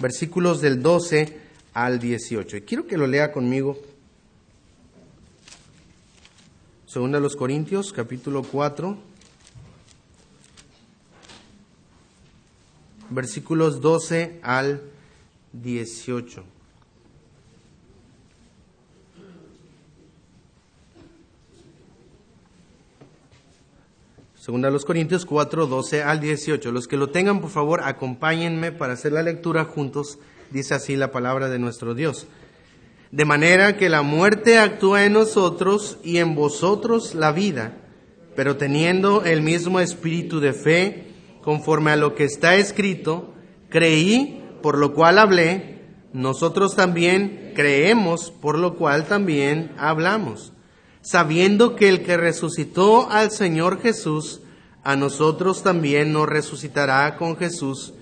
versículos 0.00 0.60
del 0.60 0.82
12 0.82 1.40
al 1.74 1.98
18. 1.98 2.58
Y 2.58 2.60
quiero 2.62 2.86
que 2.86 2.96
lo 2.96 3.06
lea 3.06 3.32
conmigo. 3.32 3.78
Segunda 6.86 7.18
a 7.18 7.20
los 7.20 7.36
Corintios, 7.36 7.92
capítulo 7.92 8.42
4, 8.42 8.96
versículos 13.10 13.80
12 13.80 14.40
al 14.42 14.82
18. 15.52 16.55
Segunda 24.46 24.68
a 24.68 24.70
los 24.70 24.84
Corintios 24.84 25.26
4, 25.26 25.66
12 25.66 26.04
al 26.04 26.20
18. 26.20 26.70
Los 26.70 26.86
que 26.86 26.96
lo 26.96 27.08
tengan, 27.08 27.40
por 27.40 27.50
favor, 27.50 27.80
acompáñenme 27.82 28.70
para 28.70 28.92
hacer 28.92 29.10
la 29.10 29.24
lectura 29.24 29.64
juntos. 29.64 30.20
Dice 30.52 30.72
así 30.72 30.94
la 30.94 31.10
palabra 31.10 31.48
de 31.48 31.58
nuestro 31.58 31.94
Dios. 31.94 32.28
De 33.10 33.24
manera 33.24 33.76
que 33.76 33.88
la 33.88 34.02
muerte 34.02 34.60
actúa 34.60 35.04
en 35.04 35.14
nosotros 35.14 35.98
y 36.04 36.18
en 36.18 36.36
vosotros 36.36 37.16
la 37.16 37.32
vida, 37.32 37.76
pero 38.36 38.56
teniendo 38.56 39.24
el 39.24 39.42
mismo 39.42 39.80
espíritu 39.80 40.38
de 40.38 40.52
fe, 40.52 41.08
conforme 41.42 41.90
a 41.90 41.96
lo 41.96 42.14
que 42.14 42.22
está 42.22 42.54
escrito, 42.54 43.34
creí, 43.68 44.44
por 44.62 44.78
lo 44.78 44.94
cual 44.94 45.18
hablé, 45.18 45.80
nosotros 46.12 46.76
también 46.76 47.50
creemos, 47.56 48.30
por 48.30 48.56
lo 48.56 48.76
cual 48.76 49.08
también 49.08 49.72
hablamos 49.76 50.52
sabiendo 51.06 51.76
que 51.76 51.88
el 51.88 52.02
que 52.02 52.16
resucitó 52.16 53.08
al 53.08 53.30
Señor 53.30 53.80
Jesús, 53.80 54.40
a 54.82 54.96
nosotros 54.96 55.62
también 55.62 56.12
nos 56.12 56.28
resucitará 56.28 57.16
con 57.16 57.36
Jesús 57.36 57.94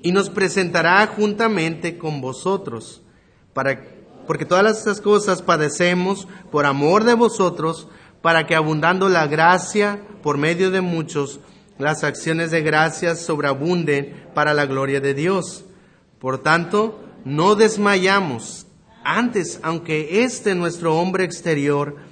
y 0.00 0.12
nos 0.12 0.30
presentará 0.30 1.04
juntamente 1.08 1.98
con 1.98 2.20
vosotros, 2.20 3.02
para, 3.52 3.82
porque 4.28 4.44
todas 4.44 4.78
estas 4.78 5.00
cosas 5.00 5.42
padecemos 5.42 6.28
por 6.52 6.64
amor 6.64 7.02
de 7.02 7.14
vosotros, 7.14 7.88
para 8.20 8.46
que 8.46 8.54
abundando 8.54 9.08
la 9.08 9.26
gracia 9.26 10.00
por 10.22 10.38
medio 10.38 10.70
de 10.70 10.82
muchos, 10.82 11.40
las 11.78 12.04
acciones 12.04 12.52
de 12.52 12.62
gracias 12.62 13.22
sobreabunden 13.22 14.28
para 14.34 14.54
la 14.54 14.66
gloria 14.66 15.00
de 15.00 15.14
Dios. 15.14 15.64
Por 16.20 16.38
tanto, 16.38 17.00
no 17.24 17.56
desmayamos. 17.56 18.68
Antes, 19.02 19.58
aunque 19.64 20.22
este 20.22 20.54
nuestro 20.54 20.96
hombre 20.96 21.24
exterior 21.24 22.11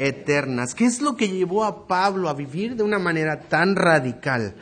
eternas. 0.00 0.74
¿Qué 0.74 0.86
es 0.86 1.02
lo 1.02 1.14
que 1.14 1.28
llevó 1.28 1.64
a 1.64 1.86
Pablo 1.86 2.28
a 2.28 2.34
vivir 2.34 2.74
de 2.74 2.82
una 2.82 2.98
manera 2.98 3.40
tan 3.48 3.76
radical? 3.76 4.54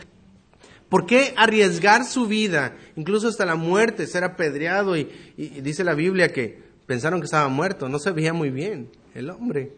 ¿Por 0.89 1.07
qué 1.07 1.32
arriesgar 1.36 2.05
su 2.05 2.26
vida, 2.26 2.76
incluso 2.97 3.28
hasta 3.28 3.47
la 3.47 3.55
muerte, 3.55 4.07
ser 4.07 4.24
apedreado? 4.24 4.97
Y, 4.97 5.05
dice 5.36 5.84
la 5.84 5.95
Biblia 5.95 6.32
que 6.32 6.62
pensaron 6.86 7.20
que 7.20 7.26
estaba 7.26 7.49
muerto, 7.49 7.89
no 7.89 7.99
se 7.99 8.11
veía 8.11 8.32
muy 8.32 8.51
bien 8.51 8.91
el 9.14 9.30
hombre. 9.30 9.72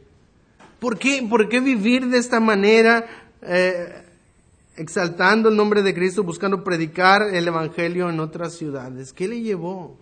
¿Por 0.78 0.98
qué, 0.98 1.26
por 1.28 1.48
qué 1.48 1.61
vivir 1.61 2.06
de 2.06 2.18
esta 2.18 2.40
manera, 2.40 3.04
eh, 3.42 4.02
exaltando 4.76 5.50
el 5.50 5.56
nombre 5.56 5.82
de 5.82 5.92
Cristo, 5.92 6.22
buscando 6.22 6.64
predicar 6.64 7.22
el 7.34 7.46
Evangelio 7.46 8.08
en 8.08 8.18
otras 8.18 8.54
ciudades? 8.54 9.12
¿Qué 9.12 9.28
le 9.28 9.42
llevó? 9.42 9.98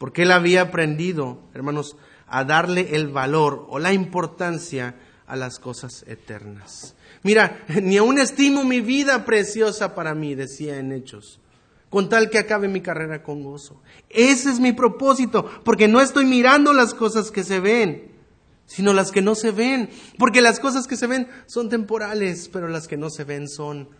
Porque 0.00 0.22
él 0.22 0.32
había 0.32 0.62
aprendido, 0.62 1.42
hermanos, 1.52 1.94
a 2.26 2.42
darle 2.44 2.96
el 2.96 3.08
valor 3.08 3.66
o 3.68 3.78
la 3.78 3.92
importancia 3.92 4.94
a 5.26 5.36
las 5.36 5.58
cosas 5.58 6.06
eternas. 6.06 6.94
Mira, 7.22 7.66
ni 7.82 7.98
aún 7.98 8.18
estimo 8.18 8.64
mi 8.64 8.80
vida 8.80 9.26
preciosa 9.26 9.94
para 9.94 10.14
mí, 10.14 10.34
decía 10.34 10.78
en 10.78 10.92
Hechos, 10.92 11.38
con 11.90 12.08
tal 12.08 12.30
que 12.30 12.38
acabe 12.38 12.66
mi 12.66 12.80
carrera 12.80 13.22
con 13.22 13.44
gozo. 13.44 13.82
Ese 14.08 14.48
es 14.48 14.58
mi 14.58 14.72
propósito, 14.72 15.44
porque 15.64 15.86
no 15.86 16.00
estoy 16.00 16.24
mirando 16.24 16.72
las 16.72 16.94
cosas 16.94 17.30
que 17.30 17.44
se 17.44 17.60
ven, 17.60 18.10
sino 18.64 18.94
las 18.94 19.12
que 19.12 19.20
no 19.20 19.34
se 19.34 19.50
ven, 19.50 19.90
porque 20.16 20.40
las 20.40 20.60
cosas 20.60 20.86
que 20.86 20.96
se 20.96 21.08
ven 21.08 21.28
son 21.44 21.68
temporales, 21.68 22.48
pero 22.50 22.68
las 22.68 22.88
que 22.88 22.96
no 22.96 23.10
se 23.10 23.24
ven 23.24 23.50
son 23.50 23.90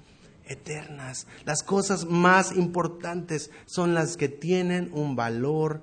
eternas. 0.51 1.26
Las 1.46 1.62
cosas 1.62 2.05
más 2.05 2.55
importantes 2.57 3.51
son 3.66 3.94
las 3.94 4.16
que 4.16 4.28
tienen 4.28 4.90
un 4.92 5.16
valor 5.16 5.82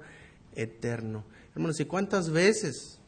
eterno. 0.55 1.23
Hermanos, 1.55 1.79
¿y 1.79 1.85
cuántas 1.85 2.29
veces 2.29 2.99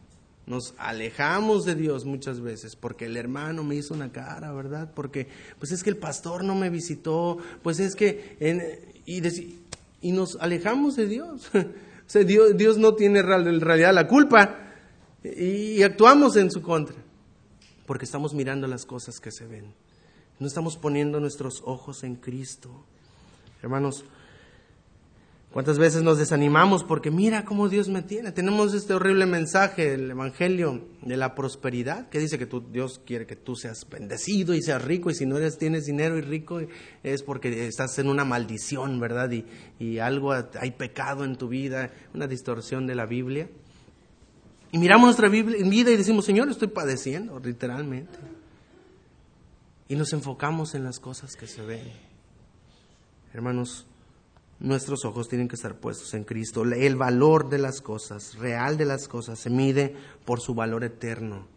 nos 0.47 0.73
alejamos 0.79 1.65
de 1.65 1.75
Dios 1.75 2.05
muchas 2.05 2.41
veces 2.41 2.75
porque 2.75 3.05
el 3.05 3.17
hermano 3.17 3.63
me 3.63 3.75
hizo 3.75 3.93
una 3.93 4.11
cara, 4.11 4.51
¿verdad? 4.51 4.91
Porque 4.95 5.27
pues 5.59 5.71
es 5.71 5.83
que 5.83 5.91
el 5.91 5.97
pastor 5.97 6.43
no 6.43 6.55
me 6.55 6.71
visitó, 6.71 7.37
pues 7.61 7.79
es 7.79 7.95
que 7.95 8.95
y, 9.05 9.21
y, 10.01 10.11
nos 10.11 10.37
alejamos 10.39 10.95
de 10.95 11.05
Dios. 11.05 11.51
o 11.53 11.61
sea, 12.07 12.23
Dios, 12.23 12.57
Dios 12.57 12.79
no 12.79 12.95
tiene 12.95 13.19
en 13.19 13.61
realidad 13.61 13.93
la 13.93 14.07
culpa 14.07 14.57
y 15.23 15.83
actuamos 15.83 16.35
en 16.37 16.49
su 16.49 16.61
contra 16.61 16.95
porque 17.85 18.05
estamos 18.05 18.35
mirando 18.35 18.67
las 18.67 18.85
cosas 18.85 19.19
que 19.19 19.31
se 19.31 19.47
ven. 19.47 19.73
No 20.39 20.47
estamos 20.47 20.77
poniendo 20.77 21.19
nuestros 21.19 21.61
ojos 21.65 22.05
en 22.05 22.15
Cristo. 22.15 22.69
Hermanos, 23.61 24.05
¿cuántas 25.51 25.77
veces 25.77 26.01
nos 26.01 26.17
desanimamos 26.17 26.85
porque 26.85 27.11
mira 27.11 27.43
cómo 27.43 27.67
Dios 27.67 27.89
me 27.89 28.03
tiene? 28.03 28.31
Tenemos 28.31 28.73
este 28.73 28.93
horrible 28.93 29.25
mensaje, 29.25 29.95
el 29.95 30.11
Evangelio 30.11 30.87
de 31.01 31.17
la 31.17 31.35
prosperidad, 31.35 32.07
que 32.07 32.19
dice 32.19 32.39
que 32.39 32.47
Dios 32.71 33.01
quiere 33.05 33.25
que 33.25 33.35
tú 33.35 33.57
seas 33.57 33.85
bendecido 33.89 34.53
y 34.55 34.61
seas 34.61 34.81
rico, 34.81 35.09
y 35.09 35.15
si 35.15 35.25
no 35.25 35.35
eres, 35.35 35.57
tienes 35.57 35.83
dinero 35.83 36.17
y 36.17 36.21
rico 36.21 36.61
es 37.03 37.21
porque 37.21 37.67
estás 37.67 37.99
en 37.99 38.07
una 38.07 38.23
maldición, 38.23 38.97
¿verdad? 39.01 39.29
Y, 39.77 39.99
algo, 39.99 40.31
hay 40.31 40.71
pecado 40.71 41.25
en 41.25 41.35
tu 41.35 41.49
vida, 41.49 41.91
una 42.13 42.27
distorsión 42.27 42.87
de 42.87 42.95
la 42.95 43.05
Biblia. 43.05 43.49
Y 44.71 44.77
miramos 44.77 45.07
nuestra 45.07 45.27
vida 45.27 45.91
y 45.91 45.97
decimos, 45.97 46.23
Señor, 46.23 46.49
estoy 46.49 46.69
padeciendo, 46.69 47.37
literalmente 47.39 48.38
y 49.89 49.95
nos 49.95 50.13
enfocamos 50.13 50.75
en 50.75 50.83
las 50.85 50.99
cosas 50.99 51.35
que 51.35 51.47
se 51.47 51.63
ven. 51.63 51.91
Hermanos, 53.33 53.87
nuestros 54.59 55.03
ojos 55.03 55.27
tienen 55.27 55.47
que 55.47 55.55
estar 55.55 55.79
puestos 55.79 56.13
en 56.13 56.23
Cristo. 56.23 56.63
El 56.63 56.95
valor 56.95 57.49
de 57.49 57.57
las 57.57 57.81
cosas, 57.81 58.35
real 58.35 58.77
de 58.77 58.85
las 58.85 59.07
cosas, 59.07 59.39
se 59.39 59.49
mide 59.49 59.95
por 60.25 60.41
su 60.41 60.53
valor 60.53 60.83
eterno. 60.83 61.47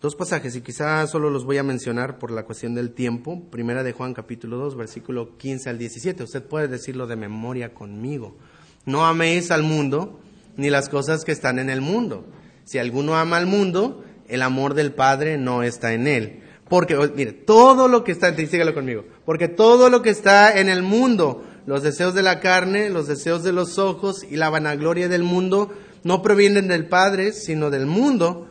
Dos 0.00 0.16
pasajes, 0.16 0.56
y 0.56 0.60
quizás 0.60 1.08
solo 1.10 1.30
los 1.30 1.44
voy 1.44 1.58
a 1.58 1.62
mencionar 1.62 2.18
por 2.18 2.32
la 2.32 2.44
cuestión 2.44 2.74
del 2.74 2.90
tiempo. 2.90 3.42
Primera 3.48 3.84
de 3.84 3.92
Juan 3.92 4.12
capítulo 4.12 4.56
2, 4.58 4.76
versículo 4.76 5.38
15 5.38 5.70
al 5.70 5.78
17. 5.78 6.24
Usted 6.24 6.42
puede 6.42 6.66
decirlo 6.66 7.06
de 7.06 7.16
memoria 7.16 7.74
conmigo. 7.74 8.36
No 8.84 9.06
améis 9.06 9.52
al 9.52 9.62
mundo, 9.62 10.18
ni 10.56 10.68
las 10.68 10.88
cosas 10.88 11.24
que 11.24 11.32
están 11.32 11.60
en 11.60 11.70
el 11.70 11.80
mundo. 11.80 12.26
Si 12.64 12.78
alguno 12.78 13.16
ama 13.16 13.36
al 13.36 13.46
mundo, 13.46 14.04
el 14.26 14.42
amor 14.42 14.74
del 14.74 14.92
Padre 14.92 15.38
no 15.38 15.62
está 15.62 15.92
en 15.92 16.08
él. 16.08 16.42
Porque, 16.68 16.96
mire, 17.14 17.32
todo 17.32 17.86
lo 17.86 18.02
que 18.02 18.12
está, 18.12 18.34
sígalo 18.34 18.74
conmigo, 18.74 19.04
porque 19.24 19.46
todo 19.46 19.88
lo 19.88 20.02
que 20.02 20.10
está 20.10 20.58
en 20.58 20.68
el 20.68 20.82
mundo, 20.82 21.44
los 21.64 21.82
deseos 21.82 22.14
de 22.14 22.22
la 22.22 22.40
carne, 22.40 22.90
los 22.90 23.06
deseos 23.06 23.44
de 23.44 23.52
los 23.52 23.78
ojos 23.78 24.24
y 24.28 24.36
la 24.36 24.50
vanagloria 24.50 25.08
del 25.08 25.22
mundo, 25.22 25.72
no 26.02 26.22
provienen 26.22 26.68
del 26.68 26.88
Padre, 26.88 27.32
sino 27.32 27.70
del 27.70 27.86
mundo. 27.86 28.48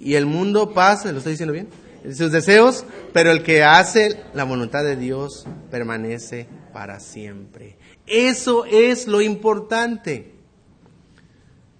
Y 0.00 0.14
el 0.14 0.26
mundo 0.26 0.72
pasa, 0.72 1.12
¿lo 1.12 1.18
estoy 1.18 1.34
diciendo 1.34 1.52
bien? 1.52 1.68
Sus 2.16 2.32
deseos, 2.32 2.84
pero 3.12 3.30
el 3.30 3.44
que 3.44 3.62
hace 3.62 4.20
la 4.34 4.42
voluntad 4.42 4.82
de 4.82 4.96
Dios 4.96 5.46
permanece 5.70 6.48
para 6.72 6.98
siempre. 6.98 7.76
Eso 8.06 8.64
es 8.64 9.06
lo 9.06 9.20
importante. 9.20 10.34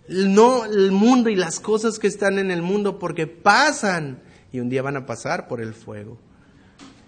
No 0.09 0.65
el 0.65 0.93
mundo 0.93 1.29
y 1.29 1.35
las 1.35 1.59
cosas 1.59 1.99
que 1.99 2.07
están 2.07 2.39
en 2.39 2.53
el 2.53 2.63
mundo, 2.63 3.01
porque 3.01 3.27
pasan 3.27 4.23
y 4.53 4.61
un 4.61 4.69
día 4.69 4.83
van 4.83 4.97
a 4.97 5.07
pasar 5.07 5.49
por 5.49 5.61
el 5.61 5.75
fuego. 5.75 6.19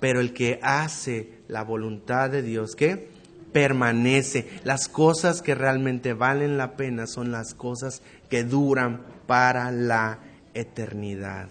Pero 0.00 0.20
el 0.20 0.32
que 0.32 0.58
hace 0.62 1.38
la 1.46 1.62
voluntad 1.62 2.30
de 2.30 2.42
Dios, 2.42 2.74
¿qué? 2.74 3.08
Permanece. 3.52 4.48
Las 4.64 4.88
cosas 4.88 5.42
que 5.42 5.54
realmente 5.54 6.14
valen 6.14 6.56
la 6.56 6.76
pena 6.76 7.06
son 7.06 7.30
las 7.30 7.54
cosas 7.54 8.02
que 8.28 8.44
duran 8.44 9.02
para 9.26 9.70
la 9.70 10.18
eternidad. 10.54 11.48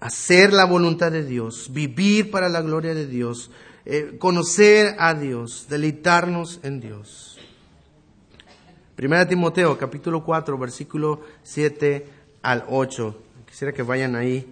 Hacer 0.00 0.52
la 0.52 0.64
voluntad 0.64 1.12
de 1.12 1.24
Dios, 1.24 1.70
vivir 1.72 2.30
para 2.30 2.48
la 2.48 2.60
gloria 2.60 2.94
de 2.94 3.06
Dios, 3.06 3.50
eh, 3.84 4.16
conocer 4.18 4.96
a 4.98 5.14
Dios, 5.14 5.66
deleitarnos 5.68 6.60
en 6.64 6.80
Dios. 6.80 7.38
Primera 8.96 9.26
Timoteo 9.26 9.78
capítulo 9.78 10.24
4 10.24 10.58
versículo 10.58 11.20
7 11.42 12.06
al 12.42 12.64
8. 12.68 13.16
Quisiera 13.52 13.74
que 13.74 13.82
vayan 13.82 14.16
ahí, 14.16 14.46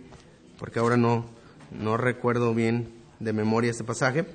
porque 0.58 0.78
ahora 0.78 0.98
no, 0.98 1.24
no 1.70 1.96
recuerdo 1.96 2.52
bien 2.54 2.92
de 3.18 3.32
memoria 3.32 3.70
este 3.70 3.82
pasaje. 3.82 4.26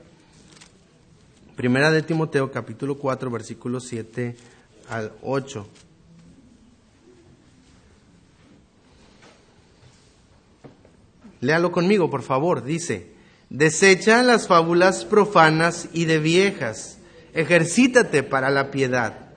Primera 1.55 1.91
de 1.91 2.01
Timoteo, 2.01 2.51
capítulo 2.51 2.97
4, 2.97 3.29
versículos 3.29 3.85
7 3.87 4.35
al 4.89 5.11
8. 5.21 5.67
Léalo 11.41 11.71
conmigo, 11.71 12.09
por 12.09 12.23
favor. 12.23 12.63
Dice, 12.63 13.11
desecha 13.51 14.23
las 14.23 14.47
fábulas 14.47 15.05
profanas 15.05 15.89
y 15.93 16.05
de 16.05 16.17
viejas, 16.17 16.97
ejercítate 17.35 18.23
para 18.23 18.49
la 18.49 18.71
piedad, 18.71 19.29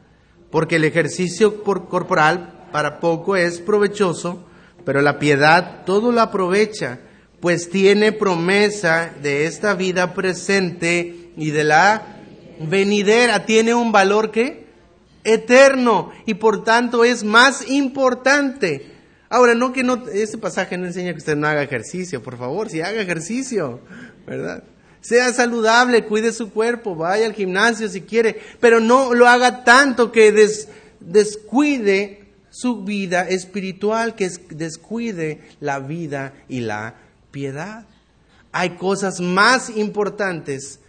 porque 0.50 0.76
el 0.76 0.84
ejercicio 0.84 1.62
corporal 1.62 2.70
para 2.72 2.98
poco 2.98 3.36
es 3.36 3.60
provechoso, 3.60 4.47
pero 4.88 5.02
la 5.02 5.18
piedad 5.18 5.84
todo 5.84 6.12
lo 6.12 6.22
aprovecha, 6.22 6.98
pues 7.40 7.68
tiene 7.68 8.10
promesa 8.10 9.12
de 9.20 9.44
esta 9.44 9.74
vida 9.74 10.14
presente 10.14 11.30
y 11.36 11.50
de 11.50 11.62
la 11.62 12.22
venidera. 12.58 13.44
Tiene 13.44 13.74
un 13.74 13.92
valor 13.92 14.30
que 14.30 14.64
eterno 15.24 16.10
y 16.24 16.32
por 16.32 16.64
tanto 16.64 17.04
es 17.04 17.22
más 17.22 17.68
importante. 17.68 18.90
Ahora, 19.28 19.54
no 19.54 19.74
que 19.74 19.82
no, 19.82 20.04
este 20.10 20.38
pasaje 20.38 20.78
no 20.78 20.86
enseña 20.86 21.12
que 21.12 21.18
usted 21.18 21.36
no 21.36 21.46
haga 21.46 21.62
ejercicio, 21.62 22.22
por 22.22 22.38
favor, 22.38 22.70
si 22.70 22.80
haga 22.80 23.02
ejercicio, 23.02 23.80
¿verdad? 24.26 24.64
Sea 25.02 25.34
saludable, 25.34 26.06
cuide 26.06 26.32
su 26.32 26.50
cuerpo, 26.50 26.96
vaya 26.96 27.26
al 27.26 27.34
gimnasio 27.34 27.90
si 27.90 28.00
quiere, 28.00 28.40
pero 28.58 28.80
no 28.80 29.12
lo 29.12 29.28
haga 29.28 29.64
tanto 29.64 30.10
que 30.12 30.32
descuide 31.00 32.17
su 32.60 32.82
vida 32.82 33.28
espiritual, 33.28 34.16
que 34.16 34.28
descuide 34.50 35.42
la 35.60 35.78
vida 35.78 36.34
y 36.48 36.60
la 36.60 36.94
piedad. 37.30 37.86
Hay 38.50 38.70
cosas 38.70 39.20
más 39.20 39.70
importantes 39.70 40.80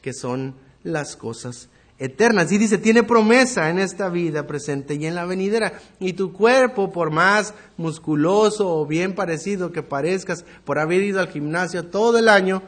que 0.00 0.14
son 0.14 0.54
las 0.84 1.16
cosas 1.16 1.68
eternas. 1.98 2.50
Y 2.50 2.56
dice, 2.56 2.78
tiene 2.78 3.02
promesa 3.02 3.68
en 3.68 3.78
esta 3.78 4.08
vida 4.08 4.46
presente 4.46 4.94
y 4.94 5.04
en 5.04 5.14
la 5.14 5.26
venidera. 5.26 5.74
Y 6.00 6.14
tu 6.14 6.32
cuerpo, 6.32 6.92
por 6.92 7.10
más 7.10 7.52
musculoso 7.76 8.80
o 8.80 8.86
bien 8.86 9.14
parecido 9.14 9.72
que 9.72 9.82
parezcas, 9.82 10.46
por 10.64 10.78
haber 10.78 11.02
ido 11.02 11.20
al 11.20 11.28
gimnasio 11.28 11.84
todo 11.84 12.16
el 12.16 12.28
año, 12.28 12.62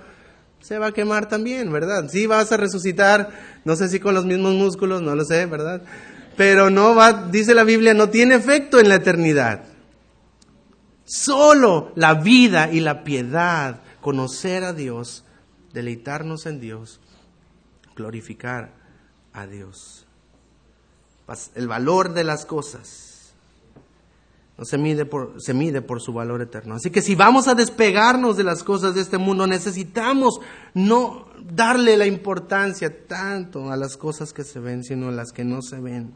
se 0.61 0.79
va 0.79 0.89
a 0.89 0.93
quemar 0.93 1.29
también, 1.29 1.72
¿verdad? 1.72 2.09
Sí 2.11 2.26
vas 2.26 2.53
a 2.53 2.59
resucitar, 2.59 3.31
no 3.64 3.76
sé 3.76 3.89
si 3.89 4.01
con 4.01 4.14
los 4.14 4.26
mismos 4.26 4.55
músculos, 4.55 5.01
no 5.01 5.14
lo 5.14 5.24
sé, 5.24 5.47
¿verdad? 5.47 5.83
Pero 6.39 6.70
no 6.70 6.95
va, 6.95 7.12
dice 7.12 7.53
la 7.53 7.64
Biblia, 7.64 7.95
no 7.95 8.11
tiene 8.11 8.36
efecto 8.36 8.78
en 8.78 8.89
la 8.89 8.95
eternidad. 8.95 9.64
Solo 11.05 11.91
la 11.97 12.14
vida 12.14 12.70
y 12.70 12.78
la 12.78 13.03
piedad, 13.03 13.82
conocer 14.01 14.62
a 14.62 14.72
Dios, 14.72 15.24
deleitarnos 15.72 16.47
en 16.47 16.61
Dios, 16.61 17.01
glorificar 17.97 18.72
a 19.32 19.49
Dios. 19.49 20.07
El 21.57 21.66
valor 21.66 22.14
de 22.14 22.22
las 22.22 22.47
cosas 22.47 23.34
no 24.57 24.64
se 24.64 24.78
mide 24.78 25.07
por, 25.07 25.43
se 25.43 25.55
mide 25.55 25.82
por 25.82 26.01
su 26.01 26.12
valor 26.12 26.41
eterno. 26.41 26.76
Así 26.76 26.91
que 26.91 27.03
si 27.03 27.16
vamos 27.16 27.49
a 27.49 27.57
despegarnos 27.57 28.36
de 28.36 28.45
las 28.45 28.62
cosas 28.62 28.95
de 28.95 29.01
este 29.01 29.18
mundo, 29.18 29.49
necesitamos 29.49 30.41
no 30.72 31.28
darle 31.51 31.96
la 31.96 32.07
importancia 32.07 33.07
tanto 33.07 33.70
a 33.70 33.76
las 33.76 33.96
cosas 33.96 34.32
que 34.32 34.44
se 34.44 34.61
ven, 34.61 34.84
sino 34.84 35.09
a 35.09 35.12
las 35.12 35.32
que 35.32 35.44
no 35.44 35.62
se 35.62 35.80
ven. 35.80 36.12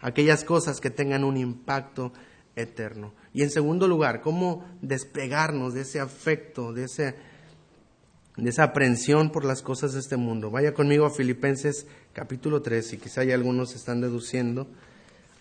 Aquellas 0.00 0.44
cosas 0.44 0.80
que 0.80 0.90
tengan 0.90 1.24
un 1.24 1.36
impacto 1.36 2.12
eterno. 2.54 3.14
Y 3.32 3.42
en 3.42 3.50
segundo 3.50 3.88
lugar, 3.88 4.20
cómo 4.20 4.64
despegarnos 4.82 5.74
de 5.74 5.82
ese 5.82 6.00
afecto, 6.00 6.72
de, 6.72 6.84
ese, 6.84 7.14
de 8.36 8.50
esa 8.50 8.64
aprensión 8.64 9.30
por 9.30 9.44
las 9.44 9.62
cosas 9.62 9.94
de 9.94 10.00
este 10.00 10.16
mundo. 10.16 10.50
Vaya 10.50 10.74
conmigo 10.74 11.06
a 11.06 11.10
Filipenses 11.10 11.86
capítulo 12.12 12.62
3, 12.62 12.94
y 12.94 12.98
quizá 12.98 13.24
ya 13.24 13.34
algunos 13.34 13.74
están 13.74 14.00
deduciendo 14.00 14.68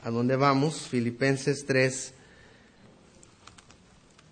a 0.03 0.09
dónde 0.09 0.35
vamos. 0.35 0.87
Filipenses 0.87 1.65
3, 1.65 2.13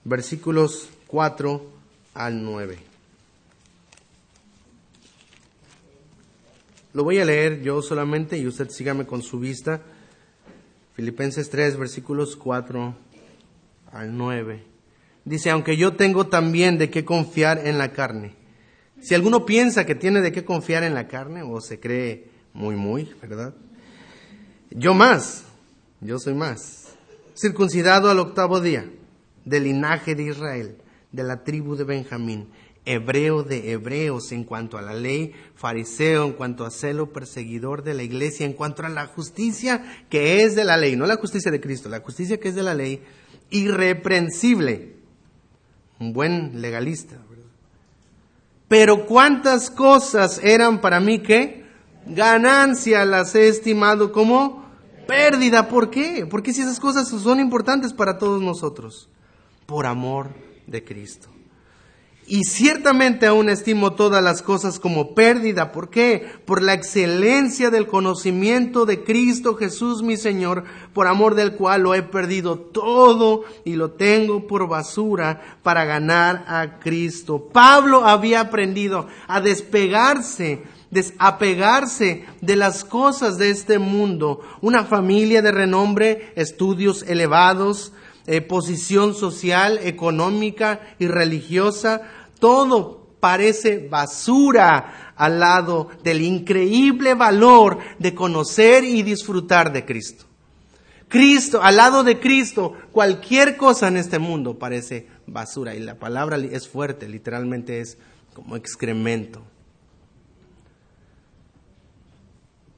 versículos 0.04 0.89
4 1.08 1.70
al 2.14 2.43
9. 2.43 2.95
Lo 6.96 7.04
voy 7.04 7.20
a 7.20 7.26
leer 7.26 7.62
yo 7.62 7.82
solamente 7.82 8.38
y 8.38 8.48
usted 8.48 8.70
sígame 8.70 9.06
con 9.06 9.22
su 9.22 9.38
vista. 9.38 9.82
Filipenses 10.93 11.50
3, 11.50 11.76
versículos 11.78 12.38
4 12.38 12.96
al 13.91 14.18
9. 14.18 14.64
Dice, 15.26 15.50
aunque 15.50 15.76
yo 15.76 15.98
tengo 15.98 16.28
también 16.28 16.78
de 16.78 16.89
qué 16.89 17.04
confiar 17.04 17.68
en 17.68 17.78
la 17.78 17.91
carne. 17.91 18.38
Si 19.02 19.14
alguno 19.14 19.46
piensa 19.46 19.86
que 19.86 19.96
tiene 19.96 20.22
de 20.22 20.32
qué 20.32 20.46
confiar 20.46 20.84
en 20.84 20.93
la 20.93 21.10
carne 21.10 21.43
o 21.43 21.60
se 21.60 21.82
cree 21.82 22.30
muy, 22.54 22.78
muy, 22.78 23.14
¿verdad? 23.22 23.54
Yo 24.70 24.93
más, 24.93 25.43
yo 26.00 26.18
soy 26.18 26.34
más. 26.34 26.96
Circuncidado 27.36 28.10
al 28.10 28.20
octavo 28.20 28.62
día, 28.62 28.89
del 29.43 29.66
linaje 29.66 30.16
de 30.16 30.24
Israel, 30.24 30.78
de 31.12 31.24
la 31.24 31.43
tribu 31.43 31.76
de 31.76 31.84
Benjamín 31.84 32.48
hebreo 32.86 33.44
de 33.44 33.72
hebreos 33.72 34.32
en 34.32 34.44
cuanto 34.44 34.78
a 34.78 34.82
la 34.82 34.94
ley, 34.94 35.34
fariseo 35.56 36.26
en 36.26 36.34
cuanto 36.34 36.66
a 36.66 36.72
celo 36.72 37.12
perseguidor 37.12 37.84
de 37.84 37.94
la 37.94 38.04
iglesia, 38.04 38.46
en 38.46 38.54
cuanto 38.54 38.86
a 38.86 38.90
la 38.90 39.08
justicia 39.08 39.84
que 40.10 40.44
es 40.44 40.56
de 40.56 40.64
la 40.64 40.78
ley, 40.78 40.96
no 40.96 41.06
la 41.06 41.18
justicia 41.18 41.52
de 41.52 41.62
Cristo, 41.62 41.90
la 41.90 42.02
justicia 42.02 42.40
que 42.40 42.50
es 42.50 42.56
de 42.56 42.64
la 42.64 42.74
ley, 42.74 43.02
irreprensible, 43.50 44.96
un 46.00 46.14
buen 46.14 46.62
legalista. 46.62 47.18
Pero 48.68 49.06
cuántas 49.06 49.70
cosas 49.70 50.40
eran 50.44 50.82
para 50.82 51.00
mí 51.00 51.20
que 51.20 51.66
ganancia 52.08 53.06
las 53.06 53.36
he 53.36 53.48
estimado 53.48 54.12
como 54.12 54.66
pérdida. 55.08 55.68
¿Por 55.68 55.90
qué? 55.90 56.28
Porque 56.30 56.54
si 56.54 56.62
esas 56.62 56.80
cosas 56.80 57.08
son 57.08 57.40
importantes 57.40 57.94
para 57.94 58.18
todos 58.18 58.42
nosotros, 58.42 59.10
por 59.66 59.86
amor 59.86 60.30
de 60.68 60.84
Cristo. 60.84 61.35
Y 62.28 62.44
ciertamente 62.44 63.28
aún 63.28 63.50
estimo 63.50 63.94
todas 63.94 64.24
las 64.24 64.42
cosas 64.42 64.80
como 64.80 65.14
pérdida. 65.14 65.72
¿Por 65.72 65.92
qué? 65.92 66.28
Por 66.46 66.64
la 66.64 66.74
excelencia 66.74 67.70
del 67.70 67.86
conocimiento 67.86 68.88
de 68.88 69.04
Cristo 69.04 69.56
Jesús 69.56 70.02
mi 70.02 70.18
Señor, 70.18 70.64
por 70.94 71.06
amor 71.06 71.36
del 71.36 71.54
cual 71.54 71.84
lo 71.84 71.94
he 71.94 72.02
perdido 72.02 72.58
todo 72.58 73.44
y 73.64 73.76
lo 73.76 73.92
tengo 73.92 74.48
por 74.48 74.68
basura 74.68 75.60
para 75.62 75.86
ganar 75.86 76.46
a 76.48 76.80
Cristo. 76.80 77.50
Pablo 77.54 78.06
había 78.06 78.40
aprendido 78.40 79.08
a 79.28 79.40
despegarse, 79.40 80.64
desapegarse 80.90 82.26
de 82.42 82.56
las 82.56 82.84
cosas 82.84 83.38
de 83.38 83.52
este 83.52 83.78
mundo. 83.78 84.42
Una 84.62 84.84
familia 84.86 85.44
de 85.44 85.52
renombre, 85.52 86.34
estudios 86.36 87.04
elevados, 87.04 87.94
eh, 88.28 88.42
posición 88.42 89.14
social, 89.14 89.80
económica 89.84 90.82
y 91.00 91.08
religiosa, 91.08 92.02
todo 92.40 93.06
parece 93.20 93.88
basura 93.88 95.14
al 95.16 95.40
lado 95.40 95.90
del 96.04 96.22
increíble 96.22 97.14
valor 97.14 97.80
de 98.00 98.14
conocer 98.14 98.84
y 98.84 99.04
disfrutar 99.04 99.72
de 99.74 99.86
Cristo. 99.86 100.26
Cristo, 101.08 101.62
al 101.62 101.78
lado 101.78 102.04
de 102.04 102.20
Cristo, 102.20 102.74
cualquier 102.92 103.58
cosa 103.58 103.88
en 103.88 103.98
este 103.98 104.20
mundo 104.20 104.60
parece 104.60 105.08
basura. 105.28 105.76
Y 105.76 105.80
la 105.80 105.96
palabra 105.96 106.38
es 106.38 106.68
fuerte, 106.68 107.08
literalmente 107.08 107.80
es 107.80 107.98
como 108.34 108.56
excremento. 108.56 109.42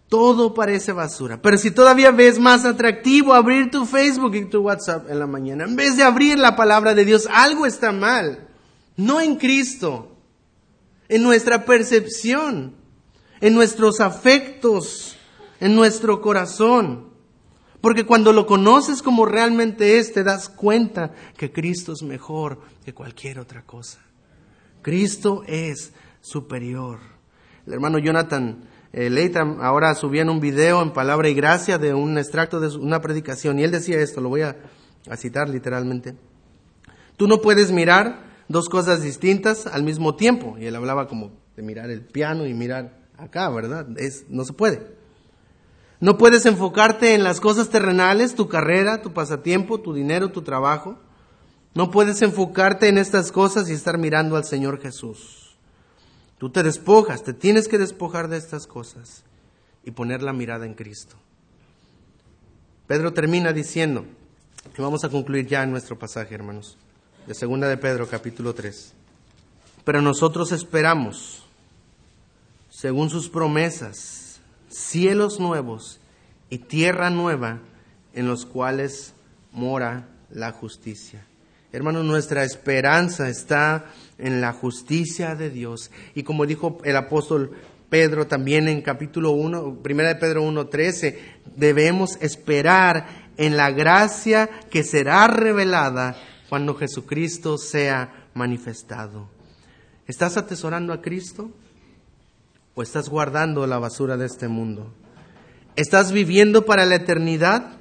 Todo 0.10 0.54
parece 0.54 0.94
basura. 0.94 1.42
Pero 1.42 1.58
si 1.58 1.72
todavía 1.72 2.12
ves 2.12 2.40
más 2.40 2.64
atractivo 2.64 3.34
abrir 3.34 3.70
tu 3.70 3.86
Facebook 3.86 4.36
y 4.36 4.46
tu 4.46 4.62
WhatsApp 4.62 5.10
en 5.10 5.20
la 5.20 5.28
mañana, 5.28 5.66
en 5.66 5.76
vez 5.76 5.98
de 5.98 6.04
abrir 6.04 6.40
la 6.40 6.56
palabra 6.56 6.94
de 6.94 7.04
Dios, 7.04 7.28
algo 7.32 7.66
está 7.66 7.92
mal. 7.92 8.48
No 8.96 9.20
en 9.20 9.36
Cristo, 9.36 10.16
en 11.10 11.24
nuestra 11.24 11.66
percepción, 11.66 12.76
en 13.42 13.54
nuestros 13.54 14.00
afectos, 14.00 15.18
en 15.60 15.76
nuestro 15.76 16.22
corazón. 16.22 17.10
Porque 17.82 18.06
cuando 18.06 18.34
lo 18.34 18.48
conoces 18.48 19.02
como 19.02 19.26
realmente 19.26 20.00
es, 20.00 20.14
te 20.14 20.24
das 20.24 20.50
cuenta 20.50 21.14
que 21.38 21.52
Cristo 21.52 21.94
es 21.94 22.02
mejor 22.02 22.62
que 22.86 22.94
cualquier 22.94 23.40
otra 23.40 23.64
cosa. 23.64 24.00
Cristo 24.82 25.44
es 25.48 25.92
superior. 26.22 27.00
El 27.66 27.74
hermano 27.74 28.00
Jonathan 28.00 28.64
eh, 28.94 29.34
ahora 29.62 29.94
subían 29.96 30.30
un 30.30 30.40
video 30.40 30.82
en 30.82 30.92
Palabra 30.92 31.30
y 31.30 31.34
Gracia 31.34 31.78
de 31.78 31.94
un 31.94 32.18
extracto 32.18 32.60
de 32.60 32.76
una 32.78 33.02
predicación 33.02 33.60
y 33.60 33.64
él 33.64 33.72
decía 33.72 34.00
esto, 34.00 34.22
lo 34.22 34.30
voy 34.30 34.42
a, 34.42 34.56
a 35.10 35.18
citar 35.18 35.50
literalmente. 35.50 36.16
Tú 37.18 37.28
no 37.28 37.42
puedes 37.42 37.72
mirar 37.72 38.28
dos 38.48 38.70
cosas 38.70 39.02
distintas 39.02 39.68
al 39.68 39.84
mismo 39.84 40.16
tiempo. 40.16 40.56
Y 40.60 40.66
él 40.66 40.76
hablaba 40.76 41.08
como 41.08 41.32
de 41.56 41.64
mirar 41.64 41.90
el 41.90 42.02
piano 42.02 42.46
y 42.46 42.54
mirar 42.54 43.08
acá, 43.18 43.50
¿verdad? 43.50 43.88
Es, 43.98 44.26
no 44.30 44.44
se 44.46 44.54
puede. 44.54 44.96
No 46.00 46.18
puedes 46.18 46.46
enfocarte 46.46 47.16
en 47.16 47.24
las 47.24 47.40
cosas 47.40 47.70
terrenales, 47.70 48.36
tu 48.36 48.48
carrera, 48.48 49.02
tu 49.02 49.14
pasatiempo, 49.14 49.80
tu 49.80 49.94
dinero, 49.94 50.32
tu 50.32 50.44
trabajo. 50.44 51.00
No 51.74 51.90
puedes 51.90 52.22
enfocarte 52.22 52.88
en 52.88 53.00
estas 53.00 53.32
cosas 53.32 53.70
y 53.70 53.74
estar 53.74 53.98
mirando 53.98 54.36
al 54.36 54.46
Señor 54.46 54.80
Jesús. 54.80 55.47
Tú 56.38 56.50
te 56.50 56.64
despojas, 56.64 57.24
te 57.24 57.34
tienes 57.34 57.68
que 57.68 57.78
despojar 57.78 58.28
de 58.28 58.38
estas 58.38 58.68
cosas 58.68 59.24
y 59.84 59.92
poner 59.92 60.22
la 60.22 60.34
mirada 60.34 60.66
en 60.66 60.74
Cristo. 60.74 61.16
Pedro 62.88 63.14
termina 63.14 63.54
diciendo, 63.54 64.06
y 64.78 64.82
vamos 64.82 65.04
a 65.04 65.10
concluir 65.10 65.48
ya 65.48 65.64
en 65.64 65.72
nuestro 65.72 65.98
pasaje, 66.00 66.36
hermanos, 66.36 66.78
de 67.26 67.34
segunda 67.34 67.68
de 67.68 67.78
Pedro, 67.78 68.08
capítulo 68.08 68.54
3. 68.54 68.94
Pero 69.84 70.02
nosotros 70.02 70.52
esperamos, 70.52 71.44
según 72.70 73.10
sus 73.10 73.30
promesas, 73.30 74.40
cielos 74.70 75.40
nuevos 75.40 76.00
y 76.50 76.60
tierra 76.60 77.10
nueva 77.10 77.60
en 78.14 78.28
los 78.28 78.46
cuales 78.46 79.14
mora 79.52 80.08
la 80.30 80.52
justicia. 80.52 81.27
Hermanos, 81.74 82.06
nuestra 82.06 82.46
esperanza 82.46 83.28
está 83.28 83.86
en 84.18 84.40
la 84.40 84.54
justicia 84.54 85.36
de 85.36 85.50
Dios. 85.50 85.92
Y 86.16 86.24
como 86.24 86.46
dijo 86.46 86.78
el 86.86 86.96
apóstol 86.96 87.52
Pedro 87.90 88.26
también 88.26 88.70
en 88.70 88.82
capítulo 88.82 89.32
1, 89.32 89.80
primera 89.84 90.10
de 90.10 90.16
Pedro 90.16 90.44
1, 90.44 90.68
13, 90.68 91.20
debemos 91.58 92.18
esperar 92.22 93.28
en 93.36 93.58
la 93.58 93.72
gracia 93.72 94.50
que 94.70 94.84
será 94.84 95.28
revelada 95.28 96.16
cuando 96.50 96.74
Jesucristo 96.74 97.58
sea 97.58 98.28
manifestado. 98.34 99.28
¿Estás 100.08 100.38
atesorando 100.38 100.94
a 100.94 101.02
Cristo 101.02 101.52
o 102.76 102.82
estás 102.82 103.10
guardando 103.10 103.68
la 103.68 103.78
basura 103.78 104.16
de 104.16 104.26
este 104.26 104.48
mundo? 104.48 104.94
¿Estás 105.76 106.14
viviendo 106.14 106.66
para 106.66 106.86
la 106.86 106.96
eternidad? 106.96 107.77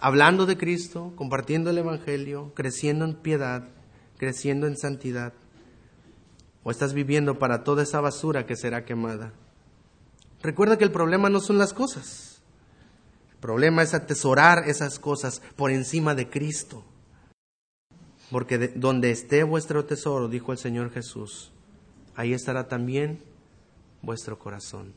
Hablando 0.00 0.46
de 0.46 0.56
Cristo, 0.56 1.12
compartiendo 1.16 1.70
el 1.70 1.78
Evangelio, 1.78 2.52
creciendo 2.54 3.04
en 3.04 3.14
piedad, 3.14 3.68
creciendo 4.16 4.68
en 4.68 4.76
santidad. 4.76 5.32
¿O 6.62 6.70
estás 6.70 6.94
viviendo 6.94 7.38
para 7.38 7.64
toda 7.64 7.82
esa 7.82 8.00
basura 8.00 8.46
que 8.46 8.54
será 8.54 8.84
quemada? 8.84 9.32
Recuerda 10.40 10.78
que 10.78 10.84
el 10.84 10.92
problema 10.92 11.30
no 11.30 11.40
son 11.40 11.58
las 11.58 11.72
cosas. 11.72 12.42
El 13.32 13.38
problema 13.38 13.82
es 13.82 13.92
atesorar 13.92 14.68
esas 14.68 15.00
cosas 15.00 15.42
por 15.56 15.72
encima 15.72 16.14
de 16.14 16.30
Cristo. 16.30 16.84
Porque 18.30 18.68
donde 18.68 19.10
esté 19.10 19.42
vuestro 19.42 19.84
tesoro, 19.84 20.28
dijo 20.28 20.52
el 20.52 20.58
Señor 20.58 20.92
Jesús, 20.92 21.50
ahí 22.14 22.34
estará 22.34 22.68
también 22.68 23.20
vuestro 24.02 24.38
corazón. 24.38 24.92